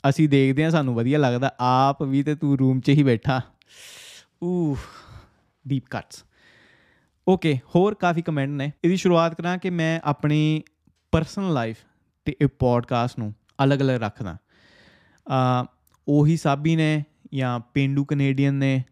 ਅਸੀਂ 0.09 0.27
ਦੇਖਦੇ 0.29 0.65
ਆ 0.65 0.69
ਸਾਨੂੰ 0.69 0.95
ਵਧੀਆ 0.95 1.17
ਲੱਗਦਾ। 1.17 1.51
ਆਪ 1.59 2.03
ਵੀ 2.03 2.23
ਤੇ 2.23 2.35
ਤੂੰ 2.35 2.57
ਰੂਮ 2.57 2.79
'ਚ 2.79 2.89
ਹੀ 2.89 3.03
ਬੈਠਾ। 3.03 3.41
ਊ 4.43 4.75
ਡੀਪ 5.65 5.85
ਕੱਟਸ 5.89 6.23
ਓਕੇ 7.27 7.57
ਹੋਰ 7.75 7.93
ਕਾਫੀ 7.95 8.21
ਕਮੈਂਟ 8.21 8.49
ਨੇ। 8.49 8.71
ਇਹਦੀ 8.83 8.95
ਸ਼ੁਰੂਆਤ 8.97 9.33
ਕਰਾਂ 9.35 9.57
ਕਿ 9.57 9.69
ਮੈਂ 9.69 9.99
ਆਪਣੀ 10.03 10.61
ਪਰਸਨਲ 11.13 11.53
ਲਾਈਫ 11.53 11.77
ਤੇ 12.27 12.35
ਇਹ 12.41 12.47
ਪੋਡਕਾਸਟ 12.59 13.19
ਨੂੰ 13.19 13.33
ਅਲੱਗ-ਅਲੱਗ 13.63 14.01
ਰੱਖਦਾ। 14.01 14.37
ਆ 15.27 15.65
ਉਹੀ 16.07 16.37
ਸਾਬੀ 16.37 16.75
ਨੇ 16.75 17.03
ਜਾਂ 17.33 17.59
ਪਿੰਡੂ 17.73 18.05
ਕੈਨੇਡੀਅਨ 18.05 18.53
ਨੇ 18.53 18.83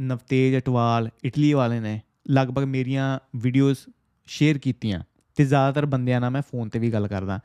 ਨਵਤੇਜ 0.00 0.56
ਅਟਵਾਲ, 0.58 1.08
ਇਟਲੀ 1.24 1.52
ਵਾਲੇ 1.52 1.80
ਨੇ। 1.80 2.00
ਲਗਭਗ 2.30 2.64
ਮੇਰੀਆਂ 2.64 3.18
ਵੀਡੀਓਜ਼ 3.36 3.78
ਸ਼ੇਅਰ 4.26 4.58
ਕੀਤੀਆਂ 4.58 5.00
ਤੇ 5.34 5.44
ਜ਼ਿਆਦਾਤਰ 5.44 5.86
ਬੰਦਿਆਂ 5.86 6.20
ਨਾਲ 6.20 6.30
ਮੈਂ 6.30 6.42
ਫੋਨ 6.42 6.68
ਤੇ 6.68 6.78
ਵੀ 6.78 6.92
ਗੱਲ 6.92 7.08
ਕਰਦਾ। 7.08 7.40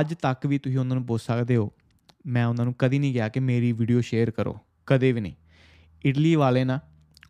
ਅੱਜ 0.00 0.14
ਤੱਕ 0.14 0.46
ਵੀ 0.46 0.58
ਤੁਸੀਂ 0.58 0.78
ਉਹਨਾਂ 0.78 0.96
ਨੂੰ 0.96 1.06
ਪੁੱਛ 1.06 1.22
ਸਕਦੇ 1.22 1.56
ਹੋ, 1.56 1.72
ਮੈਂ 2.26 2.46
ਉਹਨਾਂ 2.46 2.64
ਨੂੰ 2.64 2.74
ਕਦੀ 2.78 2.98
ਨਹੀਂ 2.98 3.12
ਕਿਹਾ 3.12 3.28
ਕਿ 3.28 3.40
ਮੇਰੀ 3.40 3.72
ਵੀਡੀਓ 3.72 4.00
ਸ਼ੇਅਰ 4.00 4.30
ਕਰੋ, 4.30 4.58
ਕਦੇ 4.86 5.12
ਵੀ 5.12 5.20
ਨਹੀਂ। 5.20 5.32
ਇਟਲੀ 6.04 6.34
ਵਾਲੇ 6.34 6.64
ਨਾ, 6.64 6.80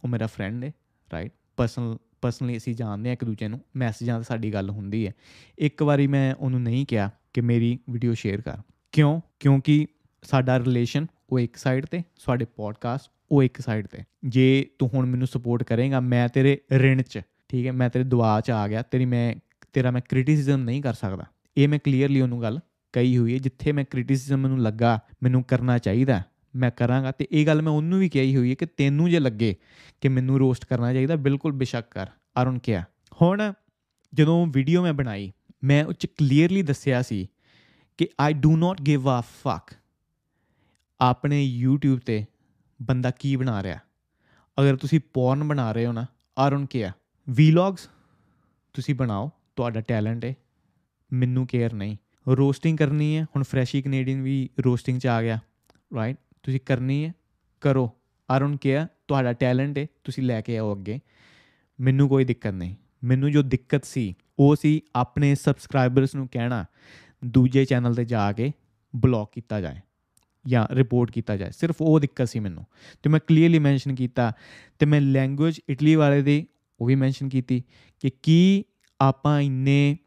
ਉਹ 0.04 0.08
ਮੇਰਾ 0.08 0.26
ਫਰੈਂਡ 0.26 0.64
ਹੈ 0.64 0.72
ਰਾਈਟ 1.12 1.32
ਪਰਸਨਲ 1.56 1.98
ਪਰਸਨਲੀ 2.20 2.56
ਅਸੀਂ 2.56 2.74
ਜਾਣਦੇ 2.74 3.10
ਆ 3.10 3.12
ਇੱਕ 3.12 3.24
ਦੂਜੇ 3.24 3.48
ਨੂੰ 3.48 3.60
ਮੈਸੇਜਾਂ 3.76 4.18
ਤੇ 4.18 4.24
ਸਾਡੀ 4.24 4.52
ਗੱਲ 4.52 4.70
ਹੁੰਦੀ 4.70 5.06
ਹੈ। 5.06 5.12
ਇੱਕ 5.58 5.82
ਵਾਰੀ 5.82 6.06
ਮੈਂ 6.06 6.34
ਉਹਨੂੰ 6.34 6.62
ਨਹੀਂ 6.62 6.86
ਕਿਹਾ 6.86 7.10
ਕਿ 7.34 7.40
ਮੇਰੀ 7.40 7.78
ਵੀਡੀਓ 7.90 8.14
ਸ਼ੇਅਰ 8.14 8.40
ਕਰ। 8.40 8.56
ਕਿਉਂ? 8.92 9.20
ਕਿਉਂਕਿ 9.40 9.86
ਸਾਡਾ 10.22 10.58
ਰਿਲੇਸ਼ਨ 10.58 11.06
ਉਹ 11.30 11.40
ਇੱਕ 11.40 11.56
ਸਾਈਡ 11.56 11.86
ਤੇ, 11.86 12.02
ਸਾਡੇ 12.16 12.44
ਪੋਡਕਾਸਟ 12.44 13.10
ਉਹ 13.32 13.42
ਇੱਕ 13.42 13.60
ਸਾਈਡ 13.60 13.86
ਤੇ। 13.86 13.98
ਜੇ 14.24 14.70
ਤੂੰ 14.78 14.90
ਹੁਣ 14.94 15.06
ਮੈਨੂੰ 15.06 15.26
ਸਪੋਰਟ 15.26 15.62
ਕਰੇਗਾ, 15.62 16.00
ਮੈਂ 16.00 16.28
ਤੇਰੇ 16.28 16.60
ਰਿਣ 16.72 17.02
'ਚ 17.02 17.20
ਠੀਕ 17.50 17.66
ਹੈ, 17.66 17.72
ਮੈਂ 17.72 17.90
ਤੇਰੇ 17.90 18.04
ਦੁਆ 18.04 18.40
'ਚ 18.40 18.50
ਆ 18.50 18.66
ਗਿਆ, 18.68 18.82
ਤੇਰੀ 18.82 19.04
ਮੈਂ, 19.04 19.34
ਤੇਰਾ 19.72 19.90
ਮੈਂ 19.90 20.00
ਕ੍ਰਿਟਿਸਿਜ਼ਮ 20.08 20.62
ਨਹੀਂ 20.64 20.82
ਕਰ 20.82 20.94
ਸਕਦਾ। 20.94 21.24
ਇਹ 21.56 21.68
ਮੈਂ 21.68 21.78
ਕਲੀਅਰਲੀ 21.78 22.20
ਉਹਨੂੰ 22.20 22.42
ਗੱਲ 22.42 22.60
ਕਹੀ 22.92 23.16
ਹੋਈ 23.18 23.32
ਹੈ, 23.34 23.38
ਜਿੱਥੇ 23.38 23.72
ਮੈਂ 23.72 23.84
ਕ੍ਰਿਟਿਸਿਜ਼ਮ 23.84 24.40
ਮੈਨੂੰ 24.40 24.60
ਲੱਗਾ, 24.62 24.98
ਮੈਨੂੰ 25.22 25.42
ਕਰਨਾ 25.44 25.78
ਚਾਹੀਦਾ, 25.78 26.22
ਮੈਂ 26.56 26.70
ਕਰਾਂਗਾ 26.70 27.12
ਤੇ 27.12 27.26
ਇਹ 27.32 27.46
ਗੱਲ 27.46 27.62
ਮੈਂ 27.62 27.72
ਉਹਨੂੰ 27.72 27.98
ਵੀ 27.98 28.08
ਕਹੀ 28.08 28.36
ਹੋਈ 28.36 28.50
ਹੈ 28.50 28.54
ਕਿ 28.54 28.66
ਤੈਨੂੰ 28.66 29.10
ਜੇ 29.10 29.18
ਲੱਗੇ 29.18 29.54
ਕਿ 30.00 30.08
ਮੈਨੂੰ 30.08 30.38
ਰੋਸਟ 30.38 30.64
ਕਰਨਾ 30.64 30.92
ਚਾਹੀਦਾ, 30.92 31.16
ਬਿਲਕੁਲ 31.16 31.52
ਬੇਸ਼ੱਕ 31.52 31.90
ਕਰ 31.90 32.06
ਅਰੁਣ 32.42 32.58
ਕਿਹਾ 32.58 32.84
ਹੁਣ 33.22 33.52
ਜਦੋਂ 34.12 34.46
ਵੀਡੀਓ 34.46 34.82
ਮੈਂ 34.82 34.92
ਬਣਾਈ, 34.92 35.32
ਮੈਂ 35.64 35.84
ਉਹ 35.84 35.92
ਚ 35.92 36.06
ਕਲੀਅਰਲੀ 36.06 36.62
ਦੱਸਿਆ 36.62 37.02
ਸੀ 37.02 37.28
ਕਿ 37.98 38.08
I 38.20 38.32
do 38.32 38.56
not 38.56 38.82
give 38.82 39.08
a 39.10 39.22
ਫੱਕ 39.44 39.74
ਆਪਣੇ 41.00 41.44
YouTube 41.64 42.00
ਤੇ 42.06 42.24
ਬੰਦਾ 42.80 43.10
ਕੀ 43.10 43.36
ਬਣਾ 43.36 43.62
ਰਿਹਾ। 43.62 43.78
ਅਗਰ 44.58 44.76
ਤੁਸੀਂ 44.76 45.00
ਪੌਰਨ 45.14 45.44
ਬਣਾ 45.44 45.72
ਰਹੇ 45.72 45.86
ਹੋ 45.86 45.92
ਨਾ 45.92 46.06
ਅਰੁਣ 46.46 46.66
ਕਿਹਾ 46.66 46.92
ਵਲੌਗਸ 47.28 47.88
ਤੁਸੀਂ 48.72 48.94
ਬਣਾਓ, 48.94 49.30
ਤੁਹਾਡਾ 49.56 49.80
ਟੈਲੈਂਟ 49.80 50.24
ਹੈ 50.24 50.34
ਮੈਨੂੰ 51.12 51.46
ਕੇਅਰ 51.46 51.72
ਨਹੀਂ। 51.72 51.96
ਰੋਸਟਿੰਗ 52.28 52.78
ਕਰਨੀ 52.78 53.16
ਹੈ 53.16 53.24
ਹੁਣ 53.24 53.42
ਫਰੈਸ਼ੀ 53.42 53.82
ਕੈਨੇਡੀਅਨ 53.82 54.22
ਵੀ 54.22 54.50
ਰੋਸਟਿੰਗ 54.64 55.00
'ਚ 55.00 55.06
ਆ 55.06 55.22
ਗਿਆ 55.22 55.38
ਰਾਈਟ 55.94 56.16
ਤੁਸੀਂ 56.42 56.60
ਕਰਨੀ 56.60 57.04
ਹੈ 57.04 57.12
ਕਰੋ। 57.60 57.90
ਅਰੁਣ 58.36 58.56
ਕਿਹਾ 58.56 58.86
ਤੁਹਾਡਾ 59.08 59.32
ਟੈਲੈਂਟ 59.32 59.78
ਹੈ 59.78 59.86
ਤੁਸੀਂ 60.04 60.22
ਲੈ 60.22 60.40
ਕੇ 60.40 60.58
ਆਓ 60.58 60.76
ਅੱਗੇ। 60.76 61.00
ਮੈਨੂੰ 61.80 62.08
ਕੋਈ 62.08 62.24
ਦਿੱਕਤ 62.24 62.50
ਨਹੀਂ। 62.50 62.74
ਮੈਨੂੰ 63.04 63.30
ਜੋ 63.30 63.42
ਦਿੱਕਤ 63.42 63.84
ਸੀ, 63.84 64.14
ਉਹ 64.38 64.56
ਸੀ 64.56 64.82
ਆਪਣੇ 64.96 65.34
ਸਬਸਕ੍ਰਾਈਬਰਸ 65.34 66.14
ਨੂੰ 66.14 66.28
ਕਹਿਣਾ, 66.32 66.64
ਦੂਜੇ 67.24 67.64
ਚੈਨਲ 67.64 67.94
ਤੇ 67.94 68.04
ਜਾ 68.04 68.32
ਕੇ 68.32 68.52
ਬਲੌਕ 68.96 69.32
ਕੀਤਾ 69.32 69.60
ਜਾਏ 69.60 69.76
ਜਾਂ 70.46 70.66
ਰਿਪੋਰਟ 70.74 71.10
ਕੀਤਾ 71.10 71.36
ਜਾਏ। 71.36 71.50
ਸਿਰਫ 71.50 71.76
ਉਹ 71.80 72.00
ਦਿੱਕਤ 72.00 72.28
ਸੀ 72.28 72.40
ਮੈਨੂੰ। 72.40 72.66
ਤੇ 73.02 73.10
ਮੈਂ 73.10 73.20
ਕਲੀਅਰਲੀ 73.26 73.58
ਮੈਂਸ਼ਨ 73.58 73.94
ਕੀਤਾ 73.94 74.32
ਤੇ 74.78 74.86
ਮੈਂ 74.86 75.00
ਲੈਂਗੁਏਜ 75.00 75.60
ਇਟਲੀ 75.68 75.94
ਵਾਲੇ 75.94 76.22
ਦੀ 76.22 76.46
ਉਹ 76.80 76.86
ਵੀ 76.86 76.94
ਮੈਂਸ਼ਨ 76.94 77.28
ਕੀਤੀ 77.28 77.62
ਕਿ 78.00 78.10
ਕੀ 78.22 78.64
ਆਪਾਂ 79.00 79.40
ਇੰਨੇ 79.40 79.98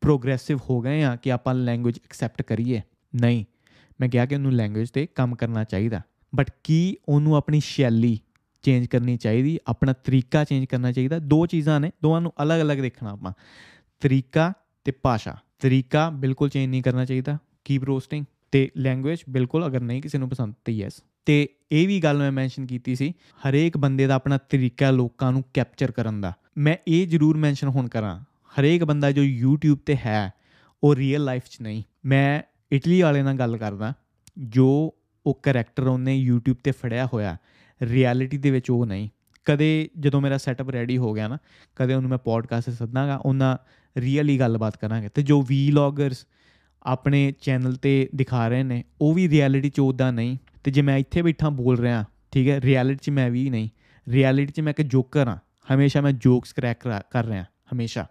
ਪ੍ਰੋਗਰੈਸਿਵ 0.00 0.58
ਹੋ 0.70 0.80
ਗਏ 0.80 1.02
ਆ 1.02 1.16
ਕਿ 1.16 1.32
ਆਪਾਂ 1.32 1.54
ਲੈਂਗੁਏਜ 1.54 1.98
ਐਕਸੈਪਟ 2.04 2.42
ਕਰੀਏ? 2.42 2.82
ਨਹੀਂ। 3.14 3.44
ਮੈਂ 4.00 4.08
ਕਿਹਾ 4.08 4.26
ਕਿ 4.26 4.34
ਉਹਨੂੰ 4.34 4.52
ਲੈਂਗੁਏਜ 4.52 4.90
ਤੇ 4.90 5.06
ਕੰਮ 5.06 5.36
ਕਰਨਾ 5.36 5.64
ਚਾਹੀਦਾ। 5.64 6.00
ਬਟ 6.34 6.50
ਕੀ 6.64 6.96
ਉਹਨੂੰ 7.08 7.36
ਆਪਣੀ 7.36 7.60
ਸ਼ੈਲੀ 7.60 8.20
ਚੇਂਜ 8.62 8.86
ਕਰਨੀ 8.86 9.16
ਚਾਹੀਦੀ? 9.16 9.58
ਆਪਣਾ 9.66 9.92
ਤਰੀਕਾ 9.92 10.44
ਚੇਂਜ 10.44 10.64
ਕਰਨਾ 10.64 10.92
ਚਾਹੀਦਾ? 10.92 11.18
ਦੋ 11.18 11.46
ਚੀਜ਼ਾਂ 11.46 11.80
ਨੇ, 11.80 11.90
ਦੋਵਾਂ 12.02 12.20
ਨੂੰ 12.20 12.32
ਅਲੱਗ-ਅਲੱਗ 12.42 12.78
ਦੇਖਣਾ 12.78 13.10
ਆਪਾਂ। 13.10 13.32
ਤਰੀਕਾ 14.00 14.52
ਤੇ 14.84 14.92
ਭਾਸ਼ਾ। 14.92 15.36
ਤਰੀਕਾ 15.58 16.10
ਬਿਲਕੁਲ 16.10 16.48
ਚੇਂਜ 16.48 16.70
ਨਹੀਂ 16.70 16.82
ਕਰਨਾ 16.82 17.04
ਚਾਹੀਦਾ। 17.04 17.38
ਕੀਪ 17.64 17.84
ਰੋਸਟਿੰਗ 17.84 18.24
ਤੇ 18.52 18.70
ਲੈਂਗੁਏਜ 18.76 19.18
ਬਿਲਕੁਲ 19.30 19.66
ਅਗਰ 19.66 19.80
ਨਹੀਂ, 19.80 20.02
ਕਿਸੇ 20.02 20.18
ਨੂੰ 20.18 20.28
ਪਸੰਦ, 20.28 20.54
ਤੇ 20.64 20.72
ਯੈਸ 20.72 21.04
ਤੇ 21.26 21.48
ਇਹ 21.72 21.88
ਵੀ 21.88 22.00
ਗੱਲ 22.00 22.18
ਮੈਂ 22.18 22.32
ਮੈਂਸ਼ਨ 22.32 22.66
ਕੀਤੀ 22.66 22.94
ਸੀ, 22.94 23.12
ਹਰੇਕ 23.48 23.76
ਬੰਦੇ 23.76 24.06
ਦਾ 24.06 24.14
ਆਪਣਾ 24.14 24.38
ਤਰੀਕਾ 24.38 24.90
ਲੋਕਾਂ 24.90 25.32
ਨੂੰ 25.32 25.44
ਕੈਪਚਰ 25.54 25.90
ਕਰਨ 25.90 26.20
ਦਾ। 26.20 26.32
ਮੈਂ 26.58 26.76
ਇਹ 26.88 27.06
ਜ਼ਰੂਰ 27.06 27.36
ਮੈਂਸ਼ਨ 27.36 27.68
ਹੁਣ 27.68 27.88
ਕਰਾਂ, 27.88 28.20
ਹਰੇਕ 28.60 28.84
ਬੰਦਾ 28.84 29.12
ਜੋ 29.12 29.22
YouTube 29.22 29.78
ਤੇ 29.86 29.96
ਹੈ, 29.96 30.32
ਉਹ 30.84 30.96
ਰੀਅਲ 30.96 31.24
ਲਾਈਫ 31.24 31.42
'ਚ 31.44 31.58
ਨਹੀਂ। 31.62 31.82
ਮੈਂ 32.04 32.42
ਇਟਲੀ 32.72 33.02
ਵਾਲੇ 33.02 33.22
ਨਾਲ 33.22 33.34
ਗੱਲ 33.34 33.56
ਕਰਦਾ, 33.56 33.92
ਜੋ 34.38 34.94
ਉਹ 35.26 35.40
ਕੈਰੈਕਟਰ 35.42 35.86
ਉਹਨੇ 35.86 36.26
YouTube 36.30 36.56
ਤੇ 36.64 36.70
ਫੜਿਆ 36.70 37.06
ਹੋਇਆ 37.12 37.36
ਰਿਐਲਿਟੀ 37.82 38.38
ਦੇ 38.38 38.50
ਵਿੱਚ 38.50 38.70
ਉਹ 38.70 38.86
ਨਹੀਂ। 38.86 39.08
ਕਦੇ 39.44 39.90
ਜਦੋਂ 40.00 40.20
ਮੇਰਾ 40.20 40.38
ਸੈਟਅਪ 40.38 40.70
ਰੈਡੀ 40.70 40.96
ਹੋ 40.96 41.12
ਗਿਆ 41.12 41.28
ਨਾ, 41.28 41.38
ਕਦੇ 41.76 41.94
ਉਹਨੂੰ 41.94 42.10
ਮੈਂ 42.10 42.18
ਪੋਡਕਾਸਟ 42.18 42.70
ਸੱਦਾਂਗਾ, 42.70 43.16
ਉਹਨਾਂ 43.16 43.56
ਰੀਅਲੀ 43.96 44.38
ਗੱਲਬਾਤ 44.38 44.76
ਕਰਾਂਗੇ। 44.76 45.08
ਤੇ 45.08 45.22
ਜੋ 45.22 45.42
ਵੀਲੌਗਰਸ 45.42 46.26
ਆਪਣੇ 46.82 47.32
ਚੈਨਲ 47.40 47.76
ਤੇ 47.76 48.08
ਦਿਖਾ 48.14 48.48
ਰਹੇ 48.48 48.62
ਨੇ, 48.62 48.84
ਉਹ 49.00 49.14
ਵੀ 49.14 49.28
ਰਿਐਲਿਟੀ 49.28 49.70
'ਚ 49.70 49.80
ਉਦਾਂ 49.80 50.12
ਨਹੀਂ। 50.12 50.36
ਤੇ 50.64 50.70
ਜੇ 50.70 50.82
ਮੈਂ 50.82 50.98
ਇੱਥੇ 50.98 51.22
ਬੈਠਾ 51.22 51.48
ਬੋਲ 51.48 51.78
ਰਿਹਾ, 51.78 52.04
ਠੀਕ 52.30 52.48
ਹੈ 52.48 52.60
ਰਿਐਲਿਟੀ 52.60 53.00
'ਚ 53.02 53.10
ਮੈਂ 53.10 53.30
ਵੀ 53.30 53.50
ਨਹੀਂ 53.50 53.68
ਰਿਐਲਿਟੀ 54.08 54.52
'ਚ 54.52 54.60
ਮੈਂ 54.60 54.72
ਇੱਕ 54.78 54.82
ਜੋਕਰ 54.82 55.28
ਹਾਂ, 55.28 55.36
ਹਮੇਸ਼ਾ 55.74 56.00
ਮੈਂ 56.00 56.12
ਜੋਕਸ 56.12 56.52
ਕਰੈਕ 56.52 56.88
ਕਰ 57.10 57.24
ਰਿਹਾ, 57.24 57.44
ਹਮੇਸ਼ਾ। 57.74 58.06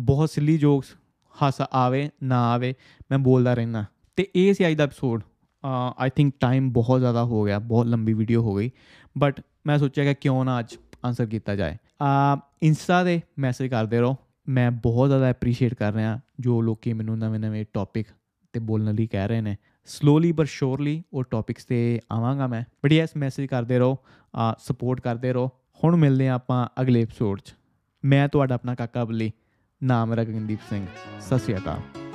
ਬਹੁਤ 0.00 0.30
ਸਿੱਲੀ 0.30 0.58
ਜੋਕਸ 0.58 0.94
ਹਾਸਾ 1.42 1.68
ਆਵੇ, 1.72 2.10
ਨਾ 2.22 2.50
ਆਵੇ, 2.52 2.74
ਮੈਂ 3.10 3.18
ਬੋਲਦਾ 3.18 3.54
ਰਹਿਣਾ 3.54 3.84
ਤੇ 4.16 4.28
ਇਹ 4.36 4.54
ਸੀ 4.54 4.68
ਅੱਜ 4.68 4.74
ਦਾ 4.74 4.84
ਐਪੀਸੋਡ 4.84 5.22
ਆਈ 5.98 6.10
ਥਿੰਕ 6.10 6.34
ਟਾਈਮ 6.40 6.72
ਬਹੁਤ 6.72 7.00
ਜ਼ਿਆਦਾ 7.00 7.24
ਹੋ 7.24 7.44
ਗਿਆ, 7.44 7.58
ਬਹੁਤ 7.58 7.86
ਲੰਬੀ 7.86 8.12
ਵੀਡੀਓ 8.12 8.42
ਹੋ 8.42 8.54
ਗਈ 8.54 8.70
ਬਟ 9.18 9.40
ਮੈਂ 9.66 9.78
ਸੋਚਿਆ 9.78 10.04
ਕਿ 10.04 10.14
ਕਿਉਂ 10.14 10.44
ਨਾ 10.44 10.60
ਅੱਜ 10.60 10.76
ਆਨਸਰ 11.04 11.26
ਕੀਤਾ 11.26 11.56
ਜਾਏ। 11.56 11.76
ਆ 12.02 12.40
ਇੰਸਟਾ 12.62 13.04
ਦੇ 13.04 13.20
ਮੈਸੇਜ 13.38 13.70
ਕਰਦੇ 13.70 14.00
ਰਹੋ, 14.00 14.16
ਮੈਂ 14.48 14.70
ਬਹੁਤ 14.70 15.08
ਜ਼ਿਆਦਾ 15.08 15.26
ਐਪਰੀਸ਼ੀਏਟ 15.26 15.74
ਕਰ 15.74 15.92
ਰਿਹਾ 15.92 16.20
ਜੋ 16.40 16.62
ਲੋਕੀ 16.62 16.92
ਮੈਨੂੰ 16.92 17.18
ਨਵੇਂ-ਨਵੇਂ 17.18 17.64
ਟੌਪਿਕ 17.72 18.06
ਤੇ 18.52 18.60
ਬੋਲਣ 18.60 18.94
ਲਈ 18.94 19.06
ਕਹਿ 19.06 19.28
ਰਹੇ 19.28 19.40
ਨੇ। 19.40 19.56
ਸਲੋਲੀ 19.84 20.32
ਪਰ 20.32 20.44
ਸ਼ੋਰਲੀ 20.44 21.02
ਉਹ 21.12 21.24
ਟੌਪਿਕਸ 21.24 21.64
ਤੇ 21.64 22.00
ਆਵਾਂਗਾ 22.12 22.46
ਮੈਂ। 22.46 22.62
ਬਟ 22.84 22.92
ਯੈਸ 22.92 23.16
ਮੈਸੇਜ 23.16 23.46
ਕਰਦੇ 23.46 23.78
ਰਹੋ 23.78 23.96
ਸਪੋਰਟ 24.58 25.00
ਕਰਦੇ 25.00 25.32
ਰਹੋ। 25.32 25.50
ਹੁਣ 25.84 25.96
ਮਿਲਦੇ 25.96 26.28
ਆ 26.28 26.34
ਆਪਾਂ 26.34 26.66
ਅਗਲੇ 26.80 27.02
ਐਪੀਸੋਡ 27.02 27.40
'ਚ। 27.40 27.54
ਮੈਂ 28.04 28.28
ਤੁਹਾਡਾ 28.28 28.54
ਆਪਣਾ 28.54 28.74
ਕਾਕਾ 28.74 29.04
ਬੱਲੀ, 29.04 29.32
ਨਾਮ 29.82 30.12
ਰਗਨਦੀਪ 30.12 30.60
ਸਿੰਘ। 30.70 30.86
ਸਤਿ 31.20 31.38
ਸ਼੍ਰੀ 31.38 31.56
ਅਕਾਲ। 31.56 32.09